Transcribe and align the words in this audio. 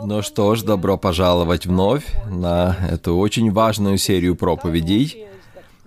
Ну 0.00 0.20
что 0.20 0.54
ж, 0.54 0.62
добро 0.62 0.98
пожаловать 0.98 1.64
вновь 1.64 2.04
на 2.28 2.76
эту 2.90 3.16
очень 3.16 3.50
важную 3.50 3.96
серию 3.96 4.36
проповедей. 4.36 5.26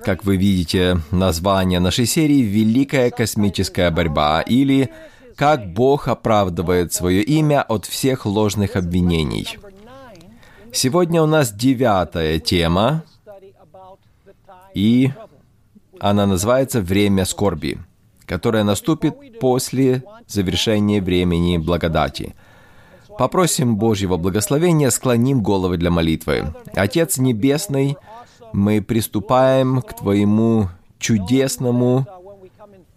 Как 0.04 0.24
вы 0.24 0.36
видите, 0.36 0.98
название 1.12 1.80
нашей 1.80 2.08
серии 2.08 2.42
«Великая 2.42 3.12
космическая 3.12 3.92
борьба» 3.92 4.42
или 4.42 4.90
«Как 5.36 5.74
Бог 5.74 6.08
оправдывает 6.08 6.92
свое 6.92 7.22
имя 7.22 7.62
от 7.62 7.86
всех 7.86 8.26
ложных 8.26 8.76
обвинений». 8.76 9.60
Сегодня 10.74 11.22
у 11.22 11.28
нас 11.28 11.52
девятая 11.52 12.40
тема, 12.40 13.04
и 14.74 15.12
она 16.00 16.26
называется 16.26 16.82
«Время 16.82 17.26
скорби», 17.26 17.78
которое 18.26 18.64
наступит 18.64 19.40
после 19.40 20.04
завершения 20.28 21.00
времени 21.00 21.58
благодати– 21.58 22.36
Попросим 23.18 23.78
Божьего 23.78 24.18
благословения, 24.18 24.90
склоним 24.90 25.42
головы 25.44 25.78
для 25.78 25.92
молитвы. 25.92 26.54
Отец 26.74 27.18
Небесный, 27.18 27.98
мы 28.54 28.82
приступаем 28.82 29.82
к 29.82 29.96
Твоему 29.96 30.70
чудесному 31.00 32.06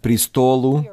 престолу. 0.01 0.85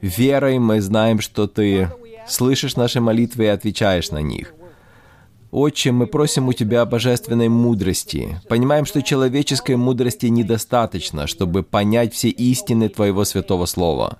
Верой 0.00 0.58
мы 0.58 0.80
знаем, 0.80 1.20
что 1.20 1.46
Ты 1.46 1.90
слышишь 2.26 2.76
наши 2.76 3.00
молитвы 3.00 3.44
и 3.44 3.48
отвечаешь 3.48 4.10
на 4.10 4.22
них. 4.22 4.54
Отче, 5.50 5.92
мы 5.92 6.06
просим 6.06 6.48
у 6.48 6.52
Тебя 6.52 6.84
божественной 6.84 7.48
мудрости. 7.48 8.40
Понимаем, 8.48 8.84
что 8.84 9.02
человеческой 9.02 9.76
мудрости 9.76 10.26
недостаточно, 10.26 11.26
чтобы 11.26 11.62
понять 11.62 12.12
все 12.12 12.28
истины 12.28 12.88
Твоего 12.88 13.24
святого 13.24 13.64
Слова. 13.66 14.18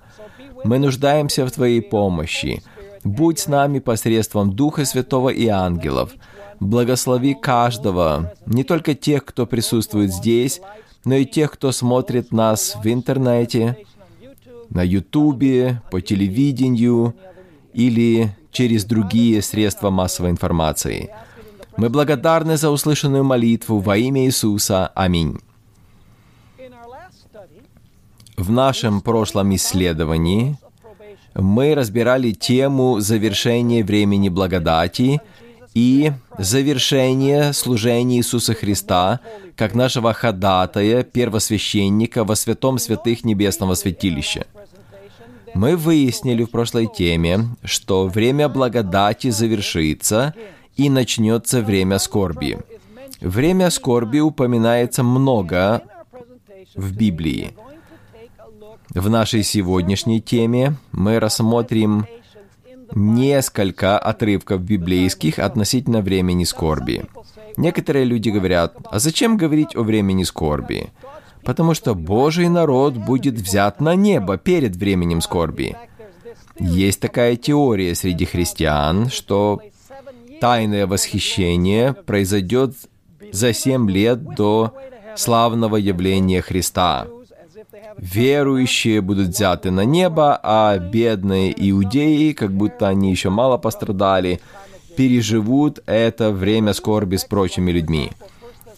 Мы 0.63 0.79
нуждаемся 0.79 1.45
в 1.45 1.51
Твоей 1.51 1.81
помощи. 1.81 2.63
Будь 3.03 3.39
с 3.39 3.47
нами 3.47 3.79
посредством 3.79 4.53
Духа 4.53 4.85
Святого 4.85 5.29
и 5.29 5.47
ангелов. 5.47 6.13
Благослови 6.59 7.33
каждого, 7.33 8.33
не 8.45 8.63
только 8.63 8.93
тех, 8.93 9.23
кто 9.23 9.45
присутствует 9.45 10.13
здесь, 10.13 10.59
но 11.05 11.15
и 11.15 11.25
тех, 11.25 11.51
кто 11.51 11.71
смотрит 11.71 12.33
нас 12.33 12.75
в 12.75 12.87
интернете, 12.91 13.77
на 14.69 14.83
Ютубе, 14.83 15.81
по 15.89 16.01
телевидению 16.01 17.15
или 17.73 18.35
через 18.51 18.83
другие 18.83 19.41
средства 19.41 19.89
массовой 19.89 20.31
информации. 20.31 21.09
Мы 21.77 21.89
благодарны 21.89 22.57
за 22.57 22.69
услышанную 22.69 23.23
молитву 23.23 23.79
во 23.79 23.97
имя 23.97 24.25
Иисуса. 24.25 24.87
Аминь. 24.87 25.39
В 28.35 28.51
нашем 28.51 29.01
прошлом 29.01 29.55
исследовании 29.55 30.57
мы 31.35 31.75
разбирали 31.75 32.31
тему 32.31 32.99
завершения 32.99 33.83
времени 33.83 34.29
благодати 34.29 35.21
и 35.73 36.11
завершение 36.37 37.53
служения 37.53 38.17
Иисуса 38.17 38.53
Христа 38.53 39.19
как 39.55 39.75
нашего 39.75 40.13
ходатая, 40.13 41.03
первосвященника 41.03 42.23
во 42.23 42.35
святом 42.35 42.77
святых 42.79 43.25
небесного 43.25 43.75
святилища. 43.75 44.45
Мы 45.53 45.75
выяснили 45.75 46.43
в 46.43 46.51
прошлой 46.51 46.87
теме, 46.87 47.45
что 47.63 48.07
время 48.07 48.47
благодати 48.47 49.29
завершится 49.29 50.33
и 50.77 50.89
начнется 50.89 51.61
время 51.61 51.99
скорби. 51.99 52.59
Время 53.19 53.69
скорби 53.69 54.19
упоминается 54.19 55.03
много 55.03 55.81
в 56.75 56.95
Библии– 56.95 57.53
в 58.93 59.09
нашей 59.09 59.43
сегодняшней 59.43 60.21
теме 60.21 60.75
мы 60.91 61.19
рассмотрим 61.19 62.07
несколько 62.95 63.99
отрывков 63.99 64.61
библейских 64.61 65.37
относительно 65.37 66.01
времени 66.01 66.43
скорби. 66.43 67.05
Некоторые 67.57 68.05
люди 68.05 68.29
говорят, 68.29 68.75
а 68.89 68.99
зачем 68.99 69.37
говорить 69.37 69.75
о 69.75 69.83
времени 69.83 70.23
скорби? 70.23 70.89
Потому 71.43 71.73
что 71.73 71.93
Божий 71.93 72.49
народ 72.49 72.95
будет 72.95 73.35
взят 73.35 73.79
на 73.79 73.95
небо 73.95 74.37
перед 74.37 74.75
временем 74.75 75.21
скорби. 75.21 75.75
Есть 76.59 76.99
такая 76.99 77.35
теория 77.35 77.95
среди 77.95 78.25
христиан, 78.25 79.09
что 79.09 79.61
тайное 80.41 80.87
восхищение 80.87 81.93
произойдет 81.93 82.75
за 83.31 83.53
семь 83.53 83.89
лет 83.89 84.35
до 84.35 84.73
славного 85.15 85.75
явления 85.75 86.41
Христа– 86.41 87.07
верующие 87.97 89.01
будут 89.01 89.29
взяты 89.29 89.71
на 89.71 89.85
небо, 89.85 90.39
а 90.41 90.77
бедные 90.77 91.53
иудеи, 91.69 92.31
как 92.31 92.51
будто 92.51 92.87
они 92.87 93.11
еще 93.11 93.29
мало 93.29 93.57
пострадали, 93.57 94.39
переживут 94.95 95.79
это 95.85 96.31
время 96.31 96.73
скорби 96.73 97.17
с 97.17 97.25
прочими 97.25 97.71
людьми. 97.71 98.11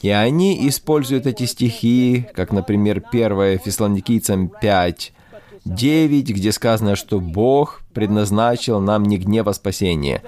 И 0.02 0.10
они 0.10 0.68
используют 0.68 1.28
эти 1.28 1.46
стихи, 1.46 2.26
как, 2.34 2.52
например, 2.52 3.04
1 3.12 3.60
Фессалоникийцам 3.60 4.50
5, 4.50 5.14
9, 5.66 6.30
где 6.30 6.52
сказано, 6.52 6.96
что 6.96 7.20
Бог 7.20 7.82
предназначил 7.94 8.80
нам 8.80 9.04
не 9.04 9.18
гнева 9.18 9.52
спасения. 9.52 10.24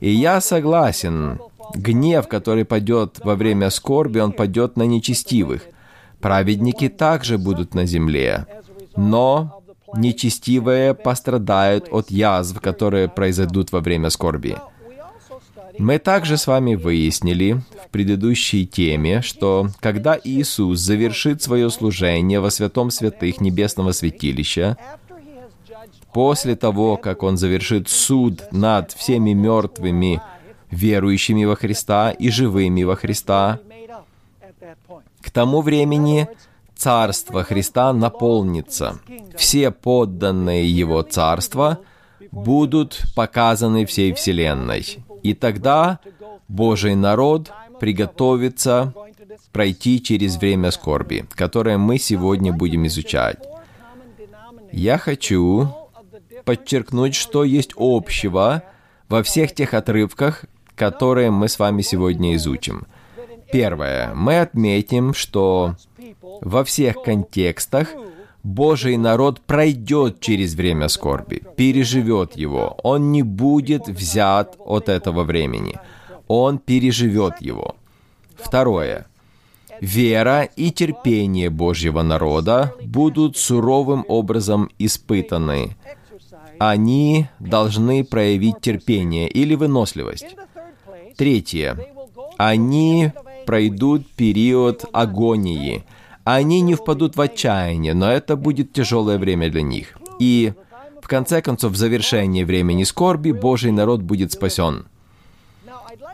И 0.00 0.10
я 0.10 0.40
согласен, 0.40 1.38
гнев, 1.74 2.28
который 2.28 2.64
падет 2.64 3.20
во 3.22 3.34
время 3.34 3.68
скорби, 3.68 4.20
он 4.20 4.32
падет 4.32 4.76
на 4.76 4.84
нечестивых– 4.84 5.62
Праведники 6.20 6.88
также 6.88 7.38
будут 7.38 7.74
на 7.74 7.86
земле, 7.86 8.46
но 8.96 9.62
нечестивые 9.94 10.94
пострадают 10.94 11.88
от 11.90 12.10
язв, 12.10 12.60
которые 12.60 13.08
произойдут 13.08 13.72
во 13.72 13.80
время 13.80 14.10
скорби. 14.10 14.56
Мы 15.78 15.98
также 15.98 16.36
с 16.36 16.46
вами 16.46 16.74
выяснили 16.74 17.62
в 17.84 17.88
предыдущей 17.90 18.66
теме, 18.66 19.22
что 19.22 19.68
когда 19.80 20.18
Иисус 20.22 20.78
завершит 20.78 21.42
свое 21.42 21.70
служение 21.70 22.40
во 22.40 22.50
святом 22.50 22.90
святых 22.90 23.40
небесного 23.40 23.92
святилища, 23.92 24.76
после 26.12 26.56
того, 26.56 26.96
как 26.96 27.22
Он 27.22 27.38
завершит 27.38 27.88
суд 27.88 28.42
над 28.52 28.92
всеми 28.92 29.32
мертвыми, 29.32 30.20
верующими 30.70 31.44
во 31.44 31.56
Христа 31.56 32.10
и 32.10 32.28
живыми 32.28 32.82
во 32.82 32.96
Христа, 32.96 33.58
к 35.22 35.30
тому 35.30 35.60
времени 35.60 36.28
Царство 36.74 37.44
Христа 37.44 37.92
наполнится. 37.92 38.98
Все 39.36 39.70
подданные 39.70 40.70
Его 40.70 41.02
Царства 41.02 41.80
будут 42.32 43.02
показаны 43.14 43.84
всей 43.84 44.14
Вселенной. 44.14 45.04
И 45.22 45.34
тогда 45.34 46.00
Божий 46.48 46.94
народ 46.94 47.52
приготовится 47.80 48.94
пройти 49.52 50.02
через 50.02 50.36
время 50.36 50.70
скорби, 50.70 51.26
которое 51.34 51.76
мы 51.76 51.98
сегодня 51.98 52.52
будем 52.52 52.86
изучать. 52.86 53.38
Я 54.72 54.96
хочу 54.96 55.68
подчеркнуть, 56.46 57.14
что 57.14 57.44
есть 57.44 57.72
общего 57.76 58.62
во 59.08 59.22
всех 59.22 59.54
тех 59.54 59.74
отрывках, 59.74 60.46
которые 60.76 61.30
мы 61.30 61.48
с 61.48 61.58
вами 61.58 61.82
сегодня 61.82 62.36
изучим– 62.36 62.86
Первое. 63.52 64.14
Мы 64.14 64.40
отметим, 64.40 65.14
что 65.14 65.76
во 66.40 66.64
всех 66.64 67.02
контекстах 67.02 67.88
Божий 68.42 68.96
народ 68.96 69.40
пройдет 69.40 70.20
через 70.20 70.54
время 70.54 70.88
скорби, 70.88 71.42
переживет 71.56 72.36
его. 72.36 72.78
Он 72.82 73.12
не 73.12 73.22
будет 73.22 73.88
взят 73.88 74.56
от 74.58 74.88
этого 74.88 75.24
времени. 75.24 75.78
Он 76.26 76.58
переживет 76.58 77.40
его. 77.40 77.74
Второе. 78.36 79.06
Вера 79.80 80.42
и 80.44 80.70
терпение 80.70 81.50
Божьего 81.50 82.02
народа 82.02 82.74
будут 82.82 83.36
суровым 83.36 84.04
образом 84.08 84.70
испытаны. 84.78 85.76
Они 86.58 87.28
должны 87.38 88.04
проявить 88.04 88.60
терпение 88.60 89.28
или 89.28 89.54
выносливость. 89.54 90.36
Третье. 91.16 91.78
Они 92.36 93.12
пройдут 93.50 94.06
период 94.06 94.84
агонии. 94.92 95.84
Они 96.22 96.60
не 96.60 96.76
впадут 96.76 97.16
в 97.16 97.20
отчаяние, 97.20 97.94
но 97.94 98.08
это 98.08 98.36
будет 98.36 98.72
тяжелое 98.72 99.18
время 99.18 99.50
для 99.50 99.62
них. 99.62 99.98
И, 100.20 100.52
в 101.02 101.08
конце 101.08 101.42
концов, 101.42 101.72
в 101.72 101.76
завершении 101.76 102.44
времени 102.44 102.84
скорби 102.84 103.32
Божий 103.32 103.72
народ 103.72 104.02
будет 104.02 104.30
спасен. 104.30 104.86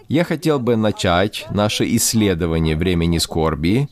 Я 0.08 0.24
хотел 0.24 0.58
бы 0.58 0.76
начать 0.76 1.46
наше 1.50 1.84
исследование 1.96 2.74
времени 2.74 3.18
скорби, 3.18 3.90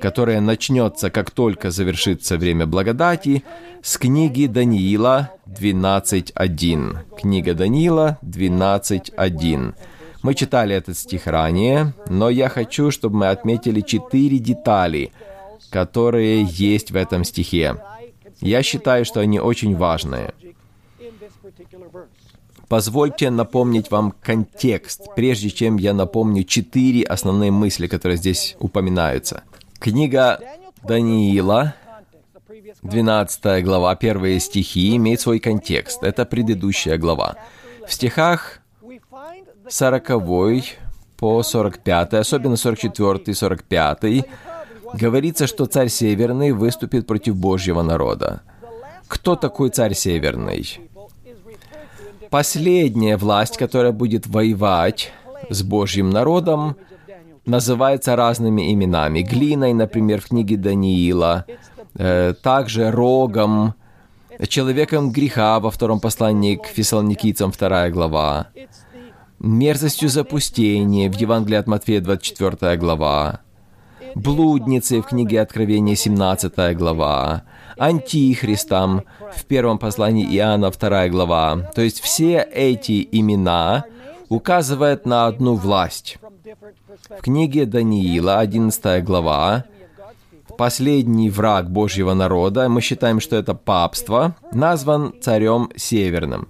которое 0.00 0.40
начнется, 0.40 1.10
как 1.10 1.30
только 1.30 1.70
завершится 1.70 2.38
время 2.38 2.66
благодати, 2.66 3.44
с 3.82 3.98
книги 3.98 4.46
Даниила 4.46 5.32
12.1. 5.46 6.96
Книга 7.20 7.52
Даниила 7.52 8.18
12.1. 8.22 9.74
Мы 10.22 10.34
читали 10.34 10.74
этот 10.74 10.98
стих 10.98 11.26
ранее, 11.26 11.94
но 12.08 12.28
я 12.28 12.48
хочу, 12.48 12.90
чтобы 12.90 13.16
мы 13.16 13.28
отметили 13.28 13.80
четыре 13.80 14.38
детали, 14.38 15.12
которые 15.70 16.42
есть 16.42 16.90
в 16.90 16.96
этом 16.96 17.24
стихе. 17.24 17.76
Я 18.40 18.62
считаю, 18.62 19.04
что 19.04 19.20
они 19.20 19.40
очень 19.40 19.76
важные. 19.76 20.34
Позвольте 22.68 23.30
напомнить 23.30 23.90
вам 23.90 24.12
контекст, 24.22 25.02
прежде 25.16 25.50
чем 25.50 25.76
я 25.76 25.92
напомню 25.92 26.44
четыре 26.44 27.02
основные 27.02 27.50
мысли, 27.50 27.88
которые 27.88 28.16
здесь 28.16 28.56
упоминаются. 28.60 29.42
Книга 29.80 30.38
Даниила, 30.84 31.74
12 32.82 33.64
глава, 33.64 33.96
первые 33.96 34.38
стихи, 34.38 34.94
имеет 34.96 35.20
свой 35.20 35.40
контекст. 35.40 36.02
Это 36.02 36.24
предыдущая 36.24 36.96
глава. 36.96 37.36
В 37.86 37.92
стихах 37.92 38.59
40 39.70 40.22
по 41.16 41.42
45, 41.42 42.14
особенно 42.14 42.56
44 42.56 43.20
и 43.26 43.32
45, 43.34 44.24
говорится, 44.94 45.46
что 45.46 45.66
царь 45.66 45.88
Северный 45.88 46.52
выступит 46.52 47.06
против 47.06 47.36
Божьего 47.36 47.82
народа. 47.82 48.42
Кто 49.06 49.36
такой 49.36 49.70
царь 49.70 49.94
Северный? 49.94 50.80
Последняя 52.30 53.16
власть, 53.16 53.56
которая 53.56 53.92
будет 53.92 54.26
воевать 54.26 55.12
с 55.48 55.62
Божьим 55.62 56.10
народом, 56.10 56.76
называется 57.44 58.16
разными 58.16 58.72
именами. 58.72 59.22
Глиной, 59.22 59.72
например, 59.72 60.20
в 60.20 60.28
книге 60.28 60.56
Даниила, 60.56 61.44
э, 61.96 62.34
также 62.42 62.90
рогом, 62.90 63.74
человеком 64.48 65.10
греха 65.10 65.58
во 65.60 65.70
втором 65.70 66.00
послании 66.00 66.56
к 66.56 66.66
фессалоникийцам, 66.66 67.52
вторая 67.52 67.90
глава, 67.90 68.48
мерзостью 69.40 70.08
запустения. 70.08 71.10
В 71.10 71.14
Евангелии 71.14 71.56
от 71.56 71.66
Матфея, 71.66 72.00
24 72.00 72.76
глава, 72.76 73.40
блудницей 74.14 75.00
в 75.00 75.06
книге 75.06 75.40
Откровения, 75.40 75.96
17 75.96 76.76
глава, 76.76 77.42
антихристом. 77.76 79.02
В 79.34 79.44
первом 79.46 79.78
послании 79.78 80.26
Иоанна, 80.36 80.70
2 80.70 81.08
глава. 81.08 81.70
То 81.74 81.82
есть 81.82 82.00
все 82.00 82.46
эти 82.52 83.08
имена 83.10 83.84
указывают 84.28 85.06
на 85.06 85.26
одну 85.26 85.54
власть. 85.54 86.18
В 87.08 87.22
книге 87.22 87.64
Даниила, 87.66 88.38
11 88.38 89.04
глава, 89.04 89.64
последний 90.58 91.30
враг 91.30 91.70
Божьего 91.70 92.12
народа, 92.14 92.68
мы 92.68 92.80
считаем, 92.80 93.20
что 93.20 93.36
это 93.36 93.54
папство, 93.54 94.34
назван 94.52 95.14
царем 95.20 95.70
Северным. 95.76 96.48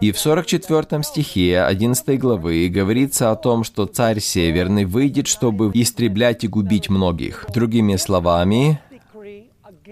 И 0.00 0.12
в 0.12 0.18
44 0.18 1.02
стихе 1.02 1.62
11 1.62 2.18
главы 2.20 2.68
говорится 2.68 3.32
о 3.32 3.36
том, 3.36 3.64
что 3.64 3.86
царь 3.86 4.20
Северный 4.20 4.84
выйдет, 4.84 5.26
чтобы 5.26 5.72
истреблять 5.74 6.44
и 6.44 6.48
губить 6.48 6.88
многих. 6.88 7.46
Другими 7.52 7.96
словами, 7.96 8.80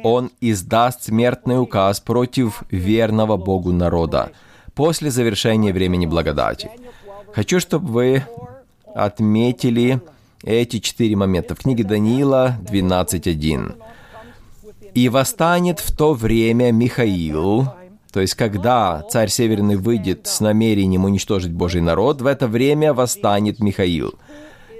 он 0.04 0.30
издаст 0.40 1.04
смертный 1.04 1.60
указ 1.60 1.98
против 1.98 2.62
верного 2.70 3.36
Богу 3.36 3.72
народа 3.72 4.30
после 4.74 5.10
завершения 5.10 5.72
времени 5.72 6.06
благодати. 6.06 6.70
Хочу, 7.34 7.58
чтобы 7.58 7.88
вы 7.88 8.22
отметили 8.94 10.00
эти 10.44 10.78
четыре 10.78 11.16
момента 11.16 11.56
в 11.56 11.58
книге 11.58 11.82
Даниила 11.82 12.56
12.1. 12.62 13.74
«И 14.94 15.08
восстанет 15.08 15.80
в 15.80 15.94
то 15.96 16.14
время 16.14 16.70
Михаил, 16.72 17.68
то 18.12 18.20
есть, 18.20 18.34
когда 18.34 19.02
царь 19.10 19.28
Северный 19.28 19.76
выйдет 19.76 20.26
с 20.26 20.40
намерением 20.40 21.04
уничтожить 21.04 21.52
Божий 21.52 21.80
народ, 21.80 22.22
в 22.22 22.26
это 22.26 22.48
время 22.48 22.94
восстанет 22.94 23.60
Михаил. 23.60 24.14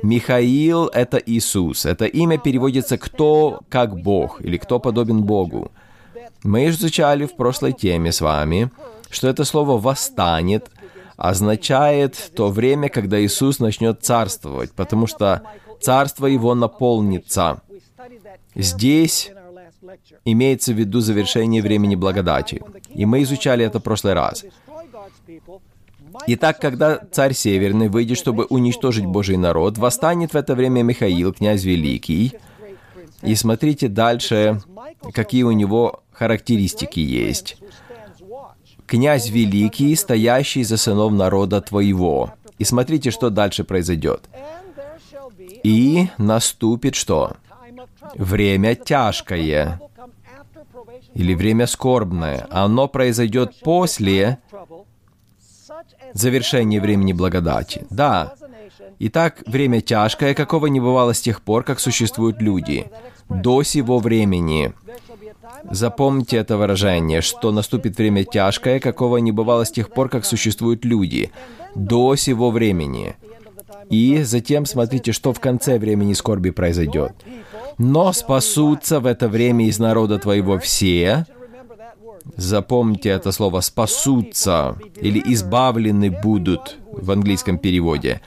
Михаил— 0.03 0.87
это 0.95 1.19
Иисус. 1.19 1.87
Это 1.87 2.07
имя 2.07 2.39
переводится 2.39 2.99
«кто 2.99 3.61
как 3.69 4.01
Бог» 4.01 4.41
или 4.41 4.57
«кто 4.57 4.79
подобен 4.79 5.23
Богу». 5.23 5.71
Мы 6.43 6.69
изучали 6.69 7.27
в 7.27 7.35
прошлой 7.35 7.73
теме 7.73 8.13
с 8.13 8.21
вами, 8.21 8.71
что 9.11 9.29
это 9.29 9.45
слово 9.45 9.79
«восстанет» 9.79 10.71
означает 11.17 12.33
то 12.37 12.51
время, 12.51 12.89
когда 12.89 13.19
Иисус 13.21 13.59
начнет 13.59 14.03
царствовать, 14.03 14.73
потому 14.73 15.07
что 15.07 15.43
царство 15.81 16.27
Его 16.27 16.55
наполнится. 16.55 17.63
Здесь 18.55 19.31
имеется 20.25 20.73
в 20.73 20.77
виду 20.77 21.01
завершение 21.01 21.63
времени 21.63 21.95
благодати. 21.95 22.63
И 22.95 23.07
мы 23.07 23.23
изучали 23.23 23.65
это 23.65 23.81
в 23.81 23.83
прошлый 23.83 24.15
раз. 24.15 24.45
Итак, 26.27 26.61
когда 26.61 27.01
царь 27.13 27.35
Северный 27.35 27.89
выйдет, 27.89 28.19
чтобы 28.19 28.45
уничтожить 28.45 29.05
Божий 29.05 29.37
народ, 29.37 29.79
восстанет 29.79 30.33
в 30.33 30.37
это 30.37 30.55
время 30.55 30.83
Михаил, 30.83 31.33
князь 31.33 31.65
Великий. 31.65 32.33
И 33.23 33.35
смотрите 33.35 33.89
дальше, 33.89 34.63
какие 35.13 35.43
у 35.43 35.53
него 35.53 36.03
характеристики 36.13 37.01
есть. 37.01 37.59
«Князь 38.87 39.31
Великий, 39.31 39.97
стоящий 39.97 40.63
за 40.63 40.77
сынов 40.77 41.13
народа 41.13 41.61
твоего». 41.61 42.35
И 42.59 42.65
смотрите, 42.65 43.11
что 43.11 43.31
дальше 43.31 43.65
произойдет. 43.65 44.23
«И 45.65 46.07
наступит 46.19 46.95
что? 46.95 47.37
Время 48.15 48.75
тяжкое, 48.75 49.81
или 51.15 51.35
время 51.35 51.67
скорбное. 51.67 52.47
Оно 52.51 52.89
произойдет 52.89 53.55
после 53.61 54.39
завершения 56.13 56.81
времени 56.81 57.13
благодати. 57.13 57.87
Да. 57.91 58.35
Итак, 58.99 59.43
время 59.47 59.81
тяжкое, 59.81 60.35
какого 60.35 60.67
не 60.67 60.81
бывало 60.81 61.13
с 61.13 61.21
тех 61.21 61.43
пор, 61.43 61.65
как 61.65 61.81
существуют 61.81 62.41
люди. 62.41 62.91
До 63.29 63.63
сего 63.63 63.99
времени. 63.99 64.73
Запомните 65.71 66.37
это 66.37 66.57
выражение, 66.57 67.21
что 67.21 67.51
наступит 67.51 67.97
время 67.99 68.25
тяжкое, 68.25 68.81
какого 68.81 69.19
не 69.19 69.33
бывало 69.33 69.65
с 69.65 69.71
тех 69.71 69.91
пор, 69.91 70.09
как 70.09 70.25
существуют 70.25 70.85
люди. 70.85 71.31
До 71.75 72.17
сего 72.17 72.51
времени. 72.51 73.17
И 73.91 74.23
затем 74.23 74.67
смотрите, 74.67 75.13
что 75.13 75.33
в 75.33 75.41
конце 75.41 75.79
времени 75.79 76.13
скорби 76.13 76.51
произойдет. 76.51 77.13
Но 77.79 78.13
спасутся 78.13 79.01
в 79.01 79.07
это 79.07 79.29
время 79.29 79.67
из 79.67 79.79
народа 79.79 80.19
твоего 80.19 80.59
все, 80.59 81.27
Запомните 82.37 83.11
это 83.11 83.31
слово 83.33 83.61
«спасутся» 83.61 84.77
или 85.01 85.23
«избавлены 85.33 86.11
будут» 86.11 86.77
в 86.91 87.11
английском 87.11 87.57
переводе, 87.57 88.21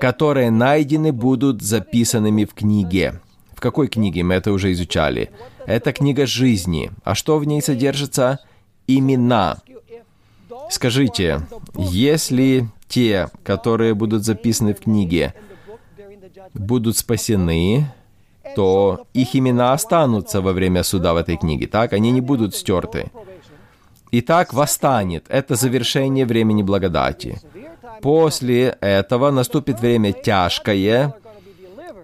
которые 0.00 0.50
найдены 0.50 1.12
будут 1.12 1.62
записанными 1.62 2.44
в 2.44 2.54
книге. 2.54 3.20
В 3.54 3.60
какой 3.60 3.88
книге 3.88 4.22
мы 4.22 4.34
это 4.34 4.52
уже 4.52 4.72
изучали? 4.72 5.30
Это 5.66 5.92
книга 5.92 6.26
жизни. 6.26 6.92
А 7.04 7.14
что 7.14 7.38
в 7.38 7.44
ней 7.46 7.62
содержится? 7.62 8.38
Имена. 8.86 9.58
Скажите, 10.70 11.40
если 11.74 12.68
те, 12.86 13.28
которые 13.42 13.94
будут 13.94 14.24
записаны 14.24 14.74
в 14.74 14.80
книге, 14.80 15.34
будут 16.54 16.96
спасены, 16.96 17.90
то 18.56 19.06
их 19.14 19.34
имена 19.36 19.72
останутся 19.72 20.40
во 20.40 20.52
время 20.52 20.82
суда 20.82 21.14
в 21.14 21.16
этой 21.16 21.36
книге, 21.36 21.66
так? 21.66 21.92
Они 21.92 22.10
не 22.10 22.20
будут 22.20 22.54
стерты. 22.54 23.10
Итак, 24.10 24.54
восстанет. 24.54 25.26
Это 25.28 25.54
завершение 25.54 26.24
времени 26.24 26.62
благодати. 26.62 27.40
После 28.00 28.76
этого 28.80 29.30
наступит 29.30 29.80
время 29.80 30.12
тяжкое. 30.12 31.14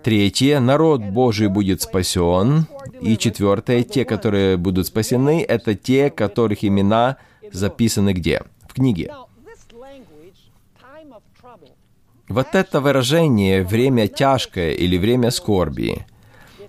Третье, 0.02 0.60
народ 0.60 1.00
Божий 1.00 1.48
будет 1.48 1.80
спасен. 1.80 2.66
И 3.00 3.16
четвертое, 3.16 3.82
те, 3.82 4.04
которые 4.04 4.56
будут 4.56 4.86
спасены, 4.86 5.42
это 5.42 5.74
те, 5.74 6.10
которых 6.10 6.64
имена 6.64 7.16
записаны 7.52 8.12
где? 8.12 8.42
В 8.68 8.74
книге. 8.74 9.10
Вот 12.28 12.54
это 12.54 12.80
выражение 12.80 13.62
«время 13.62 14.08
тяжкое» 14.08 14.72
или 14.72 14.96
«время 14.96 15.30
скорби», 15.30 16.06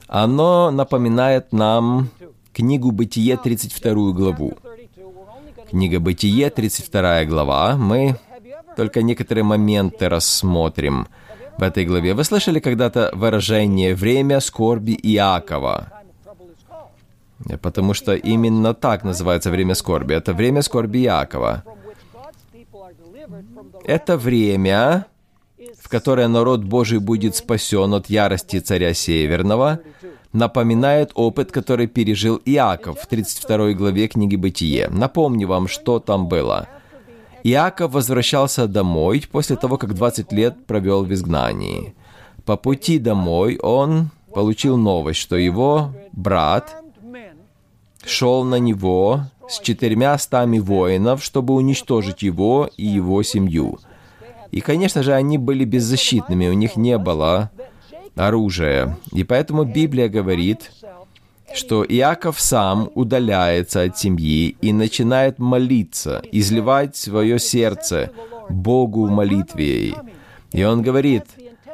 оно 0.07 0.71
напоминает 0.71 1.53
нам 1.53 2.09
книгу 2.53 2.91
«Бытие» 2.91 3.37
32 3.37 4.11
главу. 4.11 4.53
Книга 5.69 5.99
«Бытие», 5.99 6.49
32 6.49 7.25
глава. 7.25 7.75
Мы 7.75 8.15
только 8.75 9.01
некоторые 9.01 9.43
моменты 9.43 10.09
рассмотрим 10.09 11.07
в 11.57 11.63
этой 11.63 11.85
главе. 11.85 12.13
Вы 12.13 12.23
слышали 12.23 12.59
когда-то 12.59 13.11
выражение 13.13 13.95
«время 13.95 14.39
скорби 14.39 14.91
Иакова»? 14.91 15.91
Потому 17.61 17.93
что 17.93 18.15
именно 18.15 18.73
так 18.73 19.03
называется 19.03 19.51
время 19.51 19.75
скорби. 19.75 20.13
Это 20.13 20.33
время 20.33 20.61
скорби 20.61 20.99
Иакова. 21.03 21.63
Это 23.83 24.17
время, 24.17 25.05
в 25.79 25.89
которое 25.89 26.27
народ 26.27 26.63
Божий 26.63 26.99
будет 26.99 27.35
спасен 27.35 27.93
от 27.93 28.09
ярости 28.09 28.59
царя 28.59 28.93
Северного, 28.93 29.79
напоминает 30.33 31.11
опыт, 31.15 31.51
который 31.51 31.87
пережил 31.87 32.41
Иаков 32.45 32.99
в 32.99 33.07
32 33.07 33.73
главе 33.73 34.07
книги 34.07 34.35
«Бытие». 34.35 34.89
Напомню 34.89 35.47
вам, 35.47 35.67
что 35.67 35.99
там 35.99 36.27
было. 36.27 36.67
Иаков 37.43 37.91
возвращался 37.91 38.67
домой 38.67 39.23
после 39.31 39.55
того, 39.55 39.77
как 39.77 39.93
20 39.93 40.31
лет 40.33 40.65
провел 40.65 41.03
в 41.03 41.13
изгнании. 41.13 41.93
По 42.43 42.57
пути 42.57 42.99
домой 42.99 43.57
он 43.61 44.09
получил 44.33 44.77
новость, 44.77 45.19
что 45.19 45.35
его 45.35 45.93
брат 46.11 46.75
шел 48.05 48.43
на 48.43 48.59
него 48.59 49.21
с 49.47 49.59
четырьмя 49.59 50.17
стами 50.17 50.59
воинов, 50.59 51.23
чтобы 51.23 51.53
уничтожить 51.53 52.23
его 52.23 52.69
и 52.77 52.85
его 52.85 53.23
семью. 53.23 53.79
И, 54.55 54.61
конечно 54.61 55.03
же, 55.03 55.13
они 55.13 55.37
были 55.37 55.65
беззащитными, 55.65 56.47
у 56.47 56.53
них 56.53 56.77
не 56.77 56.97
было 56.97 57.51
оружия. 58.15 58.97
И 59.11 59.25
поэтому 59.25 59.65
Библия 59.65 60.07
говорит, 60.07 60.71
что 61.53 61.83
Иаков 61.83 62.39
сам 62.39 62.89
удаляется 62.95 63.81
от 63.81 63.97
семьи 63.97 64.55
и 64.61 64.71
начинает 64.71 65.39
молиться, 65.39 66.21
изливать 66.31 66.95
свое 66.95 67.37
сердце 67.37 68.11
Богу 68.49 69.07
в 69.07 69.11
молитве. 69.11 69.95
И 70.53 70.63
он 70.63 70.81
говорит, 70.81 71.25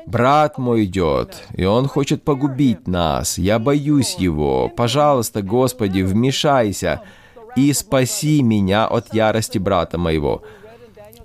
«Брат 0.08 0.58
мой 0.58 0.86
идет, 0.86 1.44
и 1.54 1.66
он 1.66 1.88
хочет 1.88 2.24
погубить 2.24 2.88
нас. 2.88 3.38
Я 3.38 3.60
боюсь 3.60 4.16
его. 4.16 4.70
Пожалуйста, 4.76 5.44
Господи, 5.44 6.02
вмешайся 6.02 7.04
и 7.56 7.72
спаси 7.74 8.42
меня 8.42 8.88
от 8.88 9.14
ярости 9.14 9.60
брата 9.60 10.00
моего». 10.00 10.42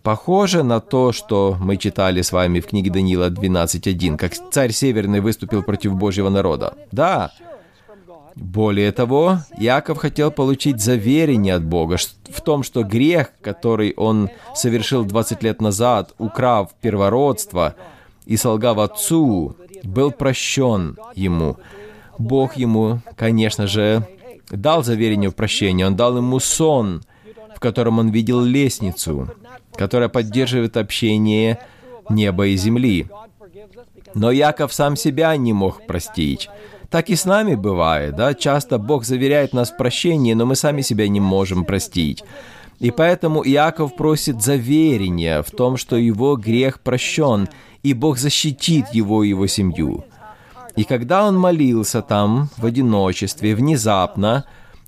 Похоже 0.07 0.63
на 0.63 0.79
то, 0.79 1.11
что 1.11 1.57
мы 1.61 1.77
читали 1.77 2.23
с 2.23 2.31
вами 2.31 2.61
в 2.61 2.67
книге 2.69 2.93
Даниила 2.93 3.29
12.1, 3.29 4.17
как 4.17 4.35
царь 4.53 4.71
Северный 4.71 5.19
выступил 5.19 5.65
против 5.65 5.97
Божьего 5.97 6.29
народа. 6.29 6.75
Да, 6.93 7.33
более 8.37 8.93
того, 8.93 9.39
Яков 9.59 9.99
хотел 9.99 10.31
получить 10.31 10.81
заверение 10.81 11.55
от 11.55 11.65
Бога 11.65 11.97
в 12.29 12.41
том, 12.41 12.63
что 12.63 12.85
грех, 12.85 13.33
который 13.41 13.95
он 13.97 14.31
совершил 14.55 15.05
20 15.05 15.43
лет 15.43 15.61
назад, 15.61 16.15
украв 16.19 16.73
первородство 16.81 17.75
и 18.27 18.37
солгав 18.37 18.79
отцу, 18.79 19.57
был 19.83 20.13
прощен 20.13 20.97
ему. 21.17 21.57
Бог 22.17 22.57
ему, 22.57 23.01
конечно 23.17 23.67
же, 23.67 24.07
дал 24.51 24.85
заверение 24.85 25.31
в 25.31 25.35
прощении. 25.35 25.83
Он 25.83 25.97
дал 25.97 26.17
ему 26.17 26.39
сон, 26.39 27.03
в 27.57 27.61
котором 27.61 27.99
он 27.99 28.11
видел 28.11 28.43
лестницу, 28.43 29.31
которая 29.75 30.11
поддерживает 30.11 30.77
общение 30.77 31.59
неба 32.11 32.49
и 32.49 32.57
земли. 32.57 33.09
Но 34.15 34.31
Яков 34.31 34.75
сам 34.75 34.95
себя 34.95 35.35
не 35.39 35.55
мог 35.55 35.87
простить. 35.87 36.51
Так 36.91 37.09
и 37.09 37.17
с 37.17 37.25
нами 37.25 37.55
бывает, 37.55 38.15
да? 38.15 38.35
Часто 38.35 38.77
Бог 38.77 39.07
заверяет 39.07 39.55
нас 39.55 39.71
в 39.71 39.79
прощении, 39.79 40.35
но 40.35 40.45
мы 40.45 40.55
сами 40.55 40.83
себя 40.83 41.09
не 41.09 41.19
можем 41.19 41.65
простить. 41.65 42.23
И 42.79 42.91
поэтому 42.91 43.43
Иаков 43.43 43.97
просит 43.97 44.43
заверения 44.43 45.43
в 45.43 45.51
том, 45.51 45.79
что 45.79 45.97
его 45.97 46.37
грех 46.37 46.81
прощен, 46.81 47.49
и 47.83 47.95
Бог 47.95 48.19
защитит 48.19 48.85
его 48.93 49.25
и 49.25 49.31
его 49.31 49.47
семью. 49.47 50.05
И 50.77 50.85
когда 50.85 51.27
он 51.27 51.39
молился 51.39 52.03
там, 52.03 52.51
в 52.59 52.67
одиночестве, 52.67 53.55
внезапно, 53.55 54.45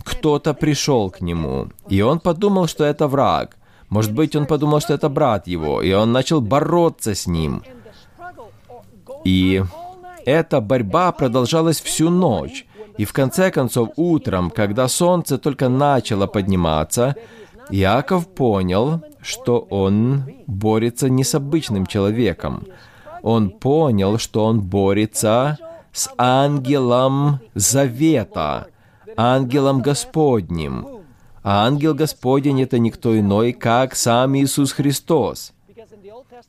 кто-то 0.09 0.55
пришел 0.55 1.11
к 1.11 1.21
нему, 1.21 1.69
и 1.89 2.01
он 2.03 2.21
подумал, 2.21 2.67
что 2.67 2.85
это 2.85 3.07
враг. 3.09 3.57
Может 3.89 4.13
быть, 4.13 4.37
он 4.37 4.47
подумал, 4.47 4.81
что 4.81 4.95
это 4.95 5.09
брат 5.09 5.47
его, 5.47 5.83
и 5.83 5.93
он 5.93 6.13
начал 6.13 6.41
бороться 6.41 7.15
с 7.15 7.27
ним. 7.27 7.63
И 9.25 9.63
эта 10.27 10.61
борьба 10.61 11.13
продолжалась 11.13 11.81
всю 11.81 12.11
ночь, 12.11 12.67
и 12.99 13.05
в 13.05 13.13
конце 13.13 13.51
концов 13.51 13.91
утром, 13.97 14.51
когда 14.51 14.89
солнце 14.89 15.39
только 15.39 15.69
начало 15.69 16.27
подниматься, 16.27 17.15
Иаков 17.71 18.27
понял, 18.29 19.03
что 19.23 19.59
он 19.71 20.25
борется 20.47 21.09
не 21.09 21.25
с 21.25 21.35
обычным 21.35 21.87
человеком. 21.87 22.67
Он 23.23 23.51
понял, 23.51 24.19
что 24.19 24.45
он 24.45 24.61
борется 24.61 25.59
с 25.93 26.11
ангелом 26.17 27.41
Завета, 27.55 28.67
ангелом 29.19 29.83
Господним. 29.83 30.87
А 31.43 31.67
ангел 31.67 31.95
Господень— 31.95 32.63
это 32.63 32.79
никто 32.79 33.19
иной, 33.19 33.53
как 33.53 33.95
сам 33.95 34.37
Иисус 34.37 34.73
Христос— 34.73 35.53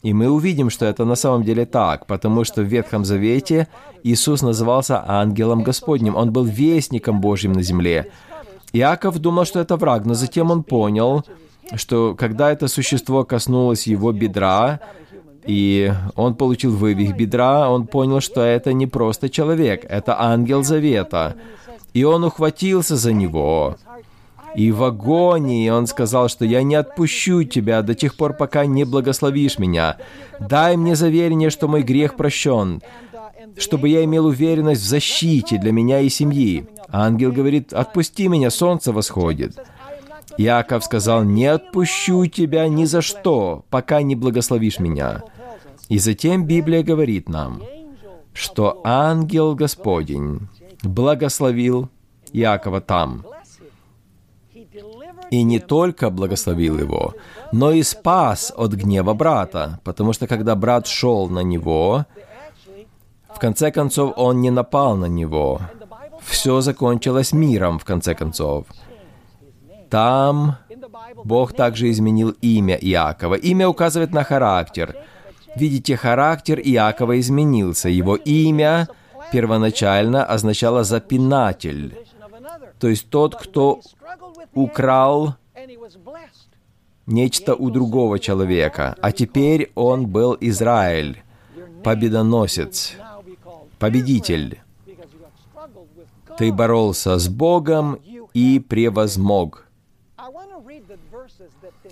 и 0.01 0.13
мы 0.13 0.29
увидим, 0.29 0.69
что 0.69 0.85
это 0.85 1.03
на 1.03 1.15
самом 1.15 1.43
деле 1.43 1.65
так, 1.65 2.05
потому 2.05 2.45
что 2.45 2.61
в 2.61 2.65
Ветхом 2.65 3.03
Завете 3.03 3.67
Иисус 4.03 4.41
назывался 4.41 5.03
ангелом 5.05 5.63
Господним. 5.63 6.15
Он 6.15 6.31
был 6.31 6.45
вестником 6.45 7.19
Божьим 7.19 7.51
на 7.51 7.63
земле. 7.63 8.11
Иаков 8.71 9.19
думал, 9.19 9.45
что 9.45 9.59
это 9.59 9.75
враг, 9.75 10.05
но 10.05 10.13
затем 10.13 10.51
он 10.51 10.63
понял, 10.63 11.25
что 11.75 12.15
когда 12.15 12.51
это 12.51 12.67
существо 12.67 13.25
коснулось 13.25 13.87
его 13.87 14.11
бедра, 14.11 14.79
и 15.45 15.91
он 16.15 16.35
получил 16.35 16.75
вывих 16.75 17.15
бедра, 17.15 17.69
он 17.69 17.87
понял, 17.87 18.21
что 18.21 18.41
это 18.41 18.71
не 18.73 18.87
просто 18.87 19.29
человек, 19.29 19.85
это 19.89 20.21
ангел 20.21 20.63
Завета. 20.63 21.35
И 21.93 22.03
он 22.03 22.23
ухватился 22.23 22.95
за 22.95 23.13
него. 23.13 23.77
И 24.55 24.71
в 24.71 24.83
агонии 24.83 25.69
он 25.69 25.87
сказал, 25.87 26.27
что 26.27 26.45
«я 26.45 26.63
не 26.63 26.75
отпущу 26.75 27.43
тебя 27.43 27.81
до 27.81 27.93
тех 27.93 28.15
пор, 28.15 28.33
пока 28.33 28.65
не 28.65 28.83
благословишь 28.83 29.59
меня. 29.59 29.97
Дай 30.39 30.75
мне 30.75 30.95
заверение, 30.95 31.49
что 31.49 31.67
мой 31.67 31.83
грех 31.83 32.15
прощен, 32.15 32.81
чтобы 33.57 33.89
я 33.89 34.03
имел 34.03 34.25
уверенность 34.25 34.81
в 34.81 34.87
защите 34.87 35.57
для 35.57 35.71
меня 35.71 35.99
и 35.99 36.09
семьи». 36.09 36.67
Ангел 36.91 37.31
говорит 37.31 37.73
«отпусти 37.73 38.27
меня, 38.27 38.49
солнце 38.49 38.91
восходит». 38.91 39.57
Яков 40.37 40.83
сказал 40.83 41.23
«не 41.23 41.45
отпущу 41.45 42.25
тебя 42.25 42.67
ни 42.67 42.85
за 42.85 43.01
что, 43.01 43.65
пока 43.69 44.01
не 44.01 44.15
благословишь 44.15 44.79
меня». 44.79 45.23
И 45.89 45.97
затем 45.97 46.45
Библия 46.45 46.83
говорит 46.83 47.29
нам, 47.29 47.61
что 48.33 48.79
ангел 48.83 49.55
Господень 49.55 50.47
благословил 50.83 51.89
Якова 52.33 52.81
там– 52.81 53.25
и 55.31 55.43
не 55.43 55.59
только 55.59 56.09
благословил 56.09 56.79
его, 56.79 57.13
но 57.51 57.71
и 57.71 57.83
спас 57.83 58.53
от 58.55 58.73
гнева 58.73 59.13
брата, 59.13 59.79
потому 59.83 60.13
что 60.13 60.27
когда 60.27 60.55
брат 60.55 60.87
шел 60.87 61.29
на 61.29 61.43
него, 61.43 62.05
в 63.29 63.39
конце 63.39 63.71
концов 63.71 64.13
он 64.17 64.41
не 64.41 64.51
напал 64.51 64.95
на 64.95 65.05
него. 65.05 65.61
Все 66.21 66.61
закончилось 66.61 67.31
миром, 67.31 67.79
в 67.79 67.85
конце 67.85 68.15
концов. 68.15 68.65
Там 69.89 70.57
Бог 71.23 71.53
также 71.53 71.89
изменил 71.89 72.35
имя 72.41 72.75
Иакова. 72.75 73.35
Имя 73.35 73.67
указывает 73.67 74.13
на 74.13 74.23
характер. 74.23 74.95
Видите, 75.55 75.95
характер 75.95 76.59
Иакова 76.59 77.19
изменился. 77.19 77.89
Его 77.89 78.15
имя 78.15 78.87
первоначально 79.31 80.23
означало 80.23 80.83
«запинатель», 80.83 81.95
то 82.79 82.87
есть 82.87 83.09
тот, 83.09 83.35
кто 83.35 83.81
украл 84.53 85.35
нечто 87.05 87.55
у 87.55 87.69
другого 87.69 88.19
человека, 88.19 88.95
а 89.01 89.11
теперь 89.11 89.71
он 89.75 90.07
был 90.07 90.37
Израиль, 90.39 91.23
победоносец, 91.83 92.93
победитель. 93.79 94.61
Ты 96.37 96.53
боролся 96.53 97.17
с 97.17 97.27
Богом 97.27 97.99
и 98.33 98.59
превозмог. 98.59 99.65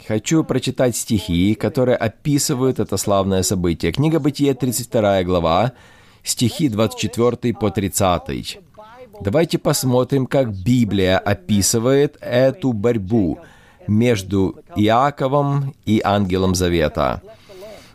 Хочу 0.07 0.43
прочитать 0.45 0.95
стихи, 0.95 1.53
которые 1.55 1.97
описывают 1.97 2.79
это 2.79 2.95
славное 2.95 3.43
событие. 3.43 3.91
Книга 3.91 4.19
Бытия, 4.19 4.53
32 4.53 5.23
глава, 5.23 5.73
стихи 6.27 6.69
24 6.69 7.53
по 7.53 7.69
30. 7.71 8.59
Давайте 9.21 9.57
посмотрим, 9.57 10.27
как 10.27 10.53
Библия 10.53 11.17
описывает 11.17 12.17
эту 12.21 12.73
борьбу 12.73 13.39
между 13.87 14.59
Иаковом 14.75 15.73
и 15.85 16.01
ангелом 16.03 16.53
Завета. 16.53 17.21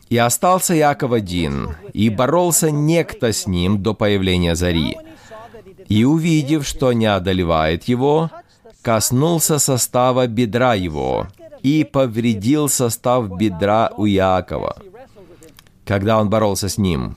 «И 0.09 0.19
остался 0.19 0.77
Иаков 0.77 1.12
один, 1.12 1.77
и 1.95 2.11
боролся 2.11 2.71
некто 2.71 3.33
с 3.33 3.47
ним 3.47 3.83
до 3.83 3.95
появления 3.95 4.55
зари. 4.55 4.97
И, 5.89 6.05
увидев, 6.05 6.67
что 6.67 6.93
не 6.93 7.07
одолевает 7.07 7.85
его, 7.85 8.31
коснулся 8.83 9.59
состава 9.59 10.27
бедра 10.27 10.75
его 10.75 11.29
и 11.62 11.85
повредил 11.85 12.69
состав 12.69 13.39
бедра 13.39 13.91
у 13.97 14.07
Иакова, 14.07 14.77
когда 15.87 16.21
он 16.21 16.29
боролся 16.29 16.69
с 16.69 16.79
ним. 16.79 17.17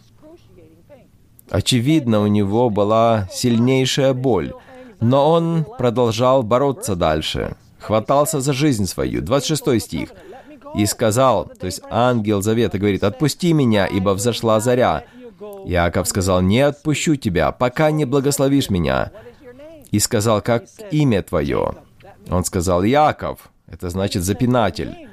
Очевидно, 1.49 2.21
у 2.21 2.27
него 2.27 2.69
была 2.69 3.29
сильнейшая 3.31 4.13
боль, 4.13 4.53
но 4.99 5.29
он 5.29 5.65
продолжал 5.77 6.43
бороться 6.43 6.95
дальше, 6.95 7.55
хватался 7.79 8.41
за 8.41 8.53
жизнь 8.53 8.85
свою. 8.87 9.21
26 9.21 9.81
стих. 9.81 10.09
«И 10.75 10.85
сказал, 10.87 11.45
то 11.45 11.67
есть 11.67 11.81
ангел 11.89 12.41
Завета 12.41 12.77
говорит, 12.77 13.03
«Отпусти 13.03 13.53
меня, 13.53 13.85
ибо 13.85 14.09
взошла 14.09 14.59
заря». 14.59 15.05
Яков 15.65 16.07
сказал, 16.07 16.41
«Не 16.41 16.61
отпущу 16.61 17.15
тебя, 17.15 17.51
пока 17.51 17.91
не 17.91 18.03
благословишь 18.03 18.69
меня». 18.69 19.11
И 19.91 19.99
сказал, 19.99 20.41
«Как 20.41 20.65
имя 20.91 21.23
твое?» 21.23 21.75
Он 22.29 22.43
сказал, 22.43 22.83
«Яков». 22.83 23.49
Это 23.67 23.89
значит 23.89 24.23
«запинатель». 24.23 25.07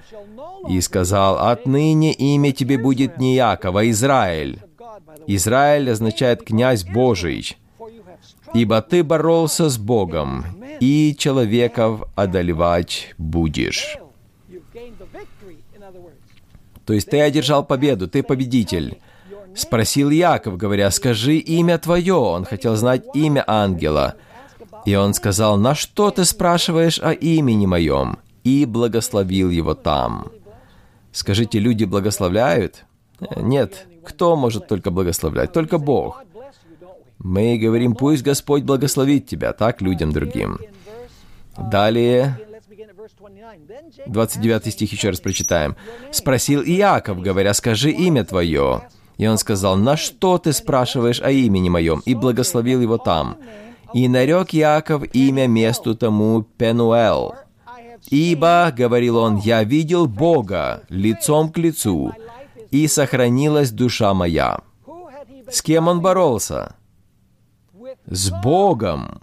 И 0.68 0.80
сказал, 0.80 1.38
«Отныне 1.38 2.12
имя 2.12 2.52
тебе 2.52 2.76
будет 2.76 3.18
не 3.18 3.36
Яков, 3.36 3.76
а 3.76 3.88
Израиль». 3.88 4.60
Израиль 5.26 5.90
означает 5.90 6.42
«князь 6.42 6.84
Божий», 6.84 7.56
ибо 8.54 8.82
ты 8.82 9.02
боролся 9.04 9.68
с 9.68 9.78
Богом, 9.78 10.44
и 10.80 11.14
человеков 11.18 12.02
одолевать 12.14 13.14
будешь». 13.18 13.96
То 16.84 16.92
есть 16.94 17.08
ты 17.08 17.20
одержал 17.20 17.64
победу, 17.64 18.08
ты 18.08 18.22
победитель. 18.22 18.98
Спросил 19.54 20.10
Яков, 20.10 20.56
говоря, 20.56 20.90
«Скажи 20.90 21.36
имя 21.36 21.78
твое». 21.78 22.14
Он 22.14 22.44
хотел 22.44 22.74
знать 22.76 23.04
имя 23.14 23.44
ангела. 23.46 24.16
И 24.84 24.94
он 24.96 25.14
сказал, 25.14 25.56
«На 25.56 25.74
что 25.74 26.10
ты 26.10 26.24
спрашиваешь 26.24 26.98
о 26.98 27.12
имени 27.12 27.66
моем?» 27.66 28.18
И 28.42 28.64
благословил 28.64 29.50
его 29.50 29.74
там. 29.74 30.32
Скажите, 31.12 31.58
люди 31.58 31.84
благословляют? 31.84 32.84
Нет, 33.36 33.86
кто 34.04 34.36
может 34.36 34.68
только 34.68 34.90
благословлять? 34.90 35.52
Только 35.52 35.78
Бог. 35.78 36.22
Мы 37.18 37.56
говорим, 37.56 37.94
пусть 37.94 38.22
Господь 38.22 38.64
благословит 38.64 39.26
тебя, 39.26 39.52
так 39.52 39.80
людям 39.80 40.12
другим. 40.12 40.58
Далее, 41.56 42.38
29 44.06 44.72
стих 44.72 44.92
еще 44.92 45.10
раз 45.10 45.20
прочитаем. 45.20 45.76
«Спросил 46.10 46.62
Иаков, 46.62 47.20
говоря, 47.20 47.54
скажи 47.54 47.90
имя 47.90 48.24
твое». 48.24 48.82
И 49.18 49.26
он 49.26 49.38
сказал, 49.38 49.76
«На 49.76 49.96
что 49.96 50.38
ты 50.38 50.52
спрашиваешь 50.52 51.20
о 51.20 51.30
имени 51.30 51.68
моем?» 51.68 52.02
И 52.06 52.14
благословил 52.14 52.80
его 52.80 52.98
там. 52.98 53.36
И 53.92 54.08
нарек 54.08 54.54
Иаков 54.54 55.04
имя 55.12 55.46
месту 55.46 55.94
тому 55.94 56.42
Пенуэл. 56.42 57.34
«Ибо,— 58.10 58.72
говорил 58.76 59.16
он,— 59.18 59.36
я 59.44 59.62
видел 59.62 60.06
Бога 60.06 60.82
лицом 60.88 61.52
к 61.52 61.58
лицу, 61.58 62.12
и 62.72 62.88
сохранилась 62.88 63.70
душа 63.70 64.12
моя». 64.14 64.58
С 65.52 65.60
кем 65.60 65.88
он 65.88 66.00
боролся? 66.00 66.76
С 68.06 68.30
Богом. 68.30 69.20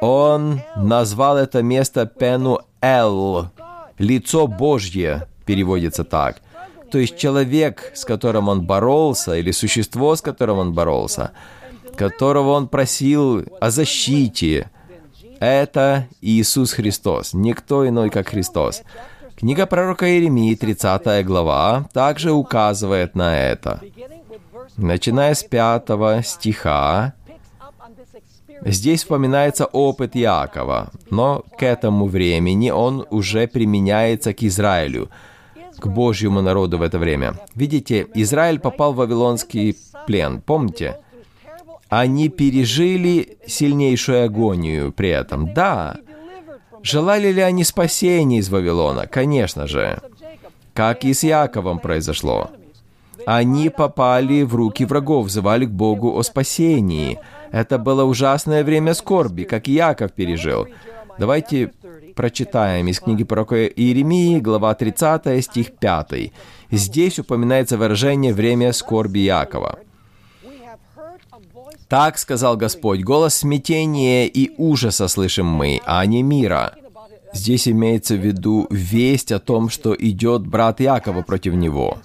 Он 0.00 0.60
назвал 0.76 1.38
это 1.38 1.62
место 1.62 2.06
Пенуэл, 2.06 3.50
лицо 3.98 4.46
Божье 4.46 5.26
переводится 5.46 6.04
так. 6.04 6.42
То 6.90 6.98
есть 6.98 7.16
человек, 7.16 7.92
с 7.94 8.04
которым 8.04 8.48
он 8.48 8.66
боролся, 8.66 9.36
или 9.36 9.52
существо, 9.52 10.16
с 10.16 10.22
которым 10.22 10.58
он 10.58 10.72
боролся, 10.74 11.32
которого 11.96 12.50
он 12.52 12.68
просил 12.68 13.44
о 13.60 13.70
защите, 13.70 14.70
это 15.38 16.08
Иисус 16.20 16.72
Христос, 16.72 17.32
никто 17.32 17.88
иной, 17.88 18.10
как 18.10 18.28
Христос. 18.28 18.82
Книга 19.40 19.64
пророка 19.64 20.06
Иеремии, 20.06 20.54
30 20.54 21.24
глава, 21.24 21.88
также 21.94 22.30
указывает 22.30 23.14
на 23.14 23.38
это. 23.38 23.80
Начиная 24.76 25.32
с 25.32 25.42
5 25.42 26.26
стиха, 26.26 27.14
Здесь 28.62 29.00
вспоминается 29.00 29.64
опыт 29.64 30.14
Иакова, 30.14 30.90
но 31.08 31.42
к 31.56 31.62
этому 31.62 32.06
времени 32.06 32.68
он 32.68 33.06
уже 33.08 33.46
применяется 33.46 34.34
к 34.34 34.42
Израилю, 34.42 35.08
к 35.78 35.86
Божьему 35.86 36.42
народу 36.42 36.76
в 36.76 36.82
это 36.82 36.98
время. 36.98 37.38
Видите, 37.54 38.06
Израиль 38.12 38.58
попал 38.58 38.92
в 38.92 38.96
вавилонский 38.96 39.74
плен, 40.06 40.42
помните? 40.42 40.98
Они 41.88 42.28
пережили 42.28 43.38
сильнейшую 43.46 44.26
агонию 44.26 44.92
при 44.92 45.08
этом. 45.08 45.54
Да, 45.54 45.96
желали 46.82 47.32
ли 47.32 47.40
они 47.40 47.64
спасения 47.64 48.38
из 48.38 48.48
Вавилона? 48.48 49.06
Конечно 49.06 49.66
же. 49.66 50.00
Как 50.74 51.04
и 51.04 51.12
с 51.12 51.22
Яковом 51.22 51.78
произошло. 51.78 52.50
Они 53.26 53.68
попали 53.68 54.42
в 54.42 54.54
руки 54.54 54.84
врагов, 54.84 55.26
взывали 55.26 55.66
к 55.66 55.70
Богу 55.70 56.16
о 56.16 56.22
спасении– 56.22 57.18
это 57.50 57.78
было 57.78 58.04
ужасное 58.04 58.62
время 58.64 58.94
скорби, 58.94 59.42
как 59.42 59.66
Яков 59.66 60.12
пережил. 60.12 60.68
Давайте 61.18 61.72
прочитаем 62.14 62.88
из 62.88 63.00
книги 63.00 63.24
пророка 63.24 63.66
Иеремии, 63.66 64.38
глава 64.38 64.74
30, 64.74 65.44
стих 65.44 65.72
5. 65.72 66.32
Здесь 66.70 67.18
упоминается 67.18 67.76
выражение 67.76 68.32
«время 68.32 68.72
скорби 68.72 69.20
Якова». 69.20 69.80
«Так 71.90 72.18
сказал 72.18 72.56
Господь, 72.56 73.02
голос 73.02 73.34
смятения 73.34 74.26
и 74.26 74.52
ужаса 74.58 75.08
слышим 75.08 75.46
мы, 75.46 75.80
а 75.84 76.06
не 76.06 76.22
мира». 76.22 76.76
Здесь 77.32 77.66
имеется 77.66 78.14
в 78.14 78.24
виду 78.24 78.68
весть 78.70 79.32
о 79.32 79.40
том, 79.40 79.68
что 79.68 79.94
идет 79.98 80.46
брат 80.46 80.78
Якова 80.78 81.22
против 81.22 81.54
него. 81.54 81.98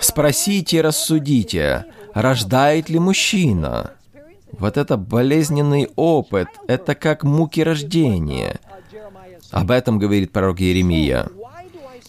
«Спросите, 0.00 0.80
рассудите, 0.80 1.84
рождает 2.12 2.88
ли 2.88 2.98
мужчина?» 2.98 3.92
Вот 4.58 4.76
это 4.76 4.96
болезненный 4.96 5.88
опыт, 5.94 6.48
это 6.66 6.96
как 6.96 7.22
муки 7.22 7.60
рождения. 7.60 8.58
Об 9.52 9.70
этом 9.70 10.00
говорит 10.00 10.32
пророк 10.32 10.60
Иеремия. 10.60 11.28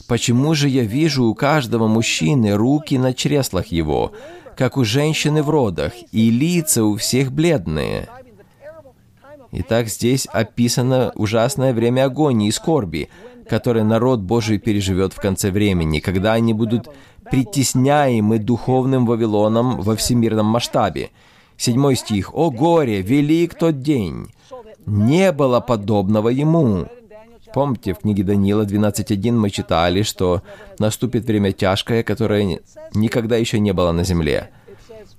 «Почему 0.08 0.56
же 0.56 0.70
я 0.70 0.84
вижу 0.84 1.26
у 1.26 1.36
каждого 1.36 1.88
мужчины 1.88 2.56
руки 2.56 2.98
на 2.98 3.14
чреслах 3.14 3.68
его, 3.68 4.14
как 4.58 4.78
у 4.78 4.84
женщины 4.84 5.44
в 5.44 5.50
родах, 5.50 5.94
и 6.12 6.30
лица 6.30 6.84
у 6.84 6.96
всех 6.98 7.32
бледные?» 7.32 8.08
Итак, 9.54 9.88
здесь 9.88 10.28
описано 10.28 11.12
ужасное 11.16 11.74
время 11.74 12.06
агонии 12.06 12.48
и 12.48 12.52
скорби, 12.52 13.10
которое 13.50 13.84
народ 13.84 14.22
Божий 14.22 14.60
переживет 14.60 15.12
в 15.12 15.18
конце 15.18 15.52
времени, 15.52 16.00
когда 16.00 16.34
они 16.34 16.54
будут 16.54 16.88
притесняемы 17.30 18.40
духовным 18.40 19.06
Вавилоном 19.06 19.82
во 19.82 19.96
всемирном 19.96 20.46
масштабе– 20.46 21.10
Седьмой 21.62 21.96
стих. 21.96 22.34
«О 22.34 22.50
горе, 22.50 23.04
велик 23.04 23.54
тот 23.54 23.82
день! 23.82 24.32
Не 24.88 25.32
было 25.32 25.60
подобного 25.60 26.30
ему!» 26.30 26.88
Помните, 27.54 27.94
в 27.94 28.00
книге 28.00 28.24
Даниила 28.24 28.64
12.1 28.64 29.32
мы 29.32 29.50
читали, 29.50 30.04
что 30.04 30.42
наступит 30.80 31.26
время 31.26 31.52
тяжкое, 31.52 32.04
которое 32.04 32.60
никогда 32.94 33.36
еще 33.36 33.60
не 33.60 33.74
было 33.74 33.92
на 33.92 34.04
земле. 34.04 34.50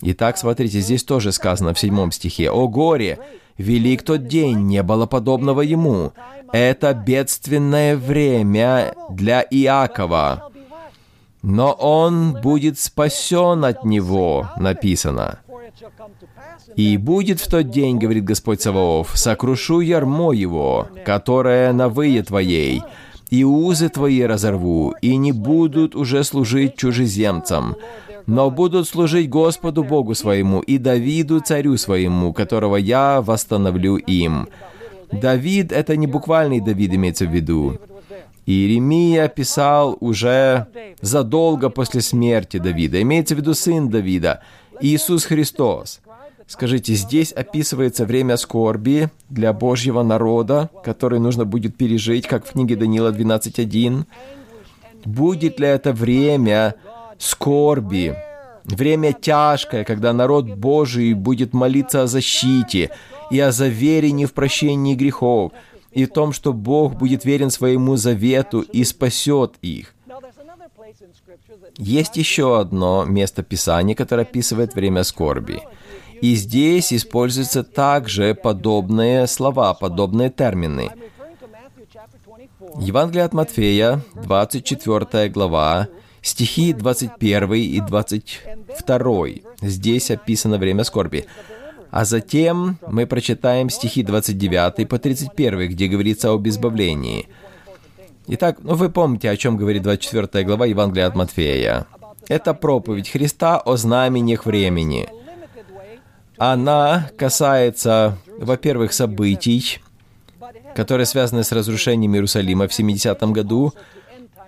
Итак, 0.00 0.38
смотрите, 0.38 0.80
здесь 0.80 1.04
тоже 1.04 1.30
сказано 1.32 1.74
в 1.74 1.78
седьмом 1.78 2.10
стихе. 2.10 2.50
«О 2.50 2.66
горе! 2.68 3.18
Велик 3.58 4.02
тот 4.02 4.26
день, 4.26 4.66
не 4.66 4.82
было 4.82 5.06
подобного 5.06 5.60
ему! 5.60 6.12
Это 6.52 6.92
бедственное 6.94 7.96
время 7.96 8.94
для 9.10 9.42
Иакова, 9.42 10.50
но 11.42 11.72
он 11.72 12.34
будет 12.42 12.78
спасен 12.78 13.64
от 13.64 13.84
него», 13.84 14.50
написано. 14.56 15.38
«И 16.76 16.96
будет 16.96 17.40
в 17.40 17.48
тот 17.48 17.70
день,— 17.70 17.98
говорит 17.98 18.24
Господь 18.24 18.60
Саваоф,— 18.60 19.12
сокрушу 19.14 19.80
ярмо 19.80 20.32
его, 20.32 20.88
которое 21.04 21.72
на 21.72 21.88
вые 21.88 22.22
твоей, 22.22 22.82
и 23.30 23.44
узы 23.44 23.88
твои 23.88 24.22
разорву, 24.22 24.94
и 25.00 25.16
не 25.16 25.32
будут 25.32 25.96
уже 25.96 26.22
служить 26.24 26.76
чужеземцам, 26.76 27.76
но 28.26 28.50
будут 28.50 28.86
служить 28.86 29.28
Господу 29.28 29.82
Богу 29.82 30.14
своему 30.14 30.60
и 30.60 30.78
Давиду 30.78 31.40
царю 31.40 31.76
своему, 31.76 32.32
которого 32.32 32.76
я 32.76 33.20
восстановлю 33.22 33.96
им». 33.96 34.48
Давид— 35.12 35.72
это 35.72 35.96
не 35.96 36.06
буквальный 36.06 36.60
Давид 36.60 36.94
имеется 36.94 37.26
в 37.26 37.30
виду. 37.30 37.78
Иеремия 38.46 39.28
писал 39.28 39.96
уже 40.00 40.66
задолго 41.00 41.68
после 41.68 42.00
смерти 42.00 42.56
Давида. 42.56 43.00
Имеется 43.02 43.34
в 43.34 43.38
виду 43.38 43.54
сын 43.54 43.88
Давида, 43.88 44.42
Иисус 44.82 45.24
Христос. 45.24 46.00
Скажите, 46.48 46.94
здесь 46.94 47.32
описывается 47.32 48.04
время 48.04 48.36
скорби 48.36 49.08
для 49.30 49.52
Божьего 49.52 50.02
народа, 50.02 50.70
который 50.84 51.20
нужно 51.20 51.44
будет 51.44 51.76
пережить, 51.76 52.26
как 52.26 52.44
в 52.44 52.50
книге 52.50 52.74
Даниила 52.76 53.12
12.1. 53.12 54.04
Будет 55.04 55.60
ли 55.60 55.66
это 55.68 55.92
время 55.92 56.74
скорби, 57.18 58.16
время 58.64 59.12
тяжкое, 59.12 59.84
когда 59.84 60.12
народ 60.12 60.46
Божий 60.46 61.14
будет 61.14 61.54
молиться 61.54 62.02
о 62.02 62.06
защите 62.08 62.90
и 63.30 63.38
о 63.38 63.52
заверении 63.52 64.26
в 64.26 64.32
прощении 64.32 64.96
грехов, 64.96 65.52
и 65.92 66.06
в 66.06 66.10
том, 66.10 66.32
что 66.32 66.52
Бог 66.52 66.94
будет 66.94 67.24
верен 67.24 67.50
своему 67.50 67.96
завету 67.96 68.60
и 68.60 68.82
спасет 68.82 69.54
их. 69.62 69.94
Есть 71.78 72.16
еще 72.16 72.60
одно 72.60 73.04
место 73.04 73.42
Писания, 73.42 73.94
которое 73.94 74.22
описывает 74.22 74.74
время 74.74 75.04
скорби– 75.04 75.62
и 76.22 76.36
здесь 76.36 76.92
используются 76.92 77.64
также 77.64 78.34
подобные 78.34 79.26
слова, 79.26 79.74
подобные 79.74 80.30
термины. 80.30 80.92
Евангелие 82.78 83.24
от 83.24 83.34
Матфея, 83.34 84.00
24 84.14 85.28
глава, 85.30 85.88
стихи 86.22 86.72
21 86.72 87.52
и 87.54 87.80
22. 87.80 89.26
Здесь 89.62 90.10
описано 90.12 90.58
время 90.58 90.84
скорби. 90.84 91.26
А 91.90 92.04
затем 92.04 92.78
мы 92.86 93.06
прочитаем 93.06 93.68
стихи 93.68 94.04
29 94.04 94.88
по 94.88 94.98
31, 95.00 95.68
где 95.70 95.88
говорится 95.88 96.30
об 96.30 96.46
избавлении. 96.46 97.28
Итак, 98.28 98.58
ну 98.62 98.74
вы 98.74 98.88
помните, 98.90 99.30
о 99.30 99.36
чем 99.36 99.56
говорит 99.56 99.82
24 99.82 100.44
глава 100.44 100.66
Евангелия 100.66 101.06
от 101.06 101.14
Матфея. 101.14 101.86
Это 102.28 102.54
проповедь 102.54 103.10
Христа 103.10 103.58
о 103.58 103.76
знамениях 103.76 104.46
времени– 104.46 105.08
Она 106.38 107.08
касается, 107.16 108.18
во-первых, 108.36 108.92
событий, 108.92 109.78
которые 110.74 111.06
связаны 111.06 111.44
с 111.44 111.52
разрушением 111.52 112.14
Иерусалима 112.14 112.66
в 112.66 112.74
70 112.74 113.22
году, 113.30 113.74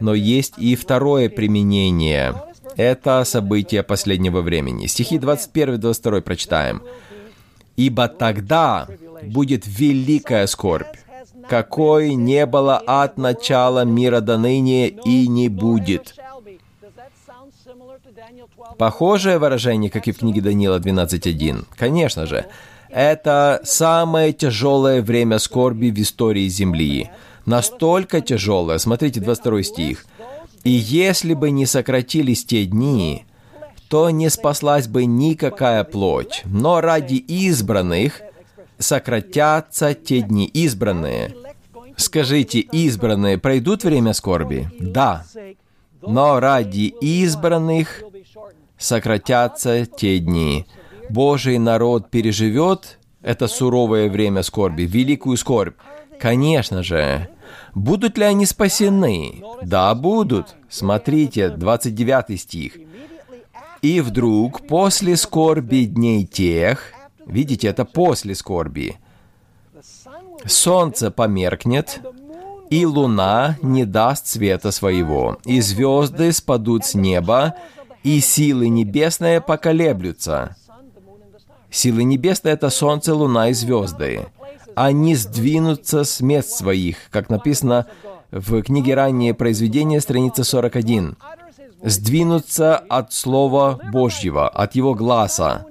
но 0.01 0.13
есть 0.13 0.55
и 0.59 0.75
второе 0.75 1.29
применение. 1.29 2.35
Это 2.77 3.23
события 3.25 3.85
последнего 3.85 4.41
времени. 4.41 4.87
Стихи 4.87 5.19
21-22 5.19 6.21
прочитаем. 6.23 6.83
«Ибо 7.77 8.09
тогда 8.09 8.89
будет 9.23 9.65
великая 9.67 10.49
скорбь, 10.49 10.97
какой 11.49 12.15
не 12.15 12.47
было 12.47 12.77
от 12.79 13.19
начала 13.19 13.85
мира 13.85 14.21
до 14.21 14.39
ныне 14.39 14.89
и 14.89 15.29
не 15.29 15.49
будет». 15.49 16.15
Похожее 18.79 19.39
выражение, 19.39 19.91
как 19.91 20.09
и 20.09 20.13
в 20.13 20.19
книге 20.19 20.41
Даниила 20.41 20.79
12.1. 20.79 21.65
Конечно 21.77 22.27
же, 22.27 22.47
это 22.91 23.61
самое 23.65 24.33
тяжелое 24.33 25.03
время 25.03 25.39
скорби 25.39 25.91
в 25.91 26.01
истории 26.01 26.49
Земли. 26.49 27.11
Настолько 27.47 28.21
тяжелое, 28.21 28.79
смотрите 28.79 29.21
22 29.21 29.63
стих. 29.63 30.07
«И 30.65 30.71
если 30.71 31.35
бы 31.35 31.51
не 31.51 31.67
сократились 31.67 32.45
те 32.45 32.65
дни, 32.65 33.27
то 33.89 34.11
не 34.11 34.31
спаслась 34.31 34.89
бы 34.89 35.05
никакая 35.05 35.85
плоть, 35.85 36.43
но 36.45 36.81
ради 36.81 37.15
избранных 37.15 38.23
сократятся 38.79 39.95
те 39.95 40.21
дни 40.21 40.47
избранные». 40.47 41.35
Скажите, 41.97 42.61
избранные 42.61 43.39
пройдут 43.39 43.85
время 43.85 44.13
скорби? 44.15 44.69
Да. 44.81 45.25
Но 46.03 46.41
ради 46.41 46.93
избранных 47.01 48.03
сократятся 48.79 49.87
те 49.87 50.19
дни. 50.19 50.67
Божий 51.09 51.59
народ 51.59 52.11
переживет 52.11 52.99
это 53.23 53.47
суровое 53.47 54.11
время 54.11 54.43
скорби, 54.43 54.83
великую 54.83 55.37
скорбь. 55.37 55.77
Конечно 56.19 56.83
же. 56.83 57.29
Будут 57.75 58.19
ли 58.19 58.25
они 58.25 58.47
спасены? 58.47 59.43
Да, 59.63 59.95
будут. 59.95 60.55
Смотрите, 60.69 61.51
29 61.51 62.41
стих. 62.41 62.73
«И 63.83 64.01
вдруг, 64.01 64.67
после 64.67 65.15
скорби 65.15 65.85
дней 65.85 66.25
тех...» 66.25 66.94
Видите, 67.27 67.69
это 67.69 67.85
после 67.85 68.35
скорби. 68.35 68.97
«Солнце 70.47 71.11
померкнет, 71.11 72.01
и 72.71 72.87
луна 72.87 73.57
не 73.63 73.85
даст 73.85 74.27
света 74.27 74.73
своего, 74.73 75.39
и 75.45 75.61
звезды 75.61 76.33
спадут 76.33 76.85
с 76.85 76.95
неба, 76.95 77.55
и 78.03 78.21
силы 78.21 78.69
небесные 78.69 79.41
поколеблются». 79.41 80.57
Силы 81.71 82.05
небесные— 82.05 82.55
это 82.55 82.71
солнце, 82.71 83.15
луна 83.15 83.49
и 83.49 83.53
звезды. 83.53 84.27
Они 84.77 85.17
сдвинутся 85.17 86.05
с 86.05 86.21
мест 86.21 86.51
своих, 86.51 86.97
как 87.11 87.31
написано 87.31 87.87
в 88.31 88.63
книге 88.63 88.95
«Раннее 88.95 89.35
произведение», 89.35 90.01
страница 90.01 90.45
41. 90.45 91.17
Сдвинутся 91.83 92.77
от 92.77 93.13
Слова 93.13 93.81
Божьего, 93.93 94.49
от 94.49 94.77
Его 94.77 94.95
глаза. 94.95 95.67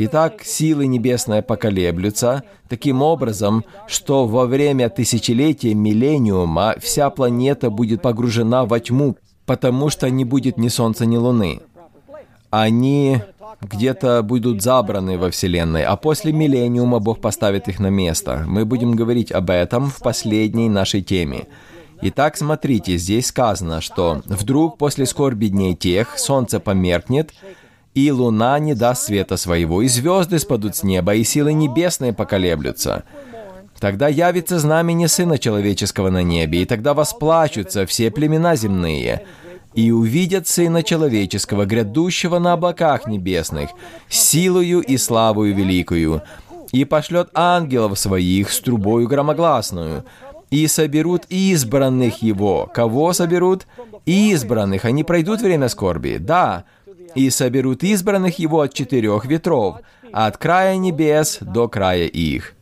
Итак, 0.00 0.44
силы 0.44 0.86
небесные 0.86 1.42
поколеблются 1.42 2.44
таким 2.68 3.02
образом, 3.02 3.64
что 3.88 4.26
во 4.28 4.46
время 4.46 4.90
тысячелетия 4.90 5.74
миллениума 5.74 6.76
вся 6.78 7.10
планета 7.10 7.68
будет 7.68 8.00
погружена 8.00 8.64
во 8.64 8.78
тьму, 8.78 9.16
потому 9.44 9.90
что 9.90 10.08
не 10.08 10.24
будет 10.24 10.56
ни 10.56 10.68
Солнца, 10.68 11.04
ни 11.04 11.16
Луны. 11.16 11.62
Они 12.50 13.20
где-то 13.60 14.22
будут 14.22 14.62
забраны 14.62 15.18
во 15.18 15.32
Вселенной, 15.32 15.82
а 15.82 15.96
после 15.96 16.32
миллениума 16.32 17.00
Бог 17.00 17.20
поставит 17.20 17.66
их 17.66 17.80
на 17.80 17.90
место. 17.90 18.44
Мы 18.46 18.64
будем 18.64 18.92
говорить 18.92 19.32
об 19.32 19.50
этом 19.50 19.90
в 19.90 19.98
последней 19.98 20.68
нашей 20.68 21.02
теме. 21.02 21.48
Итак, 22.02 22.36
смотрите, 22.36 22.98
здесь 22.98 23.26
сказано, 23.26 23.80
что 23.80 24.22
«вдруг 24.26 24.78
после 24.78 25.06
скорби 25.06 25.46
дней 25.46 25.74
тех 25.74 26.16
солнце 26.20 26.60
померкнет, 26.60 27.32
и 28.06 28.10
луна 28.10 28.58
не 28.58 28.74
даст 28.74 29.04
света 29.04 29.36
своего, 29.36 29.82
и 29.82 29.88
звезды 29.88 30.38
спадут 30.38 30.76
с 30.76 30.82
неба, 30.82 31.14
и 31.14 31.24
силы 31.24 31.52
небесные 31.52 32.12
поколеблются». 32.12 33.04
Тогда 33.80 34.08
явится 34.08 34.58
знамение 34.58 35.06
Сына 35.06 35.38
Человеческого 35.38 36.10
на 36.10 36.22
небе, 36.22 36.62
и 36.62 36.64
тогда 36.64 36.94
восплачутся 36.94 37.86
все 37.86 38.10
племена 38.10 38.56
земные, 38.56 39.24
и 39.74 39.92
увидят 39.92 40.48
Сына 40.48 40.82
Человеческого, 40.82 41.64
грядущего 41.64 42.40
на 42.40 42.54
облаках 42.54 43.06
небесных, 43.06 43.70
силою 44.08 44.80
и 44.80 44.96
славою 44.96 45.54
великую, 45.54 46.22
и 46.72 46.84
пошлет 46.84 47.28
ангелов 47.34 47.98
своих 47.98 48.50
с 48.50 48.60
трубою 48.60 49.06
громогласную, 49.06 50.04
и 50.50 50.66
соберут 50.66 51.24
избранных 51.28 52.22
его. 52.22 52.68
Кого 52.72 53.12
соберут? 53.12 53.66
Избранных. 54.06 54.86
Они 54.86 55.04
пройдут 55.04 55.40
время 55.40 55.68
скорби? 55.68 56.16
Да. 56.18 56.64
И 57.14 57.30
соберут 57.30 57.82
избранных 57.82 58.38
его 58.38 58.60
от 58.60 58.74
четырех 58.74 59.24
ветров, 59.24 59.76
от 60.12 60.36
края 60.36 60.76
небес 60.76 61.38
до 61.40 61.68
края 61.68 62.06
их. 62.06 62.54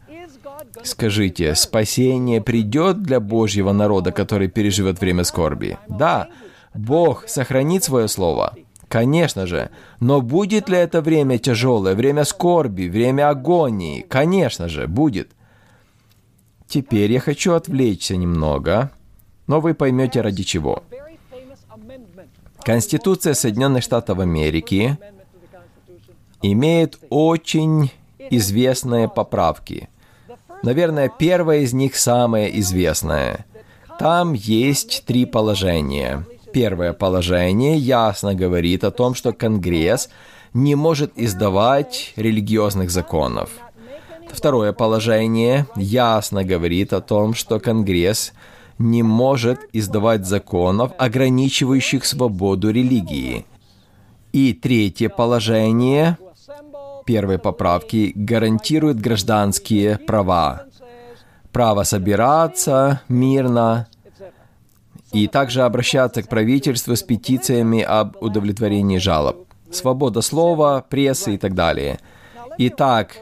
Скажите, 0.82 1.54
спасение 1.54 2.40
придет 2.40 3.02
для 3.02 3.20
Божьего 3.20 3.72
народа, 3.72 4.12
который 4.12 4.48
переживет 4.48 5.00
время 5.00 5.24
скорби? 5.24 5.78
Да. 5.88 6.28
Бог 6.74 7.28
сохранит 7.28 7.84
свое 7.84 8.08
слово? 8.08 8.54
Конечно 8.88 9.46
же. 9.46 9.70
Но 10.00 10.20
будет 10.20 10.68
ли 10.68 10.76
это 10.76 11.00
время 11.00 11.38
тяжелое, 11.38 11.94
время 11.94 12.24
скорби, 12.24 12.88
время 12.88 13.30
агонии? 13.30 14.04
Конечно 14.08 14.68
же, 14.68 14.86
будет. 14.86 15.30
Теперь 16.68 17.12
я 17.12 17.20
хочу 17.20 17.54
отвлечься 17.54 18.16
немного, 18.16 18.90
но 19.46 19.60
вы 19.60 19.74
поймете 19.74 20.20
ради 20.20 20.42
чего. 20.42 20.82
Конституция 22.66 23.32
Соединенных 23.32 23.82
Штатов 23.82 24.18
Америки 24.18 24.98
имеет 26.42 26.98
очень 27.08 27.90
известные 28.18 29.08
поправки. 29.08 29.88
Наверное, 30.62 31.08
первая 31.08 31.60
из 31.60 31.72
них 31.72 31.96
самая 31.96 32.48
известная. 32.48 33.46
Там 33.98 34.34
есть 34.34 35.04
три 35.06 35.24
положения– 35.24 36.26
Первое 36.56 36.94
положение 36.94 37.76
ясно 37.76 38.34
говорит 38.34 38.82
о 38.82 38.90
том, 38.90 39.14
что 39.14 39.34
Конгресс 39.34 40.08
не 40.54 40.74
может 40.74 41.12
издавать 41.14 42.14
религиозных 42.16 42.90
законов. 42.90 43.50
Второе 44.32 44.72
положение 44.72 45.66
ясно 45.76 46.44
говорит 46.44 46.94
о 46.94 47.02
том, 47.02 47.34
что 47.34 47.60
Конгресс 47.60 48.32
не 48.78 49.02
может 49.02 49.60
издавать 49.72 50.26
законов, 50.26 50.92
ограничивающих 50.98 52.04
свободу 52.04 52.70
религии. 52.70 53.46
И 54.32 54.52
третье 54.52 55.08
положение 55.08 56.18
первой 57.06 57.38
поправки 57.38 58.12
гарантирует 58.14 59.00
гражданские 59.00 59.98
права. 59.98 60.64
Право 61.52 61.84
собираться 61.84 63.00
мирно, 63.08 63.86
и 65.12 65.28
также 65.28 65.62
обращаться 65.62 66.22
к 66.22 66.28
правительству 66.28 66.94
с 66.94 67.02
петициями 67.02 67.80
об 67.80 68.16
удовлетворении 68.20 68.98
жалоб. 68.98 69.46
Свобода 69.70 70.20
слова, 70.20 70.84
прессы 70.86 71.34
и 71.34 71.38
так 71.38 71.54
далее. 71.54 71.98
Итак, 72.58 73.16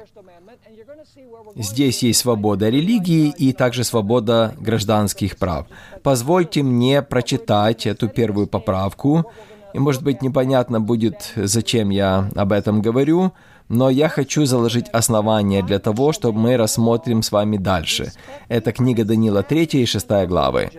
здесь 1.57 2.03
есть 2.03 2.21
свобода 2.21 2.69
религии 2.69 3.35
и 3.37 3.53
также 3.53 3.85
свобода 3.85 4.55
гражданских 4.59 5.37
прав. 5.37 5.67
Позвольте 6.03 6.63
мне 6.63 7.03
прочитать 7.03 7.87
эту 7.87 8.09
первую 8.09 8.47
поправку. 8.47 9.31
И, 9.73 9.79
может 9.79 10.03
быть, 10.03 10.23
непонятно 10.23 10.81
будет, 10.81 11.33
зачем 11.37 11.91
я 11.91 12.31
об 12.37 12.53
этом 12.53 12.81
говорю, 12.81 13.33
но 13.69 13.91
я 13.91 14.09
хочу 14.09 14.45
заложить 14.45 14.89
основания 14.91 15.63
для 15.63 15.79
того, 15.79 16.13
чтобы 16.13 16.39
мы 16.39 16.57
рассмотрим 16.57 17.23
с 17.23 17.33
вами 17.33 17.57
дальше. 17.57 18.13
Это 18.49 18.73
книга 18.73 19.05
Данила 19.05 19.43
3 19.43 19.65
и 19.65 19.87
6 19.87 20.07
главы. 20.27 20.71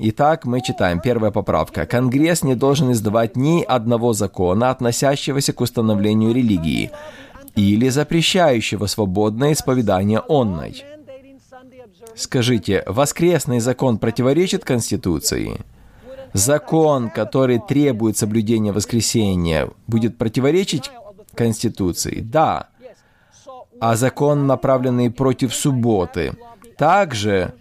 Итак, 0.00 0.44
мы 0.44 0.60
читаем, 0.60 1.00
первая 1.00 1.32
поправка. 1.32 1.84
Конгресс 1.84 2.44
не 2.44 2.54
должен 2.54 2.92
издавать 2.92 3.36
ни 3.36 3.64
одного 3.64 4.12
закона, 4.12 4.70
относящегося 4.70 5.52
к 5.52 5.60
установлению 5.60 6.32
религии, 6.32 6.92
или 7.58 7.88
запрещающего 7.88 8.86
свободное 8.86 9.52
исповедание 9.52 10.20
онной. 10.28 10.84
Скажите, 12.14 12.84
воскресный 12.86 13.58
закон 13.58 13.98
противоречит 13.98 14.64
Конституции? 14.64 15.60
Закон, 16.32 17.10
который 17.10 17.58
требует 17.58 18.16
соблюдения 18.16 18.70
воскресения, 18.70 19.70
будет 19.88 20.18
противоречить 20.18 20.90
Конституции? 21.34 22.20
Да. 22.20 22.68
А 23.80 23.96
закон, 23.96 24.46
направленный 24.46 25.10
против 25.10 25.52
субботы, 25.52 26.34
также 26.76 27.54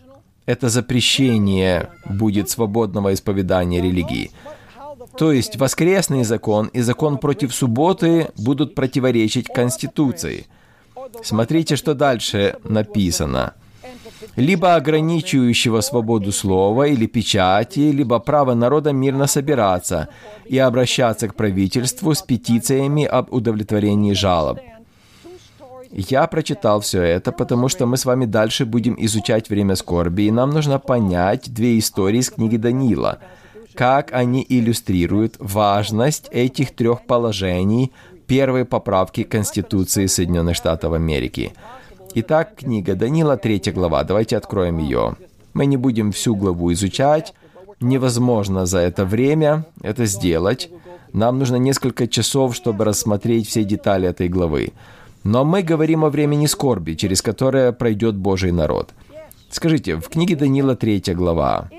это 0.46 0.70
запрещение 0.70 1.90
будет 2.06 2.50
свободного 2.52 3.14
исповедания 3.16 3.82
религии. 3.82 4.32
То 5.17 5.32
есть 5.32 5.58
воскресный 5.58 6.23
закон 6.23 6.67
и 6.67 6.82
закон 6.82 7.17
против 7.17 7.53
субботы 7.53 8.30
будут 8.38 8.75
противоречить 8.75 9.47
Конституции. 9.47 10.45
Смотрите, 11.23 11.75
что 11.75 11.93
дальше 11.93 12.58
написано. 12.63 13.53
Либо 14.36 14.75
ограничивающего 14.75 15.82
свободу 15.82 16.32
слова 16.32 16.88
или 16.88 17.08
печати, 17.08 17.91
либо 17.91 18.19
право 18.19 18.53
народа 18.53 18.91
мирно 18.91 19.27
собираться 19.27 20.10
и 20.45 20.58
обращаться 20.58 21.27
к 21.27 21.36
правительству 21.36 22.13
с 22.13 22.21
петициями 22.21 23.06
об 23.06 23.34
удовлетворении 23.34 24.13
жалоб. 24.13 24.60
Я 25.91 26.27
прочитал 26.27 26.82
все 26.82 27.01
это, 27.01 27.32
потому 27.32 27.69
что 27.69 27.86
мы 27.86 27.97
с 27.97 28.06
вами 28.06 28.25
дальше 28.25 28.65
будем 28.65 28.95
изучать 28.99 29.49
время 29.49 29.75
скорби, 29.75 30.23
и 30.23 30.32
нам 30.32 30.49
нужно 30.51 30.80
понять 30.80 31.51
две 31.53 31.80
истории 31.80 32.19
из 32.19 32.30
книги 32.30 32.58
Даниила, 32.58 33.19
как 33.78 34.12
они 34.12 34.44
иллюстрируют 34.50 35.36
важность 35.38 36.30
этих 36.32 36.76
трех 36.76 37.06
положений 37.06 37.92
первой 38.26 38.66
поправки 38.66 39.22
Конституции 39.22 40.08
Соединенных 40.08 40.56
Штатов 40.56 40.94
Америки. 40.94 41.54
Итак, 42.16 42.56
книга 42.56 42.96
Данила, 42.96 43.38
3 43.38 43.72
глава. 43.76 44.04
Давайте 44.04 44.36
откроем 44.36 44.80
ее. 44.80 45.16
Мы 45.54 45.68
не 45.68 45.78
будем 45.78 46.12
всю 46.12 46.36
главу 46.36 46.74
изучать. 46.74 47.36
Невозможно 47.80 48.66
за 48.66 48.80
это 48.80 49.06
время 49.06 49.68
это 49.84 50.08
сделать. 50.08 50.72
Нам 51.13 51.38
нужно 51.38 51.58
несколько 51.58 52.08
часов, 52.08 52.56
чтобы 52.56 52.84
рассмотреть 52.84 53.48
все 53.48 53.63
детали 53.63 54.10
этой 54.10 54.28
главы. 54.28 54.74
Но 55.24 55.46
мы 55.46 55.62
говорим 55.62 56.04
о 56.04 56.10
времени 56.10 56.48
скорби, 56.48 56.96
через 56.96 57.22
которое 57.22 57.72
пройдет 57.74 58.16
Божий 58.16 58.52
народ. 58.52 58.90
Скажите, 59.52 59.98
в 59.98 60.10
книге 60.10 60.36
Данила 60.36 60.76
3 60.76 61.13
глава, 61.13 61.70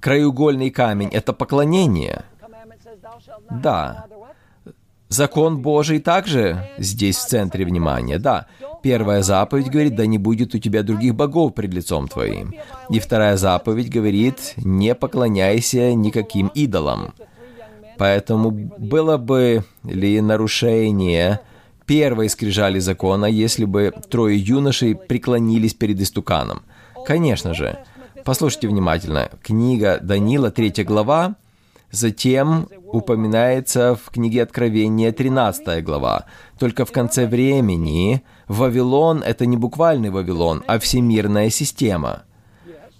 краеугольный 0.00 0.70
камень— 0.70 1.08
это 1.12 1.32
поклонение? 1.32 2.24
Да. 3.50 4.06
Закон 5.08 5.58
Божий 5.60 5.98
также 5.98 6.68
здесь 6.78 7.16
в 7.16 7.26
центре 7.26 7.64
внимания, 7.64 8.18
да. 8.18 8.46
Первая 8.82 9.22
заповедь 9.22 9.68
говорит, 9.68 9.96
да 9.96 10.06
не 10.06 10.18
будет 10.18 10.54
у 10.54 10.58
тебя 10.58 10.82
других 10.82 11.14
богов 11.14 11.54
пред 11.54 11.74
лицом 11.74 12.08
твоим. 12.08 12.54
И 12.88 13.00
вторая 13.00 13.36
заповедь 13.36 13.90
говорит, 13.90 14.54
не 14.56 14.94
поклоняйся 14.94 15.92
никаким 15.94 16.46
идолам. 16.54 17.12
Поэтому 17.98 18.50
было 18.50 19.18
бы 19.18 19.64
ли 19.84 20.20
нарушение 20.20 21.40
первой 21.86 22.28
скрижали 22.28 22.78
закона, 22.78 23.26
если 23.26 23.64
бы 23.64 23.92
трое 24.08 24.38
юношей 24.38 24.94
преклонились 24.94 25.74
перед 25.74 26.00
истуканом? 26.00 26.62
Конечно 27.04 27.52
же. 27.52 27.80
Послушайте 28.24 28.68
внимательно. 28.68 29.30
Книга 29.42 29.98
Данила, 30.00 30.50
3 30.50 30.84
глава, 30.84 31.36
затем 31.90 32.68
упоминается 32.92 33.94
в 33.94 34.10
книге 34.10 34.42
Откровения 34.42 35.12
13 35.12 35.84
глава. 35.84 36.26
Только 36.58 36.84
в 36.84 36.92
конце 36.92 37.26
времени 37.26 38.22
Вавилон— 38.48 39.22
это 39.26 39.46
не 39.46 39.56
буквальный 39.56 40.10
Вавилон, 40.10 40.62
а 40.66 40.78
всемирная 40.78 41.50
система. 41.50 42.24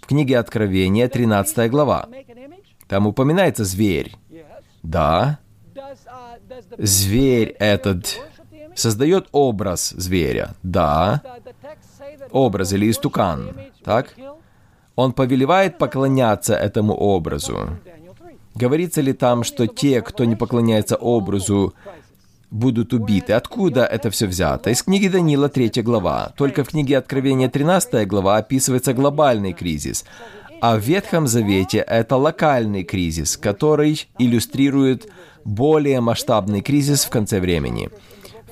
В 0.01 0.07
книге 0.07 0.39
Откровения 0.39 1.09
13 1.09 1.71
глава. 1.71 2.09
Там 2.89 3.07
упоминается 3.07 3.65
зверь. 3.65 4.15
Да. 4.83 5.39
Зверь 6.79 7.55
этот 7.59 8.21
создает 8.75 9.29
образ 9.33 9.91
зверя. 9.91 10.55
Да. 10.63 11.23
Образ 12.31 12.73
или 12.73 12.91
истукан. 12.91 13.55
Так? 13.85 14.15
Он 15.01 15.13
повелевает 15.15 15.79
поклоняться 15.79 16.55
этому 16.55 16.93
образу. 16.93 17.71
Говорится 18.55 19.01
ли 19.01 19.15
там, 19.15 19.45
что 19.45 19.67
те, 19.67 20.03
кто 20.03 20.27
не 20.27 20.37
поклоняется 20.37 20.97
образу, 20.97 21.73
будут 22.51 22.93
убиты? 22.93 23.33
Откуда 23.33 23.87
это 23.87 24.11
все 24.11 24.27
взято? 24.27 24.69
Из 24.69 24.83
книги 24.83 25.09
Данила 25.09 25.49
3 25.49 25.83
глава. 25.83 26.35
Только 26.37 26.65
в 26.65 26.69
книге 26.69 26.99
Откровения 26.99 27.49
13 27.49 28.07
глава 28.07 28.37
описывается 28.37 28.93
глобальный 28.93 29.55
кризис. 29.55 30.05
А 30.61 30.77
в 30.77 30.81
Ветхом 30.81 31.27
Завете 31.27 31.79
это 31.79 32.17
локальный 32.17 32.85
кризис, 32.85 33.39
который 33.39 34.07
иллюстрирует 34.19 35.09
более 35.47 36.03
масштабный 36.03 36.61
кризис 36.61 37.07
в 37.07 37.09
конце 37.09 37.41
времени. 37.41 37.89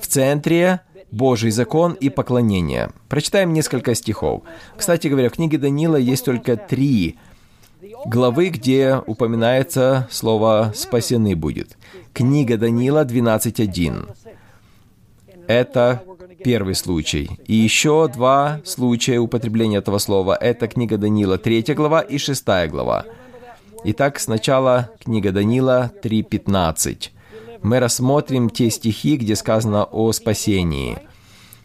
В 0.01 0.07
центре 0.07 0.81
Божий 1.11 1.51
закон 1.51 1.93
и 1.93 2.09
поклонение. 2.09 2.91
Прочитаем 3.07 3.53
несколько 3.53 3.95
стихов. 3.95 4.43
Кстати 4.77 5.07
говоря, 5.07 5.29
в 5.29 5.33
книге 5.33 5.57
Данила 5.57 5.95
есть 5.95 6.25
только 6.25 6.55
три 6.55 7.17
главы, 8.05 8.49
где 8.49 9.01
упоминается 9.05 10.07
слово 10.11 10.71
«спасены 10.75 11.35
будет». 11.35 11.77
Книга 12.13 12.57
Данила 12.57 13.05
12.1. 13.05 14.15
Это 15.47 16.03
первый 16.43 16.75
случай. 16.75 17.31
И 17.45 17.55
еще 17.55 18.07
два 18.07 18.61
случая 18.65 19.19
употребления 19.19 19.77
этого 19.77 19.97
слова. 19.97 20.35
Это 20.35 20.67
книга 20.67 20.97
Данила, 20.97 21.37
3 21.37 21.73
глава 21.73 22.01
и 22.01 22.17
6 22.17 22.45
глава. 22.69 23.05
Итак, 23.83 24.19
сначала 24.19 24.89
книга 24.99 25.31
Данила 25.31 25.91
3.15. 26.03 27.09
Мы 27.61 27.79
рассмотрим 27.79 28.49
те 28.49 28.69
стихи, 28.69 29.17
где 29.17 29.35
сказано 29.35 29.83
о 29.83 30.11
спасении. 30.11 30.99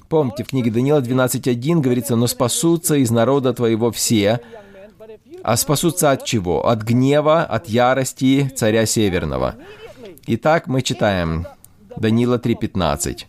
Помните, 0.08 0.44
в 0.44 0.48
книге 0.48 0.70
Данила 0.70 1.00
12.1 1.00 1.80
говорится, 1.80 2.16
«Но 2.16 2.26
спасутся 2.26 2.96
из 2.96 3.10
народа 3.10 3.52
твоего 3.52 3.90
все, 3.90 4.40
а 5.42 5.56
спасутся 5.56 6.10
от 6.10 6.24
чего? 6.24 6.66
От 6.68 6.82
гнева, 6.82 7.42
от 7.42 7.68
ярости 7.68 8.52
царя 8.54 8.86
Северного». 8.86 9.56
Итак, 10.26 10.66
мы 10.68 10.82
читаем 10.82 11.46
Данила 11.96 12.38
3.15. 12.38 13.26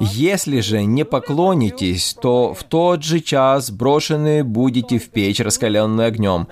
Если 0.00 0.60
же 0.60 0.84
не 0.84 1.04
поклонитесь, 1.04 2.14
то 2.14 2.54
в 2.54 2.64
тот 2.64 3.02
же 3.02 3.20
час 3.20 3.70
брошены 3.70 4.44
будете 4.44 4.98
в 4.98 5.10
печь, 5.10 5.40
раскаленную 5.40 6.08
огнем. 6.08 6.48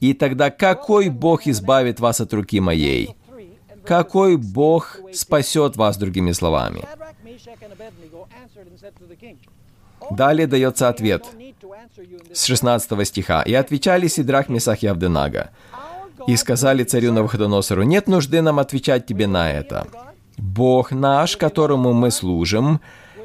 И 0.00 0.14
тогда 0.14 0.50
какой 0.50 1.08
Бог 1.08 1.46
избавит 1.46 2.00
вас 2.00 2.20
от 2.20 2.32
руки 2.32 2.60
моей? 2.60 3.16
Какой 3.84 4.36
Бог 4.36 4.98
спасет 5.12 5.76
вас, 5.76 5.96
другими 5.96 6.32
словами? 6.32 6.84
Далее 10.10 10.46
дается 10.46 10.88
ответ 10.88 11.24
с 12.32 12.44
16 12.44 13.06
стиха. 13.06 13.42
«И 13.42 13.54
отвечали 13.54 14.08
Сидрах, 14.08 14.48
Месах 14.48 14.82
и 14.82 14.86
Авденага, 14.86 15.50
и 16.26 16.36
сказали 16.36 16.84
царю 16.84 17.12
Навуходоносору, 17.12 17.82
«Нет 17.82 18.08
нужды 18.08 18.42
нам 18.42 18.58
отвечать 18.58 19.06
тебе 19.06 19.26
на 19.26 19.50
это. 19.50 19.86
Бог 20.36 20.90
наш, 20.90 21.36
которому 21.36 21.92
мы 21.92 22.10
служим, 22.10 22.80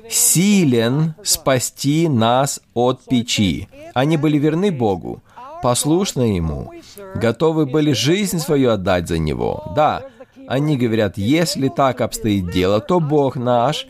силен 0.09 1.15
спасти 1.23 2.07
нас 2.07 2.61
от 2.73 3.03
печи. 3.05 3.67
Они 3.93 4.17
были 4.17 4.37
верны 4.37 4.71
Богу, 4.71 5.21
послушны 5.61 6.35
Ему, 6.35 6.71
готовы 7.15 7.65
были 7.65 7.91
жизнь 7.91 8.39
свою 8.39 8.71
отдать 8.71 9.07
за 9.07 9.17
Него. 9.17 9.71
Да, 9.75 10.03
они 10.47 10.77
говорят, 10.77 11.17
если 11.17 11.69
так 11.69 12.01
обстоит 12.01 12.51
дело, 12.51 12.79
то 12.79 12.99
Бог 12.99 13.35
наш, 13.35 13.87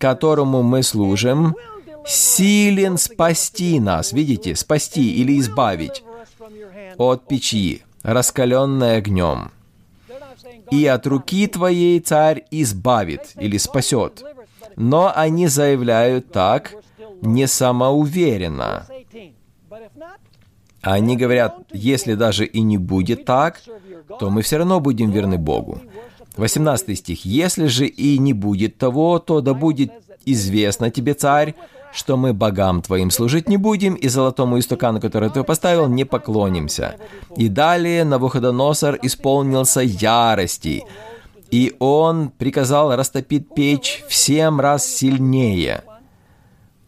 которому 0.00 0.62
мы 0.62 0.82
служим, 0.82 1.56
силен 2.06 2.98
спасти 2.98 3.80
нас, 3.80 4.12
видите, 4.12 4.54
спасти 4.54 5.14
или 5.14 5.38
избавить 5.38 6.04
от 6.98 7.26
печи, 7.26 7.82
раскаленной 8.02 8.98
огнем 8.98 9.50
и 10.70 10.86
от 10.86 11.06
руки 11.06 11.46
твоей 11.46 12.00
царь 12.00 12.44
избавит 12.50 13.32
или 13.36 13.56
спасет. 13.58 14.22
Но 14.76 15.12
они 15.14 15.46
заявляют 15.46 16.32
так 16.32 16.72
не 17.20 17.46
самоуверенно. 17.46 18.86
Они 20.84 21.16
говорят, 21.16 21.56
если 21.72 22.14
даже 22.14 22.44
и 22.44 22.60
не 22.60 22.78
будет 22.78 23.24
так, 23.24 23.60
то 24.20 24.30
мы 24.30 24.42
все 24.42 24.58
равно 24.58 24.80
будем 24.80 25.10
верны 25.10 25.38
Богу. 25.38 25.80
18 26.36 26.98
стих. 26.98 27.24
«Если 27.24 27.66
же 27.66 27.86
и 27.86 28.18
не 28.18 28.32
будет 28.32 28.76
того, 28.76 29.18
то 29.18 29.40
да 29.40 29.54
будет 29.54 29.92
известно 30.26 30.90
тебе, 30.90 31.14
царь, 31.14 31.54
что 31.92 32.16
мы 32.16 32.32
богам 32.32 32.82
твоим 32.82 33.10
служить 33.10 33.48
не 33.48 33.56
будем, 33.56 33.94
и 33.94 34.08
золотому 34.08 34.58
истукану, 34.58 35.00
который 35.00 35.30
ты 35.30 35.44
поставил, 35.44 35.88
не 35.88 36.04
поклонимся». 36.04 36.96
И 37.36 37.48
далее 37.48 38.04
Навуходоносор 38.04 38.98
исполнился 39.02 39.80
ярости, 39.80 40.84
и 41.50 41.74
он 41.78 42.30
приказал 42.30 42.96
растопить 42.96 43.54
печь 43.54 44.02
в 44.08 44.14
семь 44.14 44.60
раз 44.60 44.86
сильнее. 44.86 45.84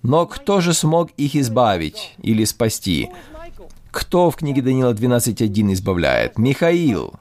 Но 0.02 0.26
кто 0.26 0.61
же 0.61 0.72
смог 0.74 1.11
их 1.16 1.37
избавить 1.37 2.14
или 2.22 2.44
спасти? 2.44 3.11
Кто 3.96 4.30
в 4.30 4.37
книге 4.37 4.61
Даниила 4.61 4.92
12.1 4.92 5.72
избавляет? 5.72 6.37
Михаил. 6.37 7.14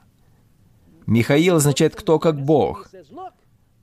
Михаил 1.06 1.56
означает 1.56 1.96
«кто 1.96 2.18
как 2.18 2.38
Бог». 2.38 2.90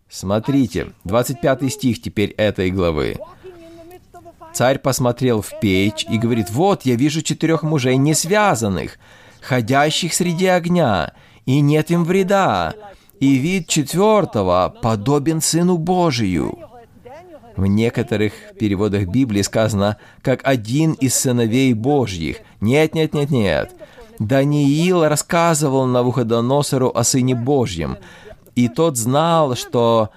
Смотрите, 0.08 0.94
25 1.04 1.74
стих 1.74 2.00
теперь 2.04 2.36
этой 2.38 2.70
главы. 2.70 3.18
Царь 4.54 4.78
посмотрел 4.78 5.42
в 5.42 5.60
печь 5.60 6.06
и 6.08 6.20
говорит, 6.20 6.52
«Вот, 6.52 6.84
я 6.84 6.94
вижу 6.94 7.24
четырех 7.24 7.64
мужей 7.64 7.98
не 7.98 8.14
связанных, 8.14 9.00
ходящих 9.42 10.14
среди 10.14 10.46
огня, 10.46 11.14
и 11.48 11.62
нет 11.62 11.90
им 11.90 12.04
вреда, 12.04 12.76
и 13.20 13.38
вид 13.38 13.68
четвертого 13.68 14.72
подобен 14.84 15.42
Сыну 15.42 15.78
Божию». 15.80 16.73
В 17.56 17.66
некоторых 17.66 18.34
переводах 18.60 19.08
Библии 19.08 19.42
сказано, 19.42 19.98
как 20.22 20.42
один 20.44 20.94
из 20.94 21.16
сыновей 21.16 21.74
Божьих. 21.74 22.38
Нет, 22.62 22.96
нет, 22.96 23.14
нет, 23.14 23.30
нет. 23.30 23.72
Даниил 24.20 25.08
рассказывал 25.08 25.86
Навуходоносору 25.86 26.92
о 26.94 27.04
Сыне 27.04 27.36
Божьем, 27.36 27.98
и 28.56 28.68
тот 28.68 28.98
знал, 28.98 29.56
что 29.56 30.10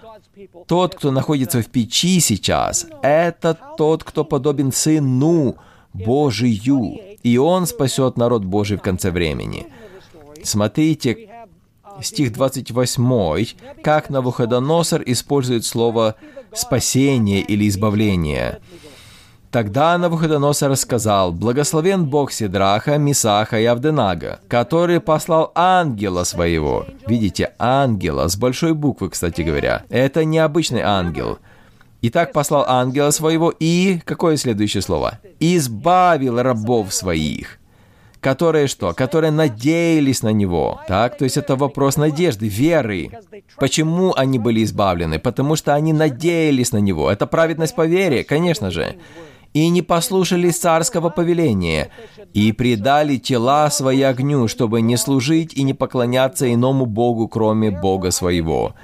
тот, 0.66 0.94
кто 0.94 1.10
находится 1.10 1.62
в 1.62 1.66
печи 1.66 2.20
сейчас, 2.20 2.86
это 3.02 3.58
тот, 3.76 4.04
кто 4.04 4.24
подобен 4.24 4.72
Сыну 4.72 5.56
Божию, 5.92 6.98
и 7.22 7.38
Он 7.38 7.66
спасет 7.66 8.16
народ 8.16 8.44
Божий 8.44 8.76
в 8.76 8.82
конце 8.82 9.10
времени. 9.10 9.66
Смотрите, 10.42 11.28
стих 12.02 12.32
28, 12.32 13.46
как 13.82 14.10
Навуходоносор 14.10 15.02
использует 15.06 15.64
слово 15.64 16.16
«спасение» 16.52 17.40
или 17.40 17.68
«избавление». 17.68 18.60
Тогда 19.50 19.96
Навуходоносор 19.96 20.76
сказал, 20.76 21.32
«Благословен 21.32 22.04
Бог 22.04 22.32
Сидраха, 22.32 22.98
Мисаха 22.98 23.58
и 23.58 23.64
Авденага, 23.64 24.40
который 24.48 25.00
послал 25.00 25.52
ангела 25.54 26.24
своего». 26.24 26.84
Видите, 27.06 27.54
ангела, 27.58 28.28
с 28.28 28.36
большой 28.36 28.74
буквы, 28.74 29.08
кстати 29.08 29.42
говоря. 29.42 29.84
Это 29.88 30.24
необычный 30.24 30.82
ангел. 30.82 31.38
Итак, 32.02 32.32
послал 32.32 32.66
ангела 32.68 33.10
своего 33.10 33.50
и... 33.58 34.00
Какое 34.04 34.36
следующее 34.36 34.82
слово? 34.82 35.20
«Избавил 35.40 36.42
рабов 36.42 36.92
своих» 36.92 37.58
которые 38.20 38.66
что? 38.66 38.92
Которые 38.92 39.30
надеялись 39.30 40.22
на 40.22 40.32
Него. 40.32 40.80
Так, 40.88 41.18
то 41.18 41.24
есть 41.24 41.36
это 41.36 41.56
вопрос 41.56 41.96
надежды, 41.96 42.48
веры. 42.48 43.10
Почему 43.56 44.12
они 44.16 44.38
были 44.38 44.62
избавлены? 44.64 45.18
Потому 45.18 45.56
что 45.56 45.74
они 45.74 45.92
надеялись 45.92 46.72
на 46.72 46.78
Него. 46.78 47.10
Это 47.10 47.26
праведность 47.26 47.74
по 47.74 47.86
вере, 47.86 48.24
конечно 48.24 48.70
же 48.70 48.96
и 49.56 49.70
не 49.70 49.80
послушались 49.80 50.58
царского 50.58 51.08
повеления, 51.08 51.88
и 52.34 52.52
предали 52.52 53.16
тела 53.16 53.70
свои 53.70 54.02
огню, 54.02 54.48
чтобы 54.48 54.82
не 54.82 54.98
служить 54.98 55.54
и 55.54 55.62
не 55.62 55.72
поклоняться 55.72 56.52
иному 56.52 56.84
Богу, 56.84 57.26
кроме 57.26 57.70
Бога 57.70 58.10
своего. 58.10 58.74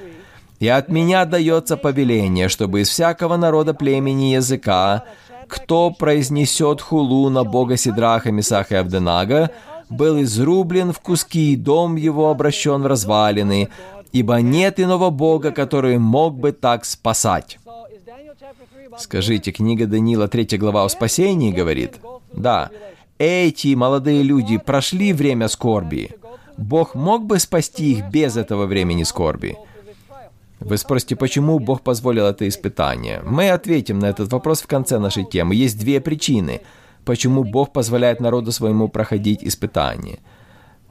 И 0.61 0.69
от 0.69 0.89
меня 0.89 1.27
дается 1.27 1.77
повеление, 1.77 2.49
чтобы 2.49 2.81
из 2.81 2.89
всякого 2.89 3.37
народа 3.37 3.75
племени 3.75 4.33
языка, 4.33 5.05
кто 5.53 5.91
произнесет 5.91 6.81
хулу 6.81 7.29
на 7.29 7.45
Бога 7.45 7.77
Сидраха, 7.77 8.33
Месаха 8.33 8.77
и 8.77 8.79
Абденага, 8.79 9.51
был 9.91 10.23
изрублен 10.23 10.95
в 10.95 11.01
куски, 11.01 11.53
и 11.53 11.57
дом 11.57 11.97
его 11.97 12.31
обращен 12.31 12.81
в 12.83 12.87
развалины, 12.87 13.69
ибо 14.13 14.37
нет 14.37 14.81
иного 14.81 15.11
Бога, 15.11 15.51
который 15.51 15.99
мог 15.99 16.39
бы 16.39 16.53
так 16.53 16.87
спасать. 16.87 17.59
Скажите, 18.97 19.53
книга 19.53 19.87
Даниила, 19.87 20.27
3 20.27 20.57
глава 20.57 20.85
о 20.85 20.89
спасении 20.89 21.53
говорит? 21.53 22.01
Да. 22.33 22.71
Эти 23.19 23.75
молодые 23.75 24.23
люди 24.23 24.57
прошли 24.57 25.13
время 25.13 25.49
скорби. 25.49 26.13
Бог 26.57 26.95
мог 26.95 27.27
бы 27.27 27.39
спасти 27.39 27.93
их 27.93 28.11
без 28.11 28.39
этого 28.39 28.65
времени 28.65 29.03
скорби? 29.03 29.59
Вы 30.65 30.79
спросите, 30.79 31.17
почему 31.17 31.59
Бог 31.59 31.83
позволил 31.83 32.27
это 32.27 32.49
испытание? 32.49 33.21
Мы 33.25 33.51
ответим 33.51 33.99
на 33.99 34.07
этот 34.07 34.33
вопрос 34.33 34.63
в 34.63 34.67
конце 34.67 34.99
нашей 34.99 35.25
темы. 35.25 35.55
Есть 35.55 35.79
две 35.79 36.01
причины, 36.01 36.61
почему 37.05 37.45
Бог 37.45 37.73
позволяет 37.73 38.21
народу 38.21 38.53
своему 38.53 38.89
проходить 38.89 39.43
испытания. 39.43 40.19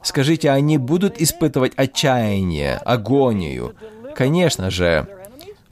Скажите, 0.02 0.50
они 0.50 0.78
будут 0.78 1.20
испытывать 1.20 1.72
отчаяние, 1.76 2.76
агонию? 2.76 3.74
Конечно 4.14 4.70
же, 4.70 5.06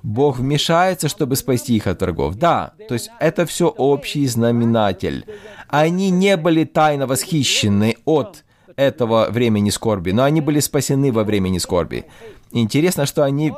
Бог 0.02 0.38
вмешается, 0.38 1.08
чтобы 1.08 1.36
спасти 1.36 1.76
их 1.76 1.86
от 1.86 2.00
врагов. 2.00 2.36
Да, 2.36 2.72
то 2.88 2.94
есть 2.94 3.10
это 3.18 3.44
все 3.44 3.68
общий 3.68 4.26
знаменатель. 4.26 5.26
Они 5.68 6.10
не 6.10 6.36
были 6.36 6.64
тайно 6.64 7.06
восхищены 7.06 7.96
от 8.04 8.44
этого 8.76 9.28
времени 9.30 9.70
скорби, 9.70 10.12
но 10.12 10.24
они 10.24 10.40
были 10.40 10.60
спасены 10.60 11.12
во 11.12 11.24
времени 11.24 11.58
скорби. 11.58 12.06
Интересно, 12.52 13.04
что 13.06 13.24
они 13.24 13.52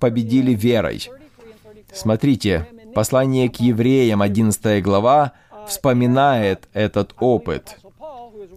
победили 0.00 0.54
верой. 0.54 1.08
Смотрите, 1.92 2.66
послание 2.94 3.48
к 3.48 3.56
евреям, 3.56 4.22
11 4.22 4.82
глава, 4.82 5.32
вспоминает 5.66 6.68
этот 6.72 7.14
опыт. 7.18 7.78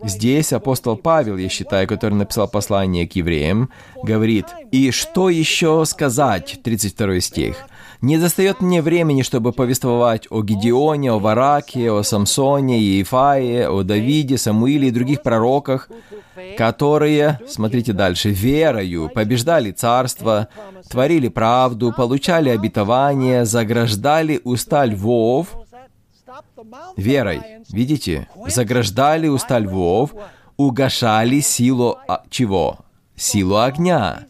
Здесь 0.03 0.51
апостол 0.51 0.97
Павел, 0.97 1.37
я 1.37 1.47
считаю, 1.49 1.87
который 1.87 2.15
написал 2.15 2.47
послание 2.47 3.07
к 3.07 3.13
евреям, 3.13 3.69
говорит, 4.01 4.45
«И 4.71 4.91
что 4.91 5.29
еще 5.29 5.83
сказать?» 5.85 6.59
32 6.63 7.19
стих. 7.21 7.57
«Не 8.01 8.17
достает 8.17 8.61
мне 8.61 8.81
времени, 8.81 9.21
чтобы 9.21 9.53
повествовать 9.53 10.25
о 10.31 10.41
Гедеоне, 10.41 11.11
о 11.11 11.19
Вараке, 11.19 11.91
о 11.91 12.01
Самсоне, 12.01 12.79
Ефае, 12.79 13.69
о 13.69 13.83
Давиде, 13.83 14.39
Самуиле 14.39 14.87
и 14.87 14.91
других 14.91 15.21
пророках, 15.21 15.87
которые, 16.57 17.39
смотрите 17.47 17.93
дальше, 17.93 18.31
верою 18.31 19.09
побеждали 19.13 19.71
царство, 19.71 20.47
творили 20.89 21.27
правду, 21.27 21.93
получали 21.95 22.49
обетование, 22.49 23.45
заграждали 23.45 24.41
уста 24.43 24.85
львов, 24.85 25.55
верой, 26.97 27.41
видите, 27.69 28.27
заграждали 28.47 29.27
уста 29.27 29.59
львов, 29.59 30.11
угошали 30.57 31.39
силу 31.39 31.97
а, 32.07 32.23
чего? 32.29 32.79
Силу 33.15 33.57
огня. 33.57 34.25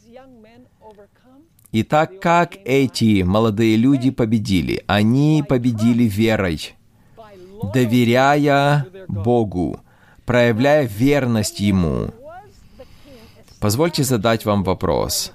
И 1.72 1.84
так 1.84 2.20
как 2.20 2.58
эти 2.66 3.24
молодые 3.24 3.78
люди 3.78 4.12
победили, 4.12 4.84
они 4.88 5.44
победили 5.48 6.04
верой, 6.04 6.76
доверяя 7.74 8.86
Богу, 9.08 9.80
проявляя 10.26 10.86
верность 10.86 11.62
Ему. 11.62 12.10
Позвольте 13.60 14.04
задать 14.04 14.44
вам 14.44 14.64
вопрос. 14.64 15.32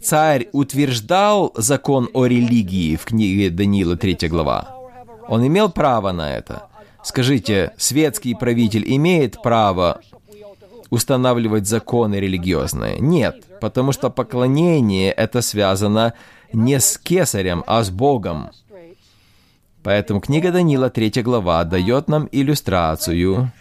Царь 0.00 0.48
утверждал 0.52 1.52
закон 1.56 2.08
о 2.14 2.26
религии 2.26 2.96
в 2.96 3.04
книге 3.04 3.50
Даниила 3.50 3.96
3 3.96 4.28
глава? 4.28 4.76
Он 5.28 5.46
имел 5.46 5.70
право 5.70 6.12
на 6.12 6.32
это. 6.34 6.68
Скажите, 7.02 7.72
светский 7.76 8.34
правитель 8.34 8.84
имеет 8.86 9.42
право 9.42 10.00
устанавливать 10.90 11.66
законы 11.66 12.16
религиозные? 12.16 12.98
Нет, 12.98 13.44
потому 13.60 13.92
что 13.92 14.10
поклонение 14.10 15.12
это 15.12 15.42
связано 15.42 16.14
не 16.52 16.80
с 16.80 16.98
кесарем, 16.98 17.64
а 17.66 17.82
с 17.82 17.90
Богом. 17.90 18.50
Поэтому 19.82 20.20
книга 20.20 20.50
Данила, 20.50 20.90
3 20.90 21.22
глава, 21.22 21.62
дает 21.64 22.08
нам 22.08 22.28
иллюстрацию 22.32 23.52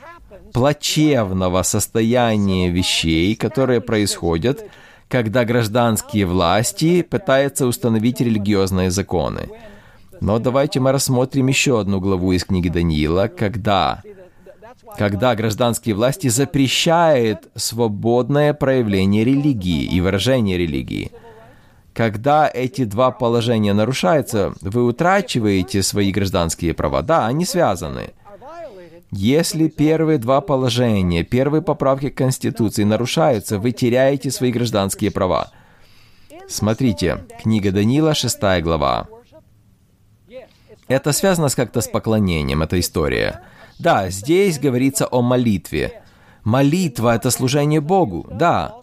плачевного 0.54 1.62
состояния 1.64 2.70
вещей, 2.70 3.36
которые 3.36 3.82
происходят, 3.82 4.66
когда 5.08 5.46
гражданские 5.46 6.26
власти 6.26 7.02
пытаются 7.02 7.68
установить 7.68 8.22
религиозные 8.22 8.90
законы. 8.90 9.50
Но 10.22 10.40
давайте 10.40 10.80
мы 10.80 10.92
рассмотрим 10.92 11.48
еще 11.48 11.80
одну 11.80 12.00
главу 12.00 12.32
из 12.32 12.46
книги 12.46 12.70
Даниила, 12.70 13.28
когда, 13.28 14.02
когда 14.98 15.36
гражданские 15.36 15.96
власти 15.96 16.28
запрещают 16.28 17.50
свободное 17.56 18.54
проявление 18.54 19.24
религии 19.24 19.84
и 19.84 20.02
выражение 20.02 20.58
религии. 20.58 21.12
Когда 21.94 22.50
эти 22.54 22.84
два 22.84 23.12
положения 23.12 23.74
нарушаются, 23.74 24.54
вы 24.62 24.84
утрачиваете 24.84 25.82
свои 25.82 26.12
гражданские 26.12 26.74
права. 26.74 27.02
Да, 27.02 27.26
они 27.26 27.46
связаны. 27.46 28.14
Если 29.12 29.70
первые 29.70 30.18
два 30.18 30.42
положения, 30.42 31.24
первые 31.24 31.62
поправки 31.62 32.10
к 32.10 32.18
Конституции 32.18 32.84
нарушаются, 32.84 33.60
вы 33.60 33.72
теряете 33.72 34.30
свои 34.30 34.52
гражданские 34.52 35.12
права. 35.12 35.52
Смотрите, 36.50 37.24
книга 37.42 37.72
Даниила, 37.72 38.14
6 38.14 38.40
глава. 38.62 39.08
Это 40.88 41.14
связано 41.14 41.50
как-то 41.50 41.82
с 41.82 41.88
поклонением, 41.88 42.62
эта 42.62 42.80
история. 42.80 43.42
Да, 43.80 44.10
здесь 44.10 44.60
говорится 44.60 45.06
о 45.06 45.22
молитве. 45.22 46.02
Молитва— 46.44 47.16
это 47.18 47.32
служение 47.32 47.82
Богу, 47.82 48.28
да. 48.32 48.76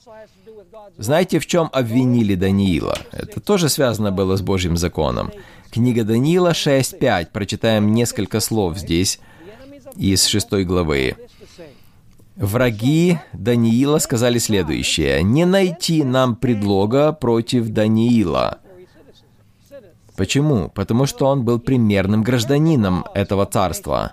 Знаете, 0.99 1.38
в 1.38 1.47
чем 1.47 1.70
обвинили 1.72 2.34
Даниила? 2.34 2.99
Это 3.12 3.40
тоже 3.40 3.68
связано 3.68 4.12
было 4.12 4.36
с 4.36 4.43
Божьим 4.43 4.76
законом. 4.76 5.30
Книга 5.70 6.05
Даниила 6.05 6.51
6.5. 6.51 7.28
Прочитаем 7.32 7.95
несколько 7.95 8.40
слов 8.40 8.76
здесь 8.78 9.20
из 9.97 10.26
6 10.26 10.53
главы. 10.64 11.16
Враги 12.36 13.18
Даниила 13.32 13.99
сказали 13.99 14.38
следующее. 14.38 15.22
«Не 15.22 15.45
найти 15.45 16.03
нам 16.03 16.34
предлога 16.34 17.12
против 17.12 17.68
Даниила». 17.68 18.59
Почему? 20.16 20.68
Потому 20.68 21.07
что 21.07 21.26
он 21.26 21.45
был 21.45 21.59
примерным 21.59 22.22
гражданином 22.22 23.07
этого 23.14 23.47
царства. 23.47 24.12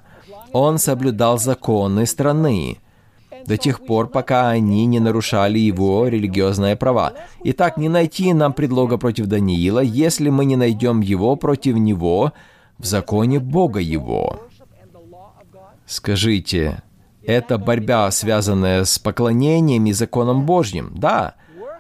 Он 0.53 0.77
соблюдал 0.77 1.37
законы 1.37 2.05
страны 2.05 2.77
до 3.45 3.57
тех 3.57 3.85
пор, 3.85 4.07
пока 4.07 4.49
они 4.49 4.85
не 4.85 4.99
нарушали 4.99 5.59
его 5.59 6.07
религиозные 6.07 6.75
права. 6.75 7.13
Итак, 7.43 7.77
не 7.77 7.89
найти 7.89 8.33
нам 8.33 8.53
предлога 8.53 8.97
против 8.97 9.27
Даниила, 9.27 9.79
если 9.79 10.29
мы 10.29 10.45
не 10.45 10.55
найдем 10.55 11.01
его 11.01 11.35
против 11.35 11.75
него 11.75 12.33
в 12.77 12.85
законе 12.85 13.39
Бога 13.39 13.79
его. 13.79 14.41
Скажите, 15.85 16.83
это 17.23 17.57
борьба, 17.57 18.11
связанная 18.11 18.85
с 18.85 18.99
поклонением 18.99 19.85
и 19.85 19.93
законом 19.93 20.45
Божьим? 20.45 20.93
Да. 20.95 21.35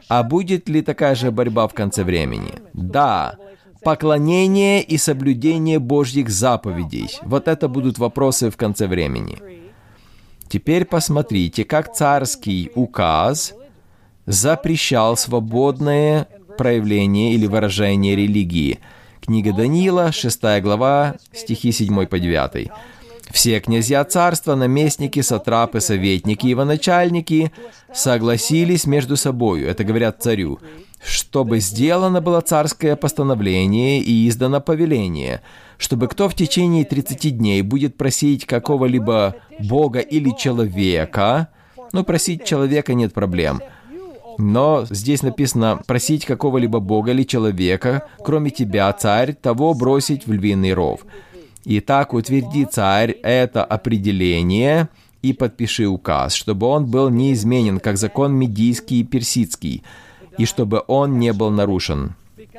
А 0.07 0.23
будет 0.23 0.67
ли 0.69 0.81
такая 0.81 1.15
же 1.15 1.31
борьба 1.31 1.67
в 1.67 1.73
конце 1.73 2.03
времени? 2.03 2.53
Да. 2.73 3.35
Поклонение 3.83 4.83
и 4.83 4.97
соблюдение 4.97 5.79
Божьих 5.79 6.29
заповедей. 6.29 7.09
Вот 7.21 7.47
это 7.47 7.67
будут 7.67 7.97
вопросы 7.97 8.49
в 8.49 8.57
конце 8.57 8.87
времени. 8.87 9.37
Теперь 10.49 10.85
посмотрите, 10.85 11.63
как 11.63 11.93
царский 11.93 12.71
указ 12.75 13.53
запрещал 14.25 15.15
свободное 15.15 16.27
проявление 16.57 17.33
или 17.33 17.47
выражение 17.47 18.15
религии. 18.15 18.79
Книга 19.21 19.53
Даниила, 19.53 20.11
6 20.11 20.41
глава, 20.61 21.15
стихи 21.31 21.71
7 21.71 22.05
по 22.05 22.19
9. 22.19 22.69
Все 23.31 23.59
князья 23.59 24.03
царства, 24.05 24.55
наместники, 24.55 25.21
сатрапы, 25.21 25.81
советники 25.81 26.47
и 26.47 26.55
воначальники 26.55 27.51
согласились 27.93 28.85
между 28.85 29.15
собою, 29.17 29.67
это 29.67 29.83
говорят 29.83 30.21
царю, 30.21 30.59
чтобы 31.03 31.59
сделано 31.59 32.21
было 32.21 32.41
царское 32.41 32.95
постановление 32.95 33.99
и 33.99 34.27
издано 34.27 34.61
повеление, 34.61 35.41
чтобы 35.77 36.07
кто 36.07 36.27
в 36.29 36.35
течение 36.35 36.85
30 36.85 37.37
дней 37.37 37.61
будет 37.61 37.97
просить 37.97 38.45
какого-либо 38.45 39.35
бога 39.59 39.99
или 39.99 40.31
человека, 40.37 41.49
ну, 41.93 42.03
просить 42.03 42.43
человека 42.43 42.93
нет 42.93 43.13
проблем, 43.13 43.61
но 44.37 44.85
здесь 44.89 45.21
написано 45.21 45.81
«просить 45.85 46.25
какого-либо 46.25 46.79
бога 46.79 47.11
или 47.11 47.23
человека, 47.23 48.07
кроме 48.23 48.51
тебя, 48.51 48.91
царь, 48.93 49.33
того 49.33 49.73
бросить 49.73 50.27
в 50.27 50.31
львиный 50.31 50.73
ров». 50.73 51.01
И 51.65 51.81
так 51.81 52.13
утверди 52.13 52.65
царь 52.65 53.11
это 53.11 53.65
определение 53.65 54.87
и 55.21 55.33
подпиши 55.33 55.87
указ, 55.87 56.33
чтобы 56.33 56.67
он 56.67 56.85
был 56.85 57.09
неизменен, 57.09 57.79
как 57.79 57.97
закон 57.97 58.33
медийский 58.33 59.01
и 59.01 59.03
персидский, 59.03 59.83
и 60.39 60.45
чтобы 60.45 60.83
он 60.87 61.19
не 61.19 61.33
был 61.33 61.51
нарушен. 61.51 62.15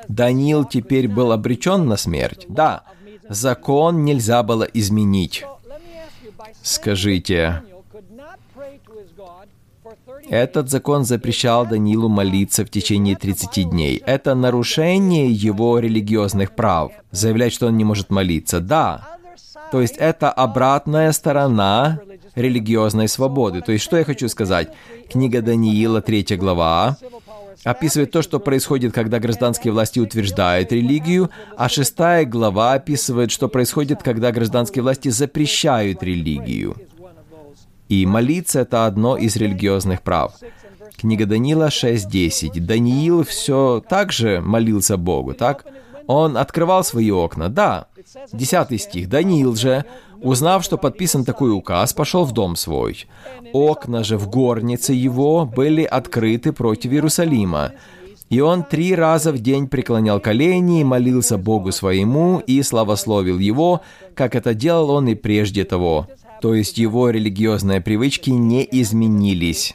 Даниил 0.08 0.64
теперь 0.64 1.08
был 1.08 1.32
обречен 1.32 1.86
на 1.86 1.96
смерть? 1.96 2.46
Да, 2.48 2.84
закон 3.28 4.04
нельзя 4.04 4.42
было 4.42 4.64
изменить. 4.64 5.44
Скажите, 6.62 7.62
этот 10.28 10.70
закон 10.70 11.04
запрещал 11.04 11.66
Данилу 11.66 12.08
молиться 12.08 12.64
в 12.64 12.70
течение 12.70 13.16
30 13.16 13.70
дней. 13.70 14.02
Это 14.06 14.34
нарушение 14.34 15.30
его 15.32 15.78
религиозных 15.78 16.54
прав. 16.54 16.92
Заявлять, 17.10 17.52
что 17.52 17.66
он 17.66 17.76
не 17.76 17.84
может 17.84 18.10
молиться. 18.10 18.60
Да. 18.60 19.16
То 19.72 19.80
есть 19.80 19.96
это 19.96 20.30
обратная 20.30 21.12
сторона 21.12 22.00
религиозной 22.34 23.08
свободы. 23.08 23.60
То 23.60 23.72
есть 23.72 23.84
что 23.84 23.96
я 23.96 24.04
хочу 24.04 24.28
сказать? 24.28 24.68
Книга 25.10 25.42
Даниила, 25.42 26.00
3 26.00 26.36
глава, 26.36 26.96
описывает 27.64 28.10
то, 28.10 28.22
что 28.22 28.40
происходит, 28.40 28.92
когда 28.92 29.18
гражданские 29.18 29.72
власти 29.72 29.98
утверждают 29.98 30.72
религию, 30.72 31.30
а 31.56 31.68
шестая 31.68 32.24
глава 32.24 32.72
описывает, 32.72 33.30
что 33.30 33.48
происходит, 33.48 34.02
когда 34.02 34.32
гражданские 34.32 34.82
власти 34.82 35.08
запрещают 35.08 36.02
религию. 36.02 36.76
И 37.88 38.06
молиться— 38.06 38.60
это 38.60 38.86
одно 38.86 39.16
из 39.16 39.36
религиозных 39.36 40.02
прав. 40.02 40.34
Книга 40.96 41.26
Даниила 41.26 41.68
6.10. 41.68 42.60
Даниил 42.60 43.24
все 43.24 43.82
так 43.88 44.12
же 44.12 44.40
молился 44.40 44.96
Богу, 44.96 45.34
так? 45.34 45.64
Он 46.06 46.36
открывал 46.36 46.84
свои 46.84 47.10
окна, 47.10 47.48
да. 47.48 47.86
Десятый 48.32 48.78
стих. 48.78 49.08
Даниил 49.08 49.56
же, 49.56 49.84
узнав, 50.22 50.64
что 50.64 50.78
подписан 50.78 51.24
такой 51.24 51.52
указ, 51.52 51.92
пошел 51.92 52.24
в 52.24 52.32
дом 52.32 52.56
свой. 52.56 53.06
Окна 53.52 54.04
же 54.04 54.16
в 54.16 54.28
горнице 54.28 54.92
его 54.92 55.46
были 55.46 55.82
открыты 55.82 56.52
против 56.52 56.92
Иерусалима. 56.92 57.72
И 58.28 58.40
он 58.40 58.62
три 58.62 58.94
раза 58.94 59.32
в 59.32 59.40
день 59.40 59.66
преклонял 59.66 60.20
колени 60.20 60.80
и 60.80 60.84
молился 60.84 61.36
Богу 61.36 61.72
своему 61.72 62.38
и 62.38 62.62
славословил 62.62 63.38
его, 63.38 63.80
как 64.14 64.36
это 64.36 64.54
делал 64.54 64.90
он 64.90 65.08
и 65.08 65.16
прежде 65.16 65.64
того. 65.64 66.06
То 66.40 66.54
есть 66.54 66.78
его 66.78 67.10
религиозные 67.10 67.80
привычки 67.80 68.30
не 68.30 68.66
изменились. 68.70 69.74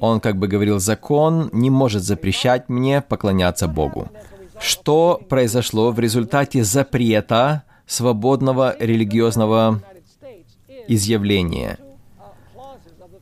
Он 0.00 0.20
как 0.20 0.36
бы 0.36 0.48
говорил, 0.48 0.78
закон 0.78 1.48
не 1.52 1.70
может 1.70 2.02
запрещать 2.02 2.68
мне 2.68 3.00
поклоняться 3.00 3.68
Богу. 3.68 4.08
Что 4.58 5.20
произошло 5.28 5.90
в 5.90 6.00
результате 6.00 6.64
запрета 6.64 7.62
свободного 7.86 8.76
религиозного 8.78 9.82
изъявления? 10.88 11.78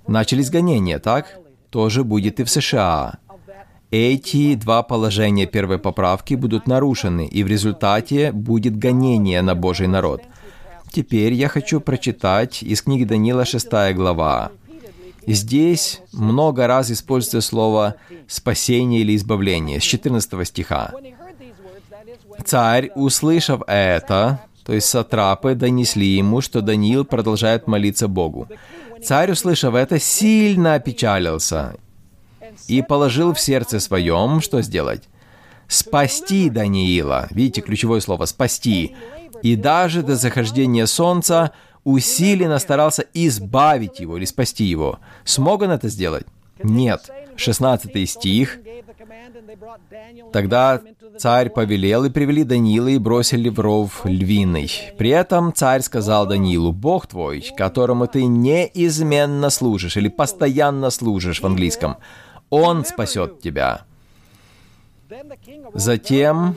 Начались 0.06 0.50
гонения, 0.50 0.98
так? 0.98 1.38
Тоже 1.70 2.04
будет 2.04 2.40
и 2.40 2.44
в 2.44 2.50
США. 2.50 3.18
Эти 3.90 4.54
два 4.54 4.82
положения 4.82 5.46
первой 5.46 5.78
поправки 5.78 6.34
будут 6.34 6.66
нарушены, 6.66 7.26
и 7.26 7.44
в 7.44 7.46
результате 7.46 8.32
будет 8.32 8.76
гонение 8.76 9.42
на 9.42 9.54
Божий 9.54 9.86
народ– 9.86 10.22
Теперь 10.94 11.32
я 11.32 11.48
хочу 11.48 11.80
прочитать 11.80 12.62
из 12.62 12.82
книги 12.82 13.02
Даниила 13.02 13.44
6 13.44 13.66
глава. 13.96 14.52
Здесь 15.26 16.00
много 16.12 16.68
раз 16.68 16.88
используется 16.92 17.40
слово 17.40 17.96
«спасение» 18.28 19.00
или 19.00 19.16
«избавление» 19.16 19.80
с 19.80 19.82
14 19.82 20.46
стиха. 20.46 20.92
Царь, 22.44 22.92
услышав 22.94 23.62
это, 23.66 24.38
то 24.64 24.72
есть 24.72 24.88
сатрапы 24.88 25.54
донесли 25.54 26.06
ему, 26.06 26.40
что 26.40 26.60
Даниил 26.60 27.04
продолжает 27.04 27.66
молиться 27.66 28.08
Богу. 28.08 28.48
Царь, 29.02 29.32
услышав 29.32 29.74
это, 29.74 29.98
сильно 29.98 30.74
опечалился 30.74 31.76
и 32.68 32.82
положил 32.82 33.34
в 33.34 33.40
сердце 33.40 33.80
своем, 33.80 34.40
что 34.40 34.62
сделать? 34.62 35.02
Спасти 35.68 36.48
Даниила. 36.50 37.28
Видите, 37.30 37.60
ключевое 37.60 38.00
слово 38.00 38.26
«спасти» 38.26 38.94
и 39.42 39.56
даже 39.56 40.02
до 40.02 40.16
захождения 40.16 40.86
солнца 40.86 41.52
усиленно 41.84 42.58
старался 42.58 43.04
избавить 43.12 44.00
его 44.00 44.16
или 44.16 44.24
спасти 44.24 44.64
его. 44.64 45.00
Смог 45.24 45.62
он 45.62 45.70
это 45.70 45.88
сделать? 45.88 46.26
Нет. 46.62 47.10
16 47.36 48.08
стих. 48.08 48.58
Тогда 50.32 50.80
царь 51.18 51.50
повелел, 51.50 52.04
и 52.04 52.10
привели 52.10 52.44
Даниила, 52.44 52.88
и 52.88 52.98
бросили 52.98 53.48
в 53.48 53.60
ров 53.60 54.04
львиный. 54.04 54.70
При 54.98 55.10
этом 55.10 55.52
царь 55.54 55.82
сказал 55.82 56.26
Даниилу, 56.26 56.72
«Бог 56.72 57.06
твой, 57.06 57.44
которому 57.56 58.06
ты 58.06 58.24
неизменно 58.24 59.50
служишь, 59.50 59.96
или 59.96 60.08
постоянно 60.08 60.90
служишь 60.90 61.40
в 61.40 61.46
английском, 61.46 61.96
он 62.50 62.84
спасет 62.84 63.40
тебя». 63.40 63.82
Затем 65.74 66.56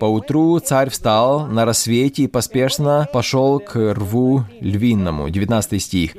Поутру 0.00 0.58
царь 0.60 0.88
встал 0.88 1.46
на 1.46 1.66
рассвете 1.66 2.22
и 2.22 2.26
поспешно 2.26 3.06
пошел 3.12 3.60
к 3.60 3.76
рву 3.76 4.44
львиному, 4.60 5.28
19 5.28 5.82
стих. 5.82 6.16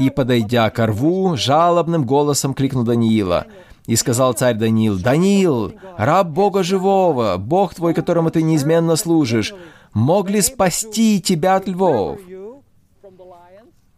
И, 0.00 0.10
подойдя 0.10 0.68
к 0.70 0.84
рву, 0.84 1.36
жалобным 1.36 2.04
голосом 2.04 2.54
крикнул 2.54 2.82
Даниила. 2.82 3.46
И 3.90 3.96
сказал 3.96 4.34
царь 4.34 4.54
Даниил, 4.54 5.00
«Даниил, 5.00 5.74
раб 5.98 6.28
Бога 6.28 6.62
живого, 6.62 7.36
Бог 7.38 7.74
твой, 7.74 7.92
которому 7.92 8.30
ты 8.30 8.40
неизменно 8.40 8.94
служишь, 8.94 9.52
мог 9.92 10.30
ли 10.30 10.40
спасти 10.42 11.20
тебя 11.20 11.56
от 11.56 11.66
львов?» 11.66 12.20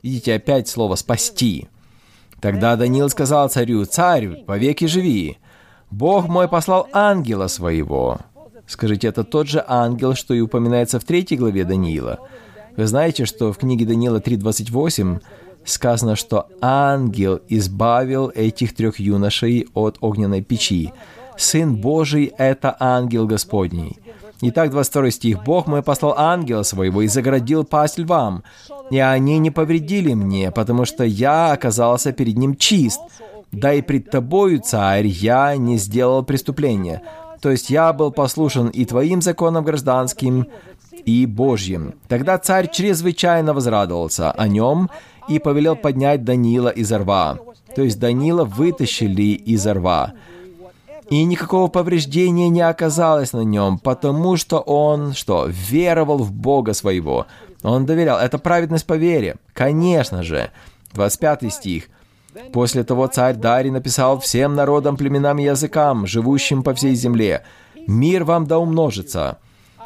Видите, 0.02 0.32
опять 0.32 0.66
слово 0.68 0.94
«спасти». 0.94 1.68
Тогда 2.40 2.76
Даниил 2.76 3.10
сказал 3.10 3.50
царю, 3.50 3.84
«Царь, 3.84 4.28
повеки 4.46 4.86
живи, 4.86 5.36
Бог 5.90 6.26
мой 6.26 6.48
послал 6.48 6.88
ангела 6.94 7.48
своего, 7.48 8.18
Скажите, 8.66 9.08
это 9.08 9.24
тот 9.24 9.46
же 9.46 9.62
ангел, 9.68 10.14
что 10.14 10.32
и 10.32 10.40
упоминается 10.40 11.00
в 11.00 11.04
третьей 11.04 11.36
главе 11.36 11.64
Даниила. 11.64 12.18
Вы 12.78 12.86
знаете, 12.86 13.26
что 13.26 13.52
в 13.52 13.58
книге 13.58 13.84
Даниила 13.84 14.20
3.28 14.20 15.20
сказано, 15.64 16.16
что 16.16 16.48
ангел 16.60 17.40
избавил 17.48 18.30
этих 18.34 18.74
трех 18.74 18.98
юношей 18.98 19.68
от 19.74 19.98
огненной 20.00 20.42
печи. 20.42 20.92
Сын 21.36 21.76
Божий— 21.76 22.32
это 22.38 22.76
ангел 22.78 23.26
Господний. 23.26 23.98
Итак, 24.44 24.70
22 24.70 25.10
стих. 25.12 25.44
«Бог 25.44 25.68
мой 25.68 25.82
послал 25.82 26.14
ангела 26.18 26.64
своего 26.64 27.02
и 27.02 27.06
заградил 27.06 27.62
пасть 27.64 27.98
львам, 27.98 28.42
и 28.90 28.98
они 28.98 29.38
не 29.38 29.52
повредили 29.52 30.14
мне, 30.14 30.50
потому 30.50 30.84
что 30.84 31.04
я 31.04 31.52
оказался 31.52 32.12
перед 32.12 32.36
ним 32.36 32.56
чист. 32.56 33.00
Да 33.52 33.72
и 33.72 33.82
пред 33.82 34.10
тобою, 34.10 34.60
царь, 34.60 35.06
я 35.06 35.56
не 35.56 35.78
сделал 35.78 36.24
преступления. 36.24 37.02
То 37.40 37.50
есть 37.50 37.70
я 37.70 37.92
был 37.92 38.10
послушен 38.10 38.68
и 38.68 38.84
твоим 38.84 39.22
законам 39.22 39.64
гражданским, 39.64 40.46
и 41.04 41.26
Божьим. 41.26 41.94
Тогда 42.08 42.38
царь 42.38 42.70
чрезвычайно 42.70 43.54
возрадовался 43.54 44.30
о 44.30 44.48
нем 44.48 44.90
и 45.36 45.38
повелел 45.38 45.76
поднять 45.76 46.24
Данила 46.24 46.68
из 46.68 46.92
рва. 46.92 47.38
То 47.74 47.82
есть 47.82 47.98
Данила 47.98 48.44
вытащили 48.44 49.32
из 49.32 49.66
рва. 49.66 50.12
И 51.10 51.24
никакого 51.24 51.68
повреждения 51.68 52.48
не 52.48 52.62
оказалось 52.62 53.32
на 53.32 53.42
нем, 53.42 53.78
потому 53.78 54.36
что 54.36 54.60
он, 54.60 55.12
что, 55.12 55.46
веровал 55.48 56.18
в 56.18 56.32
Бога 56.32 56.72
своего. 56.72 57.26
Он 57.62 57.86
доверял. 57.86 58.18
Это 58.18 58.38
праведность 58.38 58.86
по 58.86 58.94
вере. 58.94 59.36
Конечно 59.52 60.22
же. 60.22 60.50
25 60.94 61.52
стих. 61.52 61.88
После 62.52 62.82
того 62.82 63.06
царь 63.08 63.36
Дарий 63.36 63.70
написал 63.70 64.18
всем 64.20 64.54
народам, 64.54 64.96
племенам 64.96 65.38
и 65.38 65.44
языкам, 65.44 66.06
живущим 66.06 66.62
по 66.62 66.72
всей 66.74 66.94
земле, 66.94 67.42
«Мир 67.86 68.24
вам 68.24 68.46
да 68.46 68.58
умножится». 68.58 69.38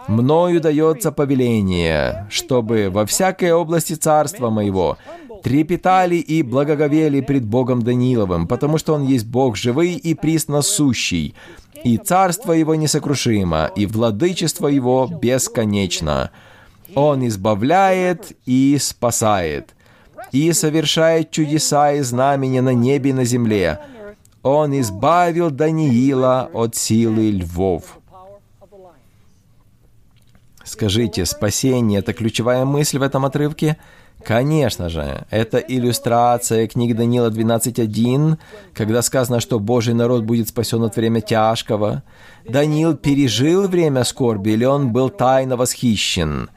Мною 0.06 0.60
дается 0.60 1.10
повеление, 1.10 2.28
чтобы 2.30 2.90
во 2.92 3.04
всякой 3.06 3.52
области 3.52 3.94
царства 3.94 4.50
моего 4.50 4.98
трепетали 5.46 6.16
и 6.16 6.42
благоговели 6.42 7.20
пред 7.20 7.44
Богом 7.44 7.80
Даниловым, 7.80 8.48
потому 8.48 8.78
что 8.78 8.94
Он 8.94 9.04
есть 9.04 9.26
Бог 9.26 9.56
живый 9.56 9.92
и 9.92 10.12
присносущий, 10.14 11.36
и 11.84 11.98
царство 11.98 12.50
Его 12.50 12.74
несокрушимо, 12.74 13.70
и 13.76 13.86
владычество 13.86 14.66
Его 14.66 15.06
бесконечно. 15.06 16.32
Он 16.96 17.24
избавляет 17.28 18.32
и 18.44 18.76
спасает, 18.80 19.76
и 20.32 20.52
совершает 20.52 21.30
чудеса 21.30 21.92
и 21.92 22.00
знамения 22.00 22.60
на 22.60 22.74
небе 22.74 23.10
и 23.10 23.12
на 23.12 23.24
земле. 23.24 23.78
Он 24.42 24.76
избавил 24.80 25.52
Даниила 25.52 26.50
от 26.52 26.74
силы 26.74 27.30
львов. 27.30 28.00
Скажите, 30.64 31.24
спасение— 31.24 31.98
это 32.00 32.12
ключевая 32.12 32.64
мысль 32.64 32.98
в 32.98 33.02
этом 33.02 33.24
отрывке? 33.24 33.76
Конечно 34.26 34.88
же, 34.88 35.24
это 35.30 35.58
иллюстрация 35.58 36.66
книги 36.66 36.92
Даниила 36.92 37.30
12.1, 37.30 38.38
когда 38.74 39.00
сказано, 39.02 39.38
что 39.38 39.60
Божий 39.60 39.94
народ 39.94 40.24
будет 40.24 40.48
спасен 40.48 40.82
от 40.82 40.96
время 40.96 41.20
тяжкого. 41.20 42.02
Даниил 42.44 42.96
пережил 42.96 43.68
время 43.68 44.02
скорби, 44.02 44.50
или 44.50 44.64
он 44.64 44.92
был 44.92 45.10
тайно 45.10 45.56
восхищен? 45.56 46.50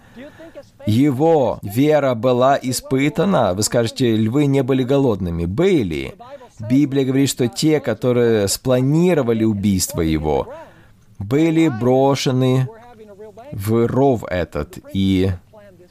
Его 0.87 1.59
вера 1.61 2.15
была 2.15 2.57
испытана. 2.59 3.53
Вы 3.53 3.61
скажете, 3.61 4.15
львы 4.15 4.47
не 4.47 4.63
были 4.63 4.81
голодными. 4.81 5.45
Были. 5.45 6.15
Библия 6.71 7.05
говорит, 7.05 7.29
что 7.29 7.47
те, 7.47 7.79
которые 7.79 8.47
спланировали 8.47 9.43
убийство 9.43 10.01
его, 10.01 10.51
были 11.19 11.67
брошены 11.67 12.67
в 13.51 13.85
ров 13.85 14.23
этот, 14.27 14.79
и 14.91 15.33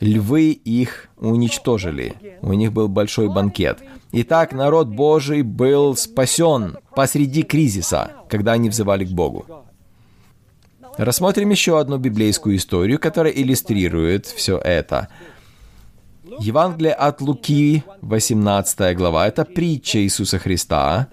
львы 0.01 0.53
их 0.53 1.09
уничтожили. 1.17 2.15
У 2.43 2.53
них 2.53 2.73
был 2.73 2.89
большой 2.89 3.29
банкет. 3.29 3.79
Итак, 4.13 4.53
народ 4.53 4.89
Божий 4.89 5.43
был 5.43 5.97
спасен 5.97 6.79
посреди 6.95 7.43
кризиса, 7.43 8.13
когда 8.29 8.53
они 8.53 8.69
взывали 8.71 9.05
к 9.05 9.11
Богу. 9.11 9.47
Рассмотрим 10.97 11.51
еще 11.51 11.79
одну 11.79 11.99
библейскую 11.99 12.57
историю, 12.57 12.99
которая 12.99 13.33
иллюстрирует 13.33 14.27
все 14.27 14.59
это. 14.59 15.09
Евангелие 16.41 16.93
от 16.93 17.21
Луки, 17.21 17.85
18 18.03 18.97
глава, 18.97 19.27
это 19.27 19.45
притча 19.45 19.99
Иисуса 20.01 20.39
Христа, 20.39 21.09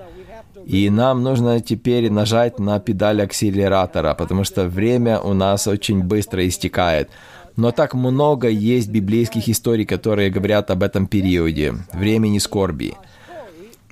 и 0.65 0.89
нам 0.89 1.21
нужно 1.21 1.61
теперь 1.61 2.11
нажать 2.11 2.59
на 2.59 2.79
педаль 2.79 3.21
акселератора, 3.21 4.15
потому 4.15 4.43
что 4.43 4.67
время 4.67 5.19
у 5.19 5.33
нас 5.33 5.67
очень 5.67 6.01
быстро 6.03 6.47
истекает. 6.47 7.09
Но 7.55 7.71
так 7.71 7.93
много 7.93 8.49
есть 8.49 8.89
библейских 8.89 9.47
историй, 9.47 9.85
которые 9.85 10.29
говорят 10.29 10.71
об 10.71 10.83
этом 10.83 11.07
периоде, 11.07 11.75
времени 11.93 12.39
скорби. 12.39 12.95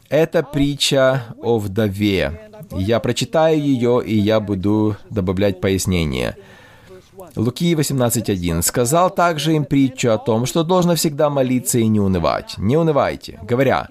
Это 0.09 0.43
притча 0.43 1.23
о 1.41 1.57
вдове. 1.57 2.49
Я 2.71 2.99
прочитаю 2.99 3.59
ее, 3.59 4.03
и 4.05 4.15
я 4.15 4.39
буду 4.39 4.95
добавлять 5.09 5.61
пояснения. 5.61 6.37
Луки 7.35 7.73
18.1. 7.73 8.61
«Сказал 8.61 9.09
также 9.09 9.53
им 9.53 9.65
притчу 9.65 10.11
о 10.11 10.17
том, 10.17 10.45
что 10.45 10.63
должно 10.63 10.95
всегда 10.95 11.29
молиться 11.29 11.79
и 11.79 11.87
не 11.87 11.99
унывать. 11.99 12.55
Не 12.57 12.77
унывайте, 12.77 13.39
говоря, 13.41 13.87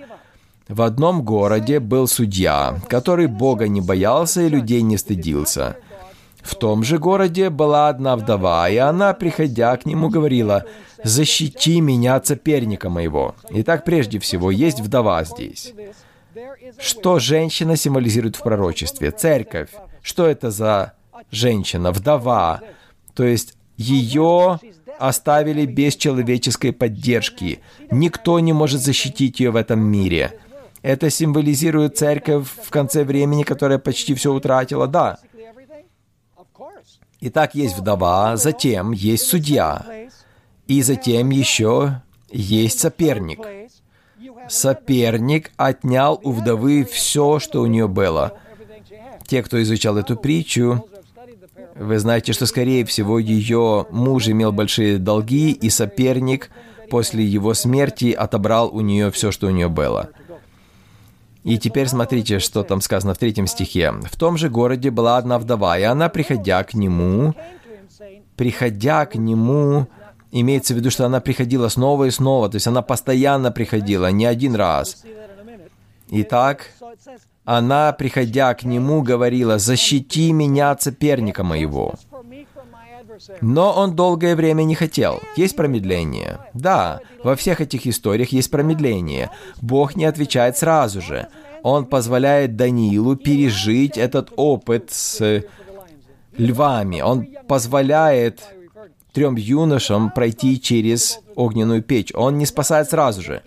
в 0.69 0.83
одном 0.83 1.23
городе 1.23 1.81
был 1.81 2.07
судья, 2.07 2.81
который 2.89 3.27
Бога 3.27 3.69
не 3.69 3.81
боялся 3.81 4.43
и 4.43 4.49
людей 4.49 4.83
не 4.83 4.97
стыдился. 4.97 5.77
В 6.43 6.55
том 6.57 6.83
же 6.83 6.99
городе 6.99 7.51
была 7.51 7.89
одна 7.89 8.17
вдова, 8.17 8.69
и 8.69 8.77
она, 8.77 9.15
приходя 9.15 9.77
к 9.77 9.87
нему, 9.87 10.09
говорила, 10.09 10.65
«Защити 11.05 11.81
меня 11.81 12.17
от 12.17 12.27
соперника 12.27 12.91
моего». 12.91 13.35
Итак, 13.51 13.85
прежде 13.85 14.19
всего, 14.19 14.51
есть 14.51 14.81
вдова 14.81 15.25
здесь. 15.25 15.73
Что 16.79 17.19
женщина 17.19 17.77
символизирует 17.77 18.37
в 18.37 18.43
пророчестве? 18.43 19.11
Церковь. 19.11 19.71
Что 20.03 20.27
это 20.27 20.51
за 20.51 20.95
женщина? 21.31 21.93
Вдова. 21.93 22.61
То 23.15 23.25
есть 23.25 23.55
ее 23.77 24.59
оставили 24.99 25.67
без 25.67 25.97
человеческой 25.97 26.73
поддержки. 26.73 27.61
Никто 27.91 28.41
не 28.41 28.53
может 28.53 28.81
защитить 28.81 29.41
ее 29.41 29.51
в 29.51 29.57
этом 29.57 29.81
мире. 29.81 30.39
Это 30.83 31.11
символизирует 31.11 31.97
церковь 31.97 32.47
в 32.63 32.71
конце 32.71 33.05
времени, 33.05 33.45
которая 33.45 33.79
почти 33.79 34.15
все 34.15 34.33
утратила, 34.33 34.87
да. 34.87 35.19
Итак, 37.25 37.55
есть 37.55 37.79
вдова, 37.79 38.37
затем 38.37 38.91
есть 38.91 39.29
судья, 39.29 39.87
и 40.67 40.83
затем 40.83 41.31
еще 41.31 42.03
есть 42.33 42.81
соперник. 42.81 43.39
Соперник 44.49 45.53
отнял 45.57 46.21
у 46.25 46.33
вдовы 46.33 46.85
все, 46.85 47.39
что 47.39 47.61
у 47.63 47.67
нее 47.67 47.87
было. 47.87 48.33
Те, 49.25 49.45
кто 49.45 49.63
изучал 49.63 49.99
эту 49.99 50.17
притчу, 50.17 50.85
вы 51.77 52.01
знаете, 52.01 52.33
что, 52.33 52.45
скорее 52.47 52.85
всего, 52.85 53.21
ее 53.21 53.87
муж 53.91 54.27
имел 54.27 54.51
большие 54.51 54.99
долги, 54.99 55.53
и 55.53 55.71
соперник 55.71 56.51
после 56.91 57.25
его 57.25 57.55
смерти 57.55 58.11
отобрал 58.11 58.75
у 58.75 58.81
нее 58.81 59.13
все, 59.13 59.31
что 59.31 59.47
у 59.47 59.51
нее 59.51 59.69
было. 59.69 60.11
И 61.45 61.59
теперь 61.59 61.89
смотрите, 61.89 62.39
что 62.39 62.63
там 62.63 62.81
сказано 62.81 63.15
в 63.15 63.19
третьем 63.19 63.47
стихе. 63.47 63.93
«В 63.93 64.17
том 64.17 64.37
же 64.37 64.49
городе 64.49 64.91
была 64.91 65.17
одна 65.17 65.39
вдова, 65.39 65.79
и 65.79 65.83
она, 65.83 66.09
приходя 66.09 66.63
к 66.63 66.75
нему, 66.75 67.35
приходя 68.37 69.07
к 69.07 69.17
нему, 69.17 69.89
имеется 70.31 70.75
в 70.75 70.77
виду, 70.77 70.91
что 70.91 71.05
она 71.05 71.21
приходила 71.21 71.69
снова 71.69 72.05
и 72.05 72.11
снова, 72.11 72.49
то 72.49 72.57
есть 72.57 72.67
она 72.67 72.83
постоянно 72.83 73.51
приходила, 73.51 74.11
не 74.11 74.25
один 74.25 74.55
раз. 74.55 75.03
Итак, 76.11 76.71
она, 77.45 77.93
приходя 77.93 78.55
к 78.55 78.63
нему, 78.63 79.03
говорила, 79.03 79.59
«Защити 79.59 80.33
меня 80.33 80.71
от 80.71 80.83
соперника 80.83 81.43
моего». 81.43 81.95
Но 83.41 83.73
он 83.73 83.95
долгое 83.95 84.37
время 84.37 84.63
не 84.63 84.75
хотел. 84.75 85.21
Есть 85.37 85.57
промедление. 85.57 86.39
Да, 86.55 87.01
во 87.23 87.37
всех 87.37 87.61
этих 87.61 87.87
историях 87.87 88.31
есть 88.31 88.51
промедление. 88.51 89.31
Бог 89.61 89.97
не 89.97 90.05
отвечает 90.05 90.57
сразу 90.57 91.01
же. 91.01 91.29
Он 91.63 91.87
позволяет 91.87 92.57
Даниилу 92.57 93.17
пережить 93.17 93.97
этот 93.97 94.33
опыт 94.37 94.91
с 94.91 95.45
львами. 96.37 97.01
Он 97.01 97.29
позволяет 97.47 98.41
трем 99.13 99.37
юношам 99.37 100.11
пройти 100.11 100.61
через 100.61 101.21
огненную 101.37 101.83
печь. 101.83 102.13
Он 102.15 102.39
не 102.39 102.47
спасает 102.47 102.91
сразу 102.91 103.23
же. 103.23 103.43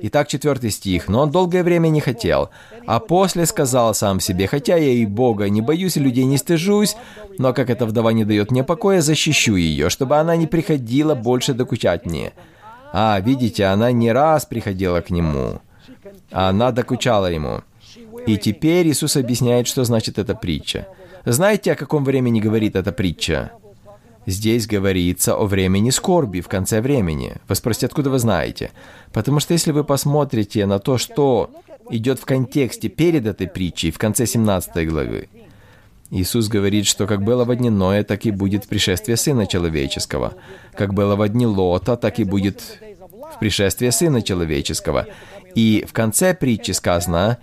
Итак, 0.00 0.28
четвертый 0.28 0.70
стих. 0.70 1.08
«Но 1.08 1.22
он 1.22 1.30
долгое 1.30 1.62
время 1.62 1.88
не 1.88 2.00
хотел, 2.00 2.50
а 2.86 3.00
после 3.00 3.46
сказал 3.46 3.94
сам 3.94 4.20
себе, 4.20 4.46
хотя 4.46 4.76
я 4.76 4.90
и 4.90 5.06
Бога 5.06 5.48
не 5.48 5.60
боюсь, 5.60 5.96
и 5.96 6.00
людей 6.00 6.24
не 6.24 6.38
стыжусь, 6.38 6.96
но 7.38 7.52
как 7.52 7.70
эта 7.70 7.86
вдова 7.86 8.12
не 8.12 8.24
дает 8.24 8.50
мне 8.50 8.64
покоя, 8.64 9.00
защищу 9.00 9.56
ее, 9.56 9.90
чтобы 9.90 10.16
она 10.16 10.36
не 10.36 10.46
приходила 10.46 11.14
больше 11.14 11.54
докучать 11.54 12.06
мне». 12.06 12.32
А, 12.92 13.20
видите, 13.20 13.66
она 13.66 13.92
не 13.92 14.12
раз 14.12 14.46
приходила 14.46 15.00
к 15.00 15.10
нему, 15.10 15.60
а 16.30 16.48
она 16.48 16.72
докучала 16.72 17.26
ему. 17.26 17.60
И 18.26 18.36
теперь 18.36 18.88
Иисус 18.88 19.16
объясняет, 19.16 19.66
что 19.66 19.84
значит 19.84 20.18
эта 20.18 20.34
притча. 20.34 20.86
Знаете, 21.24 21.72
о 21.72 21.76
каком 21.76 22.04
времени 22.04 22.40
говорит 22.40 22.76
эта 22.76 22.92
притча? 22.92 23.52
Здесь 24.28 24.66
говорится 24.66 25.36
о 25.36 25.46
времени 25.46 25.88
скорби 25.88 26.42
в 26.42 26.48
конце 26.48 26.82
времени. 26.82 27.36
Вы 27.48 27.54
спросите, 27.54 27.86
откуда 27.86 28.10
вы 28.10 28.18
знаете? 28.18 28.72
Потому 29.10 29.40
что 29.40 29.54
если 29.54 29.72
вы 29.72 29.84
посмотрите 29.84 30.66
на 30.66 30.78
то, 30.78 30.98
что 30.98 31.50
идет 31.88 32.18
в 32.18 32.26
контексте 32.26 32.90
перед 32.90 33.26
этой 33.26 33.48
притчей, 33.48 33.90
в 33.90 33.96
конце 33.96 34.26
17 34.26 34.86
главы, 34.86 35.30
Иисус 36.10 36.48
говорит, 36.48 36.84
что 36.84 37.06
как 37.06 37.22
было 37.22 37.46
в 37.46 37.56
дни 37.56 37.70
Ноя, 37.70 38.04
так 38.04 38.26
и 38.26 38.30
будет 38.30 38.66
в 38.66 38.68
пришествии 38.68 39.14
Сына 39.14 39.46
Человеческого. 39.46 40.34
Как 40.74 40.92
было 40.92 41.16
в 41.16 41.26
дни 41.26 41.46
Лота, 41.46 41.96
так 41.96 42.18
и 42.18 42.24
будет 42.24 42.60
в 43.34 43.38
пришествии 43.38 43.88
Сына 43.88 44.20
Человеческого. 44.20 45.06
И 45.54 45.86
в 45.88 45.94
конце 45.94 46.34
притчи 46.34 46.72
сказано, 46.72 47.38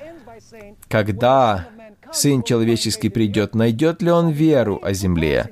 когда 0.87 1.67
Сын 2.13 2.43
человеческий 2.43 3.09
придет, 3.09 3.55
найдет 3.55 4.03
ли 4.03 4.11
он 4.11 4.29
веру 4.29 4.79
о 4.83 4.93
земле? 4.93 5.49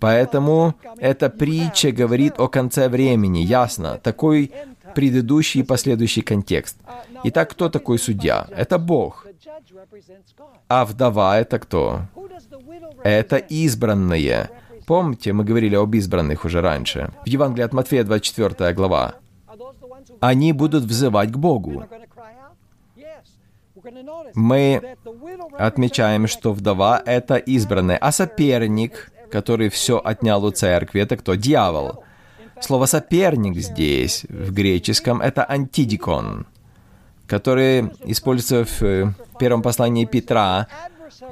Поэтому 0.00 0.74
эта 0.98 1.30
притча 1.30 1.92
говорит 1.92 2.34
о 2.38 2.48
конце 2.48 2.88
времени, 2.88 3.38
ясно, 3.38 3.98
такой 4.02 4.52
предыдущий 4.94 5.60
и 5.60 5.64
последующий 5.64 6.22
контекст. 6.22 6.76
Итак, 7.24 7.50
кто 7.50 7.68
такой 7.68 7.98
судья? 7.98 8.46
Это 8.50 8.78
Бог. 8.78 9.26
А 10.68 10.84
вдова 10.84 11.38
это 11.38 11.58
кто? 11.58 12.02
Это 13.04 13.36
избранные. 13.36 14.50
Помните, 14.86 15.32
мы 15.32 15.44
говорили 15.44 15.74
об 15.76 15.94
избранных 15.94 16.44
уже 16.44 16.60
раньше. 16.60 17.10
В 17.24 17.28
Евангелии 17.28 17.64
от 17.64 17.72
Матфея 17.72 18.04
24 18.04 18.72
глава. 18.72 19.14
Они 20.20 20.52
будут 20.52 20.84
взывать 20.84 21.32
к 21.32 21.36
Богу. 21.36 21.84
Мы 24.34 24.96
отмечаем, 25.58 26.26
что 26.26 26.52
вдова— 26.52 27.02
это 27.06 27.36
избранная, 27.36 27.96
а 27.98 28.12
соперник, 28.12 29.12
который 29.30 29.68
все 29.68 29.98
отнял 29.98 30.44
у 30.44 30.50
церкви, 30.50 31.00
это 31.00 31.16
кто? 31.16 31.34
Дьявол. 31.34 32.04
Слово 32.60 32.86
«соперник» 32.86 33.56
здесь, 33.56 34.24
в 34.28 34.52
греческом, 34.52 35.20
это 35.20 35.44
«антидикон», 35.44 36.46
который 37.26 37.90
используется 38.04 38.64
в 38.64 38.82
э, 38.82 39.12
первом 39.38 39.62
послании 39.62 40.06
Петра, 40.06 40.66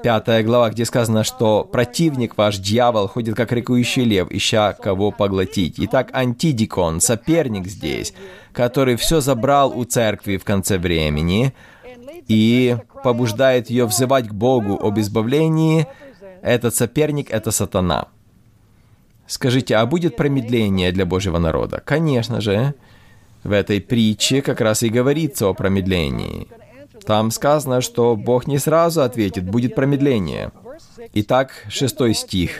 пятая 0.03 0.43
глава, 0.43 0.71
где 0.71 0.85
сказано, 0.85 1.25
что 1.25 1.65
противник 1.65 2.37
ваш, 2.37 2.59
дьявол, 2.59 3.09
ходит 3.09 3.37
как 3.37 3.53
рекующий 3.53 4.05
лев, 4.05 4.29
ища 4.31 4.73
кого 4.73 5.11
поглотить. 5.11 5.77
Итак, 5.79 6.11
антидикон, 6.13 7.01
соперник 7.01 7.67
здесь, 7.67 8.13
который 8.53 8.97
все 8.97 9.21
забрал 9.21 9.77
у 9.77 9.85
церкви 9.85 10.37
в 10.37 10.45
конце 10.45 10.79
времени 10.79 11.55
и 12.29 12.77
побуждает 13.03 13.71
ее 13.71 13.87
взывать 13.87 14.29
к 14.29 14.33
Богу 14.33 14.79
об 14.81 14.99
избавлении, 14.99 15.87
этот 16.45 16.75
соперник— 16.75 17.31
это 17.31 17.51
сатана. 17.51 18.09
Скажите, 19.27 19.77
а 19.77 19.87
будет 19.87 20.17
промедление 20.17 20.93
для 20.93 21.07
Божьего 21.07 21.39
народа? 21.39 21.83
Конечно 21.85 22.43
же. 22.43 22.75
В 23.43 23.53
этой 23.53 23.81
притче 23.81 24.43
как 24.43 24.61
раз 24.61 24.83
и 24.83 24.91
говорится 24.91 25.49
о 25.49 25.55
промедлении. 25.55 26.49
Там 27.07 27.31
сказано, 27.31 27.81
что 27.81 28.15
Бог 28.15 28.47
не 28.47 28.59
сразу 28.59 29.03
ответит, 29.03 29.45
будет 29.45 29.75
промедление. 29.75 30.53
Итак, 31.15 31.53
шестой 31.69 32.15
стих. 32.15 32.51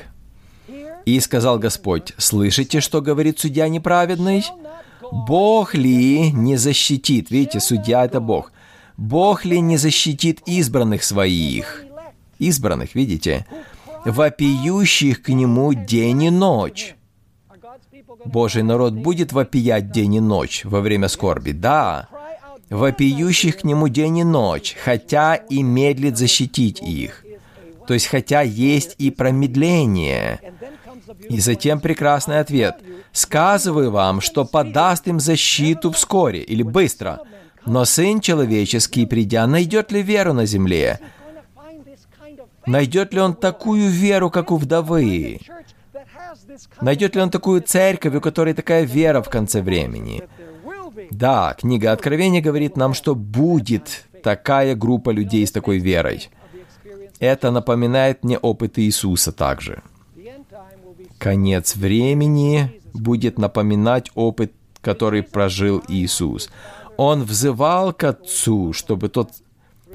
«И 1.05 1.21
сказал 1.21 1.59
Господь, 1.59 2.15
слышите, 2.17 2.81
что 2.81 3.03
говорит 3.03 3.39
судья 3.39 3.69
неправедный? 3.69 4.45
Бог 5.13 5.75
ли 5.75 6.33
не 6.33 6.57
защитит?» 6.57 7.31
Видите, 7.31 7.61
судья— 7.61 8.05
это 8.07 8.21
Бог. 8.21 8.53
«Бог 8.97 9.45
ли 9.45 9.61
не 9.61 9.77
защитит 9.77 10.41
избранных 10.47 11.05
своих?» 11.05 11.85
Избранных, 12.39 12.95
видите? 12.95 13.47
Вопиющих 14.05 15.23
к 15.23 15.29
Нему 15.29 15.75
день 15.75 16.25
и 16.25 16.31
ночь. 16.31 16.95
Божий 18.25 18.63
народ 18.63 18.95
будет 18.95 19.33
вопиять 19.33 19.91
день 19.91 20.15
и 20.17 20.21
ночь 20.21 20.65
во 20.65 20.81
время 20.81 21.09
скорби, 21.09 21.53
да, 21.53 22.09
вопиющих 22.71 23.59
к 23.59 23.65
Нему 23.65 23.89
день 23.89 24.19
и 24.19 24.25
ночь, 24.25 24.77
хотя 24.83 25.35
и 25.35 25.63
медлит 25.63 26.17
защитить 26.17 26.81
их. 26.81 27.25
То 27.87 27.95
есть, 27.95 28.07
хотя 28.07 28.41
есть 28.41 28.95
и 28.99 29.11
промедление. 29.11 30.41
И 31.29 31.39
затем 31.41 31.81
прекрасный 31.81 32.41
ответ. 32.41 32.77
«Сказываю 33.13 33.91
вам, 33.91 34.21
что 34.21 34.45
подаст 34.45 35.07
им 35.07 35.21
защиту 35.21 35.93
вскоре 35.93 36.41
или 36.41 36.63
быстро, 36.63 37.21
но 37.67 37.85
Сын 37.85 38.21
Человеческий, 38.21 39.07
придя, 39.07 39.47
найдет 39.47 39.93
ли 39.93 40.03
веру 40.03 40.33
на 40.33 40.47
земле?» 40.47 40.99
Найдет 42.67 43.15
ли 43.15 43.21
он 43.21 43.35
такую 43.35 43.89
веру, 43.89 44.31
как 44.31 44.51
у 44.51 44.57
вдовы? 44.57 45.41
Найдет 46.81 47.15
ли 47.15 47.23
он 47.23 47.31
такую 47.31 47.63
церковь, 47.63 48.15
у 48.15 48.21
которой 48.21 48.55
такая 48.55 48.85
вера 48.85 49.23
в 49.23 49.29
конце 49.29 49.63
времени? 49.63 50.23
Да, 51.11 51.55
книга 51.59 51.93
Откровения 51.93 52.41
говорит 52.41 52.77
нам, 52.77 52.95
что 52.95 53.15
будет 53.15 54.07
такая 54.23 54.75
группа 54.75 55.11
людей 55.11 55.47
с 55.47 55.53
такой 55.53 55.79
верой. 55.79 56.31
Это 57.21 57.51
напоминает 57.51 58.25
мне 58.25 58.39
опыт 58.39 58.79
Иисуса 58.79 59.33
также. 59.33 59.83
Конец 61.19 61.77
времени 61.77 62.81
будет 62.93 63.39
напоминать 63.39 64.11
опыт, 64.15 64.53
который 64.81 65.23
прожил 65.23 65.83
Иисус. 65.89 66.51
Он 66.97 67.23
взывал 67.23 67.93
к 67.93 68.05
Отцу, 68.05 68.73
чтобы 68.73 69.09
тот 69.09 69.31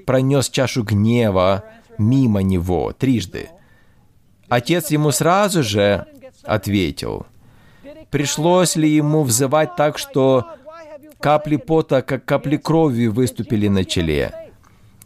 пронес 0.06 0.50
чашу 0.50 0.84
гнева 0.84 1.64
мимо 2.00 2.42
него 2.42 2.94
трижды. 2.94 3.50
Отец 4.48 4.90
ему 4.90 5.12
сразу 5.12 5.64
же 5.64 6.06
ответил. 6.44 7.28
Пришлось 8.10 8.76
ли 8.76 8.90
ему 8.90 9.24
взывать 9.24 9.76
так, 9.76 9.98
что 9.98 10.48
капли 11.20 11.58
пота, 11.58 12.02
как 12.02 12.26
капли 12.26 12.58
крови, 12.58 13.08
выступили 13.08 13.68
на 13.68 13.86
челе? 13.86 14.34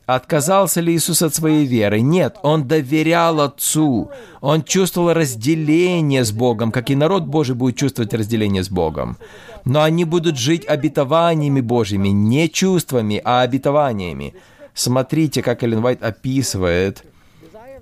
Отказался 0.05 0.81
ли 0.81 0.93
Иисус 0.93 1.21
от 1.21 1.33
своей 1.33 1.65
веры? 1.65 2.01
Нет, 2.01 2.35
он 2.43 2.67
доверял 2.67 3.39
Отцу. 3.39 4.11
Он 4.41 4.63
чувствовал 4.63 5.13
разделение 5.13 6.25
с 6.25 6.31
Богом, 6.33 6.73
как 6.73 6.89
и 6.89 6.95
народ 6.95 7.23
Божий 7.23 7.55
будет 7.55 7.77
чувствовать 7.77 8.13
разделение 8.13 8.63
с 8.63 8.69
Богом. 8.69 9.17
Но 9.63 9.81
они 9.81 10.03
будут 10.03 10.37
жить 10.37 10.67
обетованиями 10.67 11.61
Божьими, 11.61 12.09
не 12.09 12.49
чувствами, 12.49 13.21
а 13.23 13.41
обетованиями. 13.41 14.33
Смотрите, 14.73 15.41
как 15.41 15.63
Эллен 15.63 15.83
Уайт 15.83 16.01
описывает, 16.03 17.03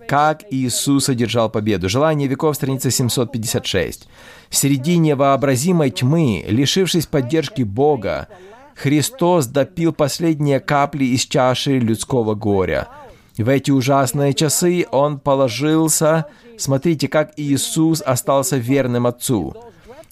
как 0.08 0.44
Иисус 0.52 1.08
одержал 1.08 1.50
победу. 1.50 1.88
Желание 1.88 2.28
веков, 2.28 2.56
страница 2.56 2.92
756. 2.92 4.08
В 4.50 4.56
середине 4.56 5.16
вообразимой 5.16 5.90
тьмы, 5.92 6.44
лишившись 6.48 7.06
поддержки 7.06 7.62
Бога, 7.62 8.28
Христос 8.76 9.46
допил 9.48 9.94
последние 9.94 10.60
капли 10.60 11.06
из 11.06 11.22
чаши 11.26 11.80
людского 11.80 12.36
горя. 12.36 12.90
В 13.38 13.48
эти 13.48 13.72
ужасные 13.72 14.34
часы 14.34 14.86
Он 14.92 15.20
положился... 15.20 16.26
Смотрите, 16.58 17.08
как 17.08 17.32
Иисус 17.38 18.04
остался 18.06 18.58
верным 18.58 19.08
Отцу. 19.08 19.56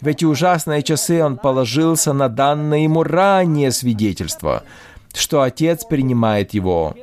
В 0.01 0.07
эти 0.07 0.25
ужасные 0.25 0.81
часы 0.81 1.21
Он 1.21 1.37
положился 1.37 2.13
на 2.13 2.29
данное 2.29 2.79
Ему 2.79 3.03
ранее 3.03 3.71
свидетельство– 3.71 4.63
что 5.13 5.41
Отец 5.41 5.85
принимает 5.85 6.53
его. 6.53 6.95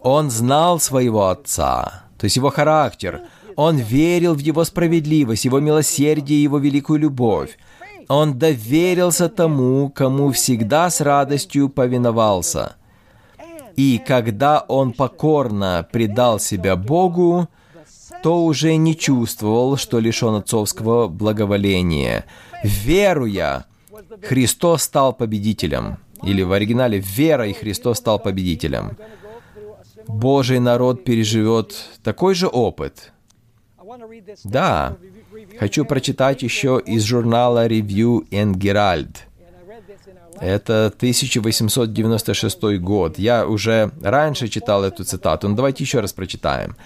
Он 0.00 0.30
знал 0.30 0.80
своего 0.80 1.28
Отца, 1.28 2.04
то 2.18 2.24
есть 2.24 2.36
его 2.36 2.50
характер. 2.50 3.22
Он 3.56 3.76
верил 3.76 4.34
в 4.34 4.40
его 4.40 4.64
справедливость, 4.64 5.44
его 5.44 5.60
милосердие, 5.60 6.42
его 6.42 6.58
великую 6.58 7.00
любовь. 7.00 7.56
Он 8.08 8.38
доверился 8.38 9.28
тому, 9.28 9.88
кому 9.90 10.32
всегда 10.32 10.90
с 10.90 11.00
радостью 11.00 11.68
повиновался. 11.68 12.76
И 13.76 14.00
когда 14.06 14.60
он 14.60 14.92
покорно 14.92 15.88
предал 15.90 16.38
себя 16.38 16.76
Богу, 16.76 17.48
то 18.22 18.44
уже 18.44 18.76
не 18.76 18.96
чувствовал, 18.96 19.76
что 19.76 19.98
лишен 19.98 20.36
отцовского 20.36 21.08
благоволения. 21.08 22.24
Веруя, 22.62 23.66
Христос 24.22 24.82
стал 24.82 25.12
победителем. 25.12 25.98
Или 26.22 26.42
в 26.42 26.52
оригинале 26.52 26.98
«Вера 26.98 27.46
и 27.46 27.52
Христос 27.52 27.98
стал 27.98 28.18
победителем». 28.18 28.96
Божий 30.08 30.58
народ 30.58 31.04
переживет 31.04 31.74
такой 32.02 32.34
же 32.34 32.46
опыт. 32.46 33.12
Да, 34.44 34.96
хочу 35.58 35.84
прочитать 35.84 36.42
еще 36.42 36.80
из 36.84 37.02
журнала 37.04 37.66
Review 37.66 38.28
and 38.30 38.54
Herald. 38.56 39.16
Это 40.40 40.86
1896 40.86 42.78
год. 42.80 43.18
Я 43.18 43.46
уже 43.46 43.92
раньше 44.02 44.48
читал 44.48 44.84
эту 44.84 45.04
цитату, 45.04 45.48
но 45.48 45.56
давайте 45.56 45.84
еще 45.84 46.00
раз 46.00 46.12
прочитаем. 46.12 46.76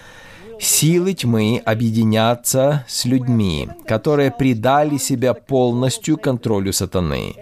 Силы 0.60 1.14
тьмы 1.14 1.62
объединятся 1.64 2.84
с 2.88 3.04
людьми, 3.04 3.68
которые 3.86 4.30
предали 4.30 4.96
себя 4.96 5.34
полностью 5.34 6.18
контролю 6.18 6.72
сатаны. 6.72 7.34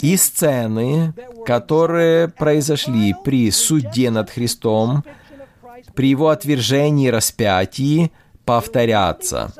И 0.00 0.16
сцены, 0.16 1.14
которые 1.46 2.28
произошли 2.28 3.14
при 3.24 3.50
суде 3.50 4.10
над 4.10 4.30
Христом, 4.30 5.04
при 5.94 6.08
его 6.08 6.28
отвержении 6.28 7.08
и 7.08 7.10
распятии, 7.10 8.12
повторятся. 8.44 9.52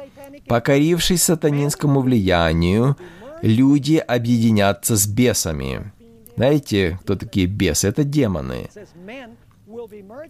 Покорившись 0.46 1.22
сатанинскому 1.22 2.00
влиянию, 2.00 2.96
люди 3.42 3.96
объединятся 3.96 4.96
с 4.96 5.06
бесами. 5.06 5.92
Знаете, 6.36 6.98
кто 7.02 7.14
такие 7.16 7.46
бесы? 7.46 7.88
Это 7.88 8.04
демоны. 8.04 8.68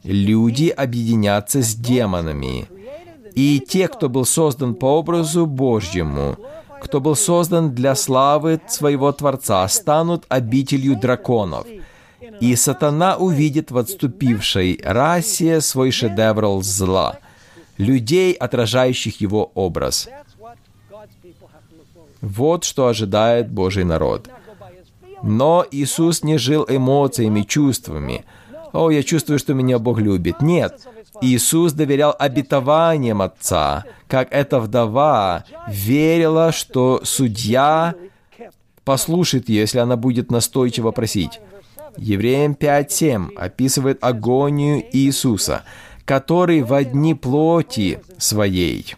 Люди 0.02 0.68
объединятся 0.68 1.62
с 1.62 1.74
демонами. 1.74 2.68
И 3.34 3.60
те, 3.60 3.88
кто 3.88 4.08
был 4.08 4.24
создан 4.24 4.74
по 4.74 4.98
образу 4.98 5.46
Божьему, 5.46 6.36
кто 6.80 7.00
был 7.00 7.16
создан 7.16 7.74
для 7.74 7.94
славы 7.94 8.60
своего 8.68 9.10
Творца, 9.12 9.66
станут 9.68 10.24
обителью 10.28 10.96
драконов. 10.96 11.66
И 12.40 12.56
сатана 12.56 13.16
увидит 13.16 13.70
в 13.70 13.78
отступившей 13.78 14.80
расе 14.84 15.60
свой 15.60 15.90
шедевр 15.90 16.62
зла, 16.62 17.18
людей, 17.78 18.32
отражающих 18.32 19.20
его 19.20 19.50
образ. 19.54 20.08
Вот 22.20 22.64
что 22.64 22.86
ожидает 22.86 23.50
Божий 23.50 23.84
народ. 23.84 24.28
Но 25.22 25.66
Иисус 25.70 26.22
не 26.22 26.38
жил 26.38 26.66
эмоциями, 26.68 27.42
чувствами. 27.42 28.24
«О, 28.74 28.90
я 28.90 29.04
чувствую, 29.04 29.38
что 29.38 29.54
меня 29.54 29.78
Бог 29.78 30.00
любит». 30.00 30.42
Нет, 30.42 30.86
Иисус 31.20 31.72
доверял 31.72 32.14
обетованиям 32.18 33.22
Отца, 33.22 33.84
как 34.08 34.28
эта 34.32 34.58
вдова 34.58 35.44
верила, 35.68 36.50
что 36.50 37.00
судья 37.04 37.94
послушает 38.84 39.48
ее, 39.48 39.60
если 39.60 39.78
она 39.78 39.96
будет 39.96 40.30
настойчиво 40.32 40.90
просить. 40.90 41.40
Евреям 41.96 42.52
5.7 42.52 43.36
описывает 43.36 44.02
агонию 44.02 44.84
Иисуса, 44.92 45.62
который 46.04 46.62
в 46.62 46.74
одни 46.74 47.14
плоти 47.14 48.00
своей 48.18 48.96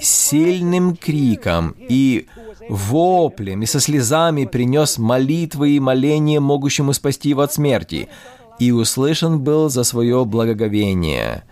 сильным 0.00 0.96
криком 0.96 1.74
и 1.78 2.26
воплем 2.68 3.62
и 3.62 3.66
со 3.66 3.80
слезами 3.80 4.44
принес 4.44 4.98
молитвы 4.98 5.70
и 5.70 5.80
моления, 5.80 6.40
могущему 6.40 6.92
спасти 6.92 7.30
его 7.30 7.42
от 7.42 7.52
смерти, 7.52 8.08
и 8.58 8.70
услышан 8.72 9.40
был 9.40 9.68
за 9.68 9.84
свое 9.84 10.24
благоговение. 10.24 11.44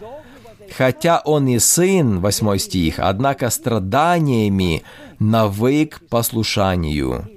Хотя 0.76 1.20
он 1.24 1.48
и 1.48 1.58
сын, 1.58 2.20
8 2.20 2.58
стих, 2.58 2.94
однако 2.98 3.50
страданиями 3.50 4.82
навык 5.18 6.00
послушанию. 6.08 7.28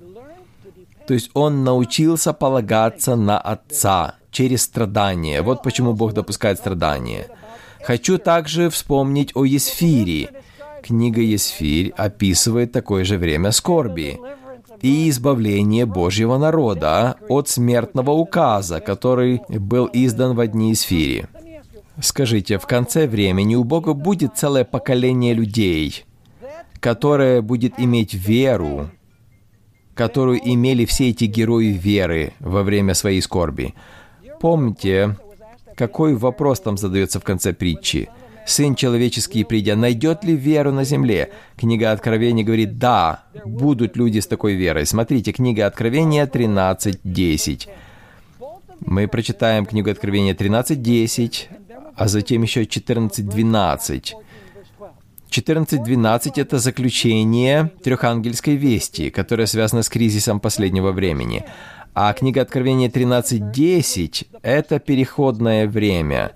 То 1.07 1.13
есть 1.13 1.31
он 1.33 1.63
научился 1.63 2.31
полагаться 2.33 3.15
на 3.15 3.39
Отца 3.39 4.15
через 4.31 4.63
страдания. 4.63 5.41
Вот 5.41 5.63
почему 5.63 5.93
Бог 5.93 6.13
допускает 6.13 6.59
страдания. 6.59 7.27
Хочу 7.83 8.17
также 8.17 8.69
вспомнить 8.69 9.31
о 9.35 9.43
Есфире. 9.43 10.29
Книга 10.81 11.21
Есфирь 11.21 11.93
описывает 11.97 12.71
такое 12.71 13.03
же 13.03 13.17
время 13.17 13.51
скорби 13.51 14.19
и 14.83 15.09
избавление 15.09 15.85
Божьего 15.87 16.37
народа 16.37 17.15
от 17.29 17.47
смертного 17.47 18.11
указа, 18.11 18.81
который 18.81 19.41
был 19.47 19.89
издан 19.91 20.35
в 20.35 20.47
дни 20.47 20.69
Есфири. 20.71 21.25
Скажите, 22.01 22.57
в 22.57 22.67
конце 22.67 23.07
времени 23.07 23.55
у 23.55 23.63
Бога 23.63 23.93
будет 23.93 24.37
целое 24.37 24.65
поколение 24.65 25.33
людей, 25.33 26.05
которое 26.79 27.41
будет 27.41 27.79
иметь 27.79 28.13
веру, 28.13 28.89
которую 29.95 30.39
имели 30.43 30.85
все 30.85 31.09
эти 31.09 31.25
герои 31.25 31.67
веры 31.67 32.33
во 32.39 32.63
время 32.63 32.93
своей 32.93 33.21
скорби. 33.21 33.73
Помните, 34.41 35.17
какой 35.75 36.15
вопрос 36.15 36.59
там 36.59 36.77
задается 36.77 37.21
в 37.21 37.23
конце 37.23 37.53
притчи? 37.53 38.09
Сын 38.45 38.75
человеческий, 38.75 39.43
придя, 39.43 39.75
найдет 39.75 40.23
ли 40.23 40.35
веру 40.35 40.71
на 40.71 40.83
земле? 40.83 41.31
Книга 41.57 41.91
Откровения 41.91 42.43
говорит, 42.43 42.77
да, 42.77 43.23
будут 43.45 43.95
люди 43.95 44.19
с 44.19 44.27
такой 44.27 44.55
верой. 44.55 44.85
Смотрите, 44.85 45.31
книга 45.31 45.65
Откровения 45.65 46.25
13.10. 46.27 47.69
Мы 48.85 49.07
прочитаем 49.07 49.65
книгу 49.65 49.89
Откровения 49.89 50.33
13.10, 50.33 51.47
а 51.95 52.07
затем 52.07 52.41
еще 52.41 52.63
14.12. 52.63 54.13
14.12— 55.29 56.31
это 56.35 56.59
заключение 56.59 57.71
трехангельской 57.83 58.55
вести, 58.55 59.09
которое 59.09 59.47
связано 59.47 59.81
с 59.81 59.89
кризисом 59.89 60.39
последнего 60.39 60.91
времени. 60.91 61.45
А 61.95 62.13
книга 62.13 62.41
Откровения 62.41 62.89
13.10— 62.89 64.27
это 64.43 64.79
переходное 64.79 65.67
время, 65.67 66.33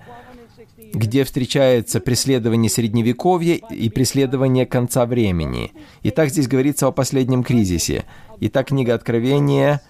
где 0.93 1.23
встречается 1.23 1.99
преследование 1.99 2.69
Средневековья 2.69 3.55
и 3.55 3.89
преследование 3.89 4.65
конца 4.65 5.05
времени. 5.05 5.73
Итак, 6.03 6.29
здесь 6.29 6.47
говорится 6.47 6.87
о 6.87 6.91
последнем 6.91 7.43
кризисе. 7.43 8.05
Итак, 8.39 8.67
книга 8.67 8.93
Откровения 8.93 9.81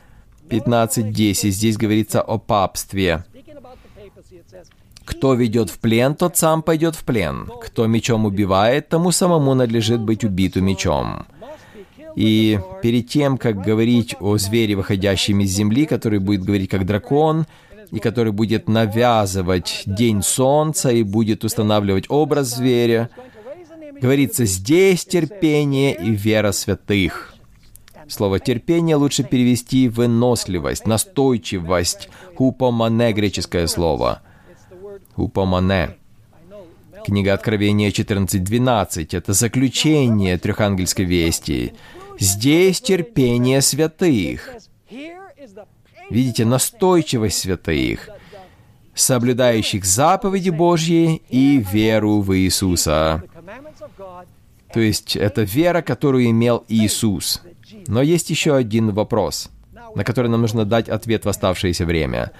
15.10. 0.49 1.49
Здесь 1.49 1.77
говорится 1.77 2.21
о 2.21 2.37
папстве. 2.37 3.25
Кто 5.05 5.35
ведет 5.35 5.69
в 5.69 5.79
плен, 5.79 6.15
тот 6.15 6.35
сам 6.35 6.61
пойдет 6.61 6.95
в 6.95 7.03
плен. 7.05 7.49
Кто 7.61 7.87
мечом 7.87 8.25
убивает, 8.25 8.89
тому 8.89 9.11
самому 9.11 9.53
надлежит 9.53 10.01
быть 10.01 10.25
убиту 10.25 10.61
мечом. 10.61 11.25
И 12.17 12.59
перед 12.81 13.07
тем, 13.07 13.37
как 13.37 13.61
говорить 13.61 14.15
о 14.19 14.37
звере, 14.37 14.75
выходящем 14.75 15.39
из 15.39 15.51
земли, 15.51 15.85
который 15.85 16.19
будет 16.19 16.43
говорить 16.43 16.69
как 16.69 16.85
дракон, 16.85 17.45
и 17.91 17.99
который 17.99 18.31
будет 18.31 18.67
навязывать 18.67 19.83
день 19.85 20.21
солнца 20.21 20.89
и 20.89 21.03
будет 21.03 21.43
устанавливать 21.43 22.05
образ 22.09 22.55
зверя, 22.55 23.09
говорится 24.01 24.45
«здесь 24.45 25.05
терпение 25.05 25.95
и 25.95 26.11
вера 26.11 26.51
святых». 26.51 27.33
Слово 28.07 28.39
«терпение» 28.39 28.95
лучше 28.95 29.23
перевести 29.23 29.89
«выносливость», 29.89 30.87
«настойчивость», 30.87 32.09
«хупомане» 32.35 33.11
греческое 33.13 33.67
слово– 33.67 34.21
Упомане. 35.17 35.97
Книга 37.03 37.33
Откровения 37.33 37.89
14.12— 37.89 39.07
это 39.17 39.33
заключение 39.33 40.37
трехангельской 40.37 41.05
вести. 41.05 41.73
Здесь 42.19 42.81
терпение 42.81 43.61
святых. 43.61 44.51
Видите, 46.09 46.45
настойчивость 46.45 47.39
святых, 47.39 48.09
соблюдающих 48.93 49.85
заповеди 49.85 50.49
Божьи 50.49 51.21
и 51.29 51.57
веру 51.57 52.21
в 52.21 52.35
Иисуса. 52.37 53.23
То 54.73 54.79
есть 54.79 55.15
это 55.15 55.43
вера, 55.43 55.81
которую 55.81 56.29
имел 56.29 56.63
Иисус. 56.67 57.41
Но 57.87 58.01
есть 58.01 58.29
еще 58.29 58.55
один 58.55 58.91
вопрос, 58.91 59.49
на 59.95 60.03
который 60.03 60.27
нам 60.27 60.41
нужно 60.41 60.65
дать 60.65 60.89
ответ 60.89 61.25
в 61.25 61.29
оставшееся 61.29 61.85
время 61.85 62.31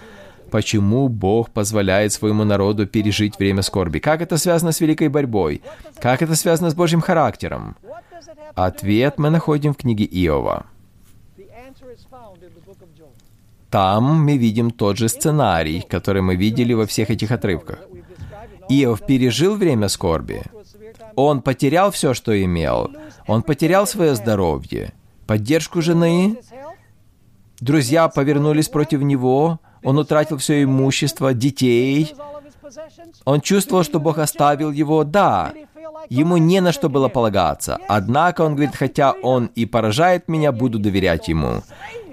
почему 0.48 1.10
Бог 1.10 1.50
позволяет 1.50 2.14
своему 2.14 2.44
народу 2.44 2.88
пережить 2.88 3.38
время 3.40 3.62
скорби. 3.62 4.00
Как 4.00 4.22
это 4.22 4.38
связано 4.38 4.72
с 4.72 4.80
великой 4.80 5.10
борьбой? 5.10 5.62
Как 6.00 6.22
это 6.22 6.36
связано 6.36 6.70
с 6.70 6.74
Божьим 6.74 7.02
характером? 7.02 7.76
Ответ 8.56 9.18
мы 9.18 9.30
находим 9.30 9.74
в 9.74 9.78
книге 9.78 10.06
Иова. 10.06 10.66
Там 13.70 14.24
мы 14.24 14.38
видим 14.38 14.72
тот 14.72 14.98
же 14.98 15.10
сценарий, 15.10 15.82
который 15.82 16.22
мы 16.22 16.36
видели 16.36 16.74
во 16.74 16.86
всех 16.86 17.10
этих 17.10 17.32
отрывках. 17.32 17.80
Иов 18.70 19.06
пережил 19.06 19.56
время 19.56 19.90
скорби. 19.90 20.44
Он 21.16 21.42
потерял 21.42 21.92
все, 21.92 22.14
что 22.14 22.32
имел. 22.44 22.92
Он 23.28 23.42
потерял 23.44 23.88
свое 23.88 24.16
здоровье, 24.16 24.94
поддержку 25.26 25.82
жены. 25.82 26.38
Друзья 27.60 28.08
повернулись 28.08 28.70
против 28.70 29.02
него, 29.02 29.60
он 29.84 29.98
утратил 29.98 30.38
все 30.38 30.64
имущество, 30.64 31.34
детей. 31.34 32.14
Он 33.26 33.42
чувствовал, 33.42 33.84
что 33.84 34.00
Бог 34.00 34.18
оставил 34.18 34.72
его, 34.72 35.04
да. 35.04 35.54
Ему 36.10 36.38
не 36.38 36.62
на 36.62 36.72
что 36.72 36.90
было 36.90 37.10
полагаться. 37.10 37.80
Однако 37.88 38.42
он 38.42 38.56
говорит, 38.56 38.76
хотя 38.76 39.12
он 39.12 39.50
и 39.56 39.66
поражает 39.66 40.28
меня, 40.28 40.52
буду 40.52 40.80
доверять 40.80 41.28
ему. 41.28 41.64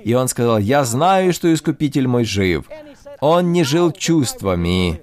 И 0.04 0.14
он 0.14 0.28
сказал, 0.28 0.58
я 0.58 0.84
знаю, 0.84 1.32
что 1.32 1.52
Искупитель 1.52 2.06
мой 2.06 2.24
жив. 2.24 2.66
Он 3.20 3.52
не 3.52 3.64
жил 3.64 3.90
чувствами, 3.90 5.00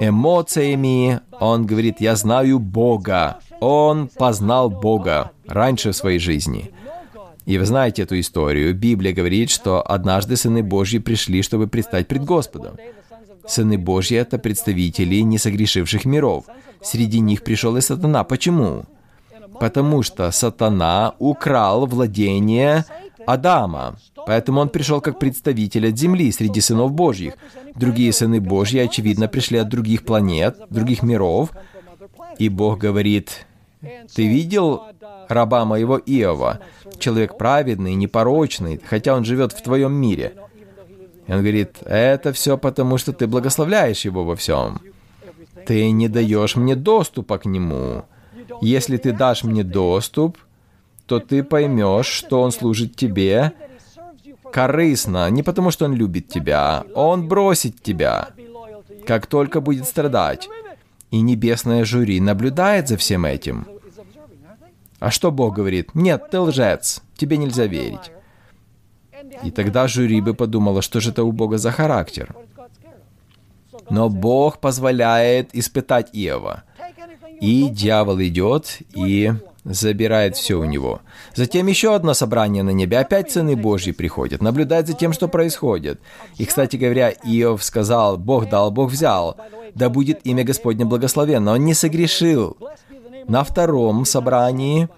эмоциями. 0.00 1.20
Он 1.38 1.66
говорит, 1.66 2.00
я 2.00 2.16
знаю 2.16 2.58
Бога. 2.58 3.38
Он 3.60 4.08
познал 4.08 4.70
Бога 4.70 5.30
раньше 5.46 5.92
в 5.92 5.96
своей 5.96 6.18
жизни. 6.18 6.72
И 7.44 7.58
вы 7.58 7.64
знаете 7.64 8.02
эту 8.02 8.18
историю. 8.18 8.74
Библия 8.74 9.12
говорит, 9.12 9.50
что 9.50 9.80
однажды 9.88 10.36
сыны 10.36 10.64
Божьи 10.64 10.98
пришли, 10.98 11.42
чтобы 11.42 11.68
предстать 11.68 12.08
пред 12.08 12.24
Господом. 12.24 12.76
Сыны 13.46 13.78
Божьи— 13.78 14.16
это 14.18 14.38
представители 14.38 15.20
несогрешивших 15.20 16.04
миров. 16.04 16.46
Среди 16.82 17.20
них 17.20 17.44
пришел 17.44 17.76
и 17.76 17.80
сатана. 17.80 18.24
Почему? 18.24 18.84
Потому 19.60 20.02
что 20.02 20.32
сатана 20.32 21.14
украл 21.20 21.86
владение 21.86 22.84
Адама. 23.26 23.96
Поэтому 24.26 24.60
он 24.60 24.68
пришел 24.68 25.00
как 25.00 25.18
представитель 25.18 25.88
от 25.88 25.98
земли 25.98 26.32
среди 26.32 26.60
сынов 26.60 26.92
Божьих. 26.92 27.34
Другие 27.74 28.12
сыны 28.12 28.40
Божьи, 28.40 28.78
очевидно, 28.78 29.28
пришли 29.28 29.58
от 29.58 29.68
других 29.68 30.04
планет, 30.04 30.56
других 30.70 31.02
миров. 31.02 31.50
И 32.38 32.48
Бог 32.48 32.78
говорит, 32.78 33.46
«Ты 34.14 34.26
видел 34.26 34.82
раба 35.28 35.64
моего 35.64 35.98
Иова, 35.98 36.60
человек 36.98 37.36
праведный, 37.36 37.94
непорочный, 37.94 38.80
хотя 38.84 39.14
он 39.14 39.24
живет 39.24 39.52
в 39.52 39.62
твоем 39.62 39.92
мире. 39.92 40.34
И 41.26 41.32
он 41.32 41.38
говорит, 41.38 41.78
это 41.84 42.32
все 42.32 42.56
потому, 42.56 42.98
что 42.98 43.12
ты 43.12 43.26
благословляешь 43.26 44.04
его 44.04 44.24
во 44.24 44.36
всем. 44.36 44.80
Ты 45.66 45.90
не 45.90 46.08
даешь 46.08 46.56
мне 46.56 46.76
доступа 46.76 47.38
к 47.38 47.46
нему. 47.46 48.04
Если 48.60 48.96
ты 48.96 49.12
дашь 49.12 49.42
мне 49.42 49.64
доступ, 49.64 50.38
то 51.06 51.20
ты 51.20 51.42
поймешь, 51.42 52.06
что 52.06 52.42
он 52.42 52.52
служит 52.52 52.96
тебе 52.96 53.52
корыстно, 54.52 55.30
не 55.30 55.42
потому 55.42 55.70
что 55.70 55.84
он 55.84 55.94
любит 55.94 56.28
тебя, 56.28 56.84
он 56.94 57.28
бросит 57.28 57.82
тебя, 57.82 58.30
как 59.06 59.26
только 59.26 59.60
будет 59.60 59.86
страдать. 59.86 60.48
И 61.10 61.20
небесное 61.20 61.84
жюри 61.84 62.20
наблюдает 62.20 62.88
за 62.88 62.96
всем 62.96 63.24
этим. 63.24 63.66
А 64.98 65.10
что 65.10 65.30
Бог 65.30 65.54
говорит? 65.54 65.94
Нет, 65.94 66.30
ты 66.30 66.40
лжец, 66.40 67.02
тебе 67.16 67.36
нельзя 67.36 67.66
верить. 67.66 68.10
И 69.44 69.50
тогда 69.50 69.86
жюри 69.86 70.20
бы 70.20 70.34
подумало, 70.34 70.82
что 70.82 71.00
же 71.00 71.10
это 71.10 71.22
у 71.22 71.32
Бога 71.32 71.58
за 71.58 71.70
характер. 71.70 72.34
Но 73.88 74.08
Бог 74.08 74.58
позволяет 74.58 75.54
испытать 75.54 76.10
Иова. 76.12 76.64
И 77.40 77.68
дьявол 77.68 78.20
идет 78.22 78.78
и 78.94 79.32
забирает 79.66 80.36
все 80.36 80.54
у 80.54 80.64
него. 80.64 81.00
Затем 81.34 81.66
еще 81.66 81.94
одно 81.94 82.14
собрание 82.14 82.62
на 82.62 82.70
небе, 82.70 82.98
опять 82.98 83.32
сыны 83.32 83.56
Божьи 83.56 83.90
приходят, 83.92 84.40
наблюдать 84.40 84.86
за 84.86 84.94
тем, 84.94 85.12
что 85.12 85.28
происходит. 85.28 86.00
И, 86.38 86.44
кстати 86.44 86.76
говоря, 86.76 87.10
Иов 87.10 87.64
сказал, 87.64 88.16
Бог 88.16 88.48
дал, 88.48 88.70
Бог 88.70 88.90
взял, 88.90 89.36
да 89.74 89.88
будет 89.88 90.24
имя 90.24 90.44
Господне 90.44 90.84
благословенно. 90.84 91.52
Он 91.52 91.64
не 91.64 91.74
согрешил. 91.74 92.56
На 93.26 93.42
втором 93.42 94.04
собрании 94.04 94.88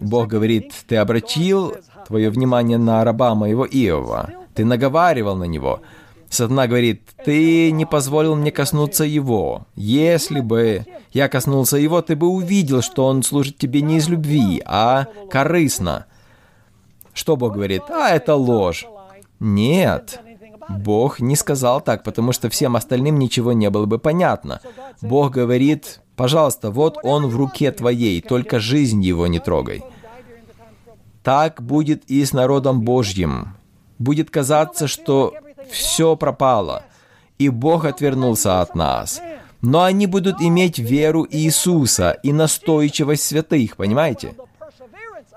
Бог 0.00 0.28
говорит, 0.28 0.72
ты 0.88 0.96
обратил 0.96 1.74
твое 2.06 2.30
внимание 2.30 2.78
на 2.78 3.04
раба 3.04 3.34
моего 3.34 3.66
Иова, 3.66 4.30
ты 4.54 4.64
наговаривал 4.64 5.36
на 5.36 5.44
него. 5.44 5.80
Сатана 6.28 6.66
говорит, 6.66 7.02
ты 7.24 7.70
не 7.70 7.86
позволил 7.86 8.34
мне 8.34 8.50
коснуться 8.50 9.04
его. 9.04 9.66
Если 9.74 10.40
бы 10.40 10.84
я 11.12 11.28
коснулся 11.28 11.76
его, 11.76 12.02
ты 12.02 12.16
бы 12.16 12.26
увидел, 12.26 12.82
что 12.82 13.06
он 13.06 13.22
служит 13.22 13.58
тебе 13.58 13.80
не 13.80 13.96
из 13.96 14.08
любви, 14.08 14.62
а 14.66 15.06
корыстно. 15.30 16.06
Что 17.12 17.36
Бог 17.36 17.54
говорит? 17.54 17.82
А, 17.88 18.10
это 18.10 18.34
ложь. 18.34 18.86
Нет. 19.40 20.20
Бог 20.68 21.20
не 21.20 21.36
сказал 21.36 21.80
так, 21.80 22.02
потому 22.02 22.32
что 22.32 22.50
всем 22.50 22.76
остальным 22.76 23.18
ничего 23.18 23.52
не 23.52 23.70
было 23.70 23.86
бы 23.86 23.98
понятно. 23.98 24.60
Бог 25.00 25.32
говорит, 25.32 26.00
пожалуйста, 26.16 26.70
вот 26.70 26.98
он 27.02 27.28
в 27.28 27.36
руке 27.36 27.70
твоей, 27.70 28.20
только 28.20 28.58
жизнь 28.58 29.02
его 29.02 29.26
не 29.26 29.38
трогай. 29.38 29.82
Так 31.22 31.62
будет 31.62 32.04
и 32.10 32.24
с 32.24 32.32
народом 32.32 32.82
Божьим. 32.82 33.56
Будет 33.98 34.30
казаться, 34.30 34.86
что 34.86 35.32
все 35.70 36.16
пропало, 36.16 36.84
и 37.38 37.48
Бог 37.48 37.84
отвернулся 37.84 38.60
от 38.60 38.74
нас. 38.74 39.20
Но 39.62 39.82
они 39.82 40.06
будут 40.06 40.40
иметь 40.40 40.78
веру 40.78 41.26
Иисуса 41.28 42.18
и 42.22 42.32
настойчивость 42.32 43.24
святых, 43.24 43.76
понимаете? 43.76 44.34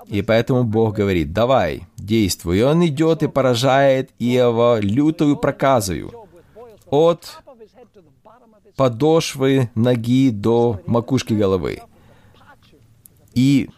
И 0.07 0.21
поэтому 0.21 0.63
Бог 0.63 0.95
говорит, 0.95 1.34
давай, 1.34 1.84
действуй. 1.97 2.59
И 2.59 2.63
Он 2.63 2.86
идет 2.86 3.23
и 3.23 3.27
поражает 3.27 4.09
Иова 4.19 4.80
лютую 4.80 5.38
проказою. 5.38 6.11
От 6.89 7.41
подошвы 8.75 9.69
ноги 9.75 10.32
до 10.32 10.82
макушки 10.86 11.34
головы. 11.34 11.82
И 13.36 13.69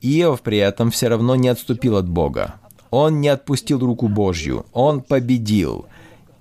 Иов 0.00 0.42
при 0.42 0.58
этом 0.58 0.90
все 0.90 1.08
равно 1.08 1.36
не 1.36 1.48
отступил 1.48 1.96
от 1.96 2.08
Бога. 2.08 2.56
Он 2.90 3.20
не 3.20 3.28
отпустил 3.28 3.78
руку 3.80 4.08
Божью. 4.08 4.66
Он 4.72 5.00
победил 5.00 5.86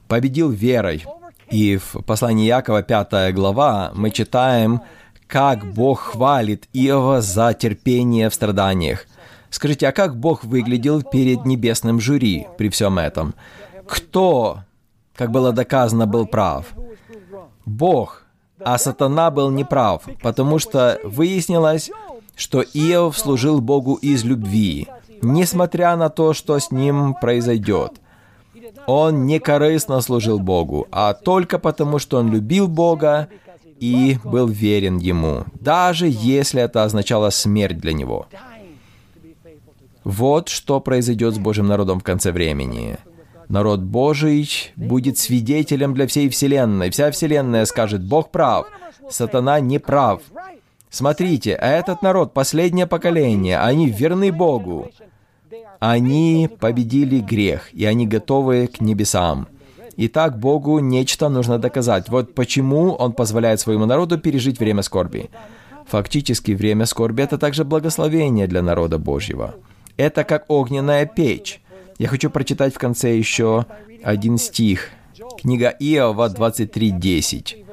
победил 0.08 0.50
верой. 0.50 1.06
И 1.50 1.78
в 1.78 2.02
послании 2.06 2.46
Якова, 2.46 2.84
5 2.84 3.34
глава, 3.34 3.92
мы 3.96 4.12
читаем, 4.12 4.82
как 5.28 5.66
Бог 5.74 6.00
хвалит 6.00 6.68
Иова 6.74 7.22
за 7.22 7.54
терпение 7.54 8.30
в 8.30 8.34
страданиях. 8.34 9.06
Скажите, 9.50 9.88
а 9.88 9.92
как 9.92 10.18
Бог 10.18 10.44
выглядел 10.44 11.02
перед 11.04 11.46
небесным 11.46 12.02
жюри 12.02 12.48
при 12.58 12.70
всем 12.70 13.00
этом? 13.00 13.34
Кто, 13.88 14.60
как 15.16 15.32
было 15.32 15.54
доказано, 15.54 16.06
был 16.06 16.26
прав? 16.26 16.66
Бог, 17.66 18.26
а 18.60 18.78
сатана 18.78 19.32
был 19.32 19.50
неправ, 19.50 20.04
потому 20.22 20.60
что 20.60 21.00
выяснилось, 21.04 21.92
что 22.36 22.62
Иов 22.62 23.18
служил 23.18 23.62
Богу 23.62 23.96
из 23.96 24.26
любви, 24.26 24.88
несмотря 25.22 25.96
на 25.96 26.10
то, 26.10 26.34
что 26.34 26.60
с 26.60 26.72
ним 26.72 27.14
произойдет– 27.14 27.94
он 28.86 29.26
не 29.26 29.40
корыстно 29.40 30.02
служил 30.02 30.40
Богу, 30.40 30.88
а 30.92 31.14
только 31.14 31.60
потому, 31.60 32.00
что 32.00 32.18
он 32.18 32.32
любил 32.32 32.68
Бога 32.68 33.30
и 33.80 34.18
был 34.24 34.48
верен 34.48 34.98
Ему, 34.98 35.46
даже 35.60 36.08
если 36.08 36.62
это 36.62 36.84
означало 36.84 37.30
смерть 37.30 37.80
для 37.80 37.94
него. 37.94 38.28
Вот 40.04 40.50
что 40.50 40.80
произойдет 40.80 41.36
с 41.36 41.38
Божьим 41.38 41.68
народом 41.68 42.00
в 42.00 42.04
конце 42.04 42.32
времени. 42.32 42.98
Народ 43.50 43.82
Божий 43.82 44.50
будет 44.76 45.18
свидетелем 45.18 45.94
для 45.94 46.08
всей 46.08 46.30
Вселенной. 46.30 46.90
Вся 46.92 47.12
Вселенная 47.12 47.66
скажет, 47.66 48.04
Бог 48.04 48.32
прав, 48.32 48.68
сатана 49.10 49.60
не 49.60 49.80
прав. 49.80 50.22
Смотрите, 50.90 51.52
этот 51.52 52.02
народ, 52.02 52.34
последнее 52.34 52.88
поколение, 52.88 53.60
они 53.60 53.90
верны 53.90 54.32
Богу. 54.32 54.90
Они 55.80 56.50
победили 56.60 57.20
грех, 57.20 57.74
и 57.74 57.86
они 57.86 58.08
готовы 58.08 58.68
к 58.68 58.82
небесам. 58.82 59.48
Итак, 59.96 60.38
Богу 60.40 60.80
нечто 60.80 61.30
нужно 61.30 61.58
доказать. 61.58 62.10
Вот 62.10 62.36
почему 62.36 62.94
Он 62.94 63.14
позволяет 63.14 63.60
своему 63.60 63.86
народу 63.86 64.18
пережить 64.20 64.60
время 64.60 64.84
скорби. 64.84 65.30
Фактически, 65.88 66.52
время 66.52 66.86
скорби— 66.86 67.22
это 67.24 67.38
также 67.38 67.64
благословение 67.64 68.48
для 68.48 68.62
народа 68.62 68.98
Божьего. 68.98 69.56
Это 69.96 70.24
как 70.24 70.46
огненная 70.50 71.06
печь. 71.06 71.62
Я 71.98 72.08
хочу 72.08 72.30
прочитать 72.30 72.76
в 72.76 72.78
конце 72.78 73.18
еще 73.18 73.66
один 74.04 74.38
стих. 74.38 74.90
Книга 75.42 75.70
Иова 75.80 76.30
23.10. 76.30 77.66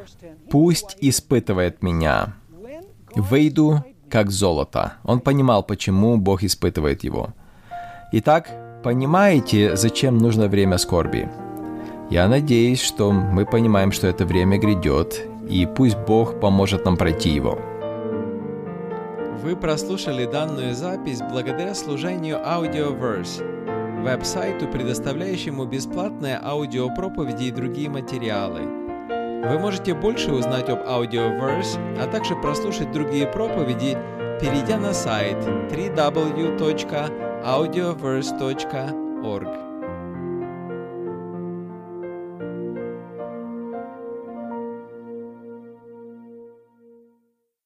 «Пусть 0.51 0.97
испытывает 1.01 1.83
меня. 1.83 2.35
Выйду, 3.15 3.85
как 4.09 4.31
золото». 4.31 4.95
Он 5.03 5.21
понимал, 5.21 5.63
почему 5.63 6.17
Бог 6.17 6.43
испытывает 6.43 7.05
его. 7.05 7.35
Итак, 8.17 8.49
понимаете, 8.85 9.75
зачем 9.75 10.19
нужно 10.19 10.47
время 10.47 10.79
скорби? 10.79 11.29
Я 12.11 12.29
надеюсь, 12.29 12.81
что 12.81 13.11
мы 13.11 13.45
понимаем, 13.45 13.91
что 13.91 14.07
это 14.07 14.25
время 14.25 14.57
грядет, 14.57 15.27
и 15.51 15.67
пусть 15.67 15.99
Бог 16.07 16.39
поможет 16.39 16.85
нам 16.85 16.97
пройти 16.97 17.31
его. 17.31 17.59
Вы 19.43 19.57
прослушали 19.57 20.27
данную 20.27 20.77
запись 20.77 21.23
благодаря 21.29 21.75
служению 21.75 22.37
Audioverse, 22.37 23.43
веб-сайту, 24.05 24.69
предоставляющему 24.69 25.65
бесплатные 25.65 26.39
аудиопроповеди 26.41 27.47
и 27.47 27.51
другие 27.51 27.91
материалы. 27.91 28.61
Вы 29.49 29.59
можете 29.59 29.93
больше 29.93 30.31
узнать 30.31 30.69
об 30.69 30.87
Audioverse, 30.87 31.81
а 32.01 32.07
также 32.07 32.37
прослушать 32.37 32.93
другие 32.93 33.27
проповеди, 33.27 33.99
перейдя 34.41 34.79
на 34.79 34.95
сайт 34.95 35.39
www 35.73 37.34
audioverse.org. 37.45 39.64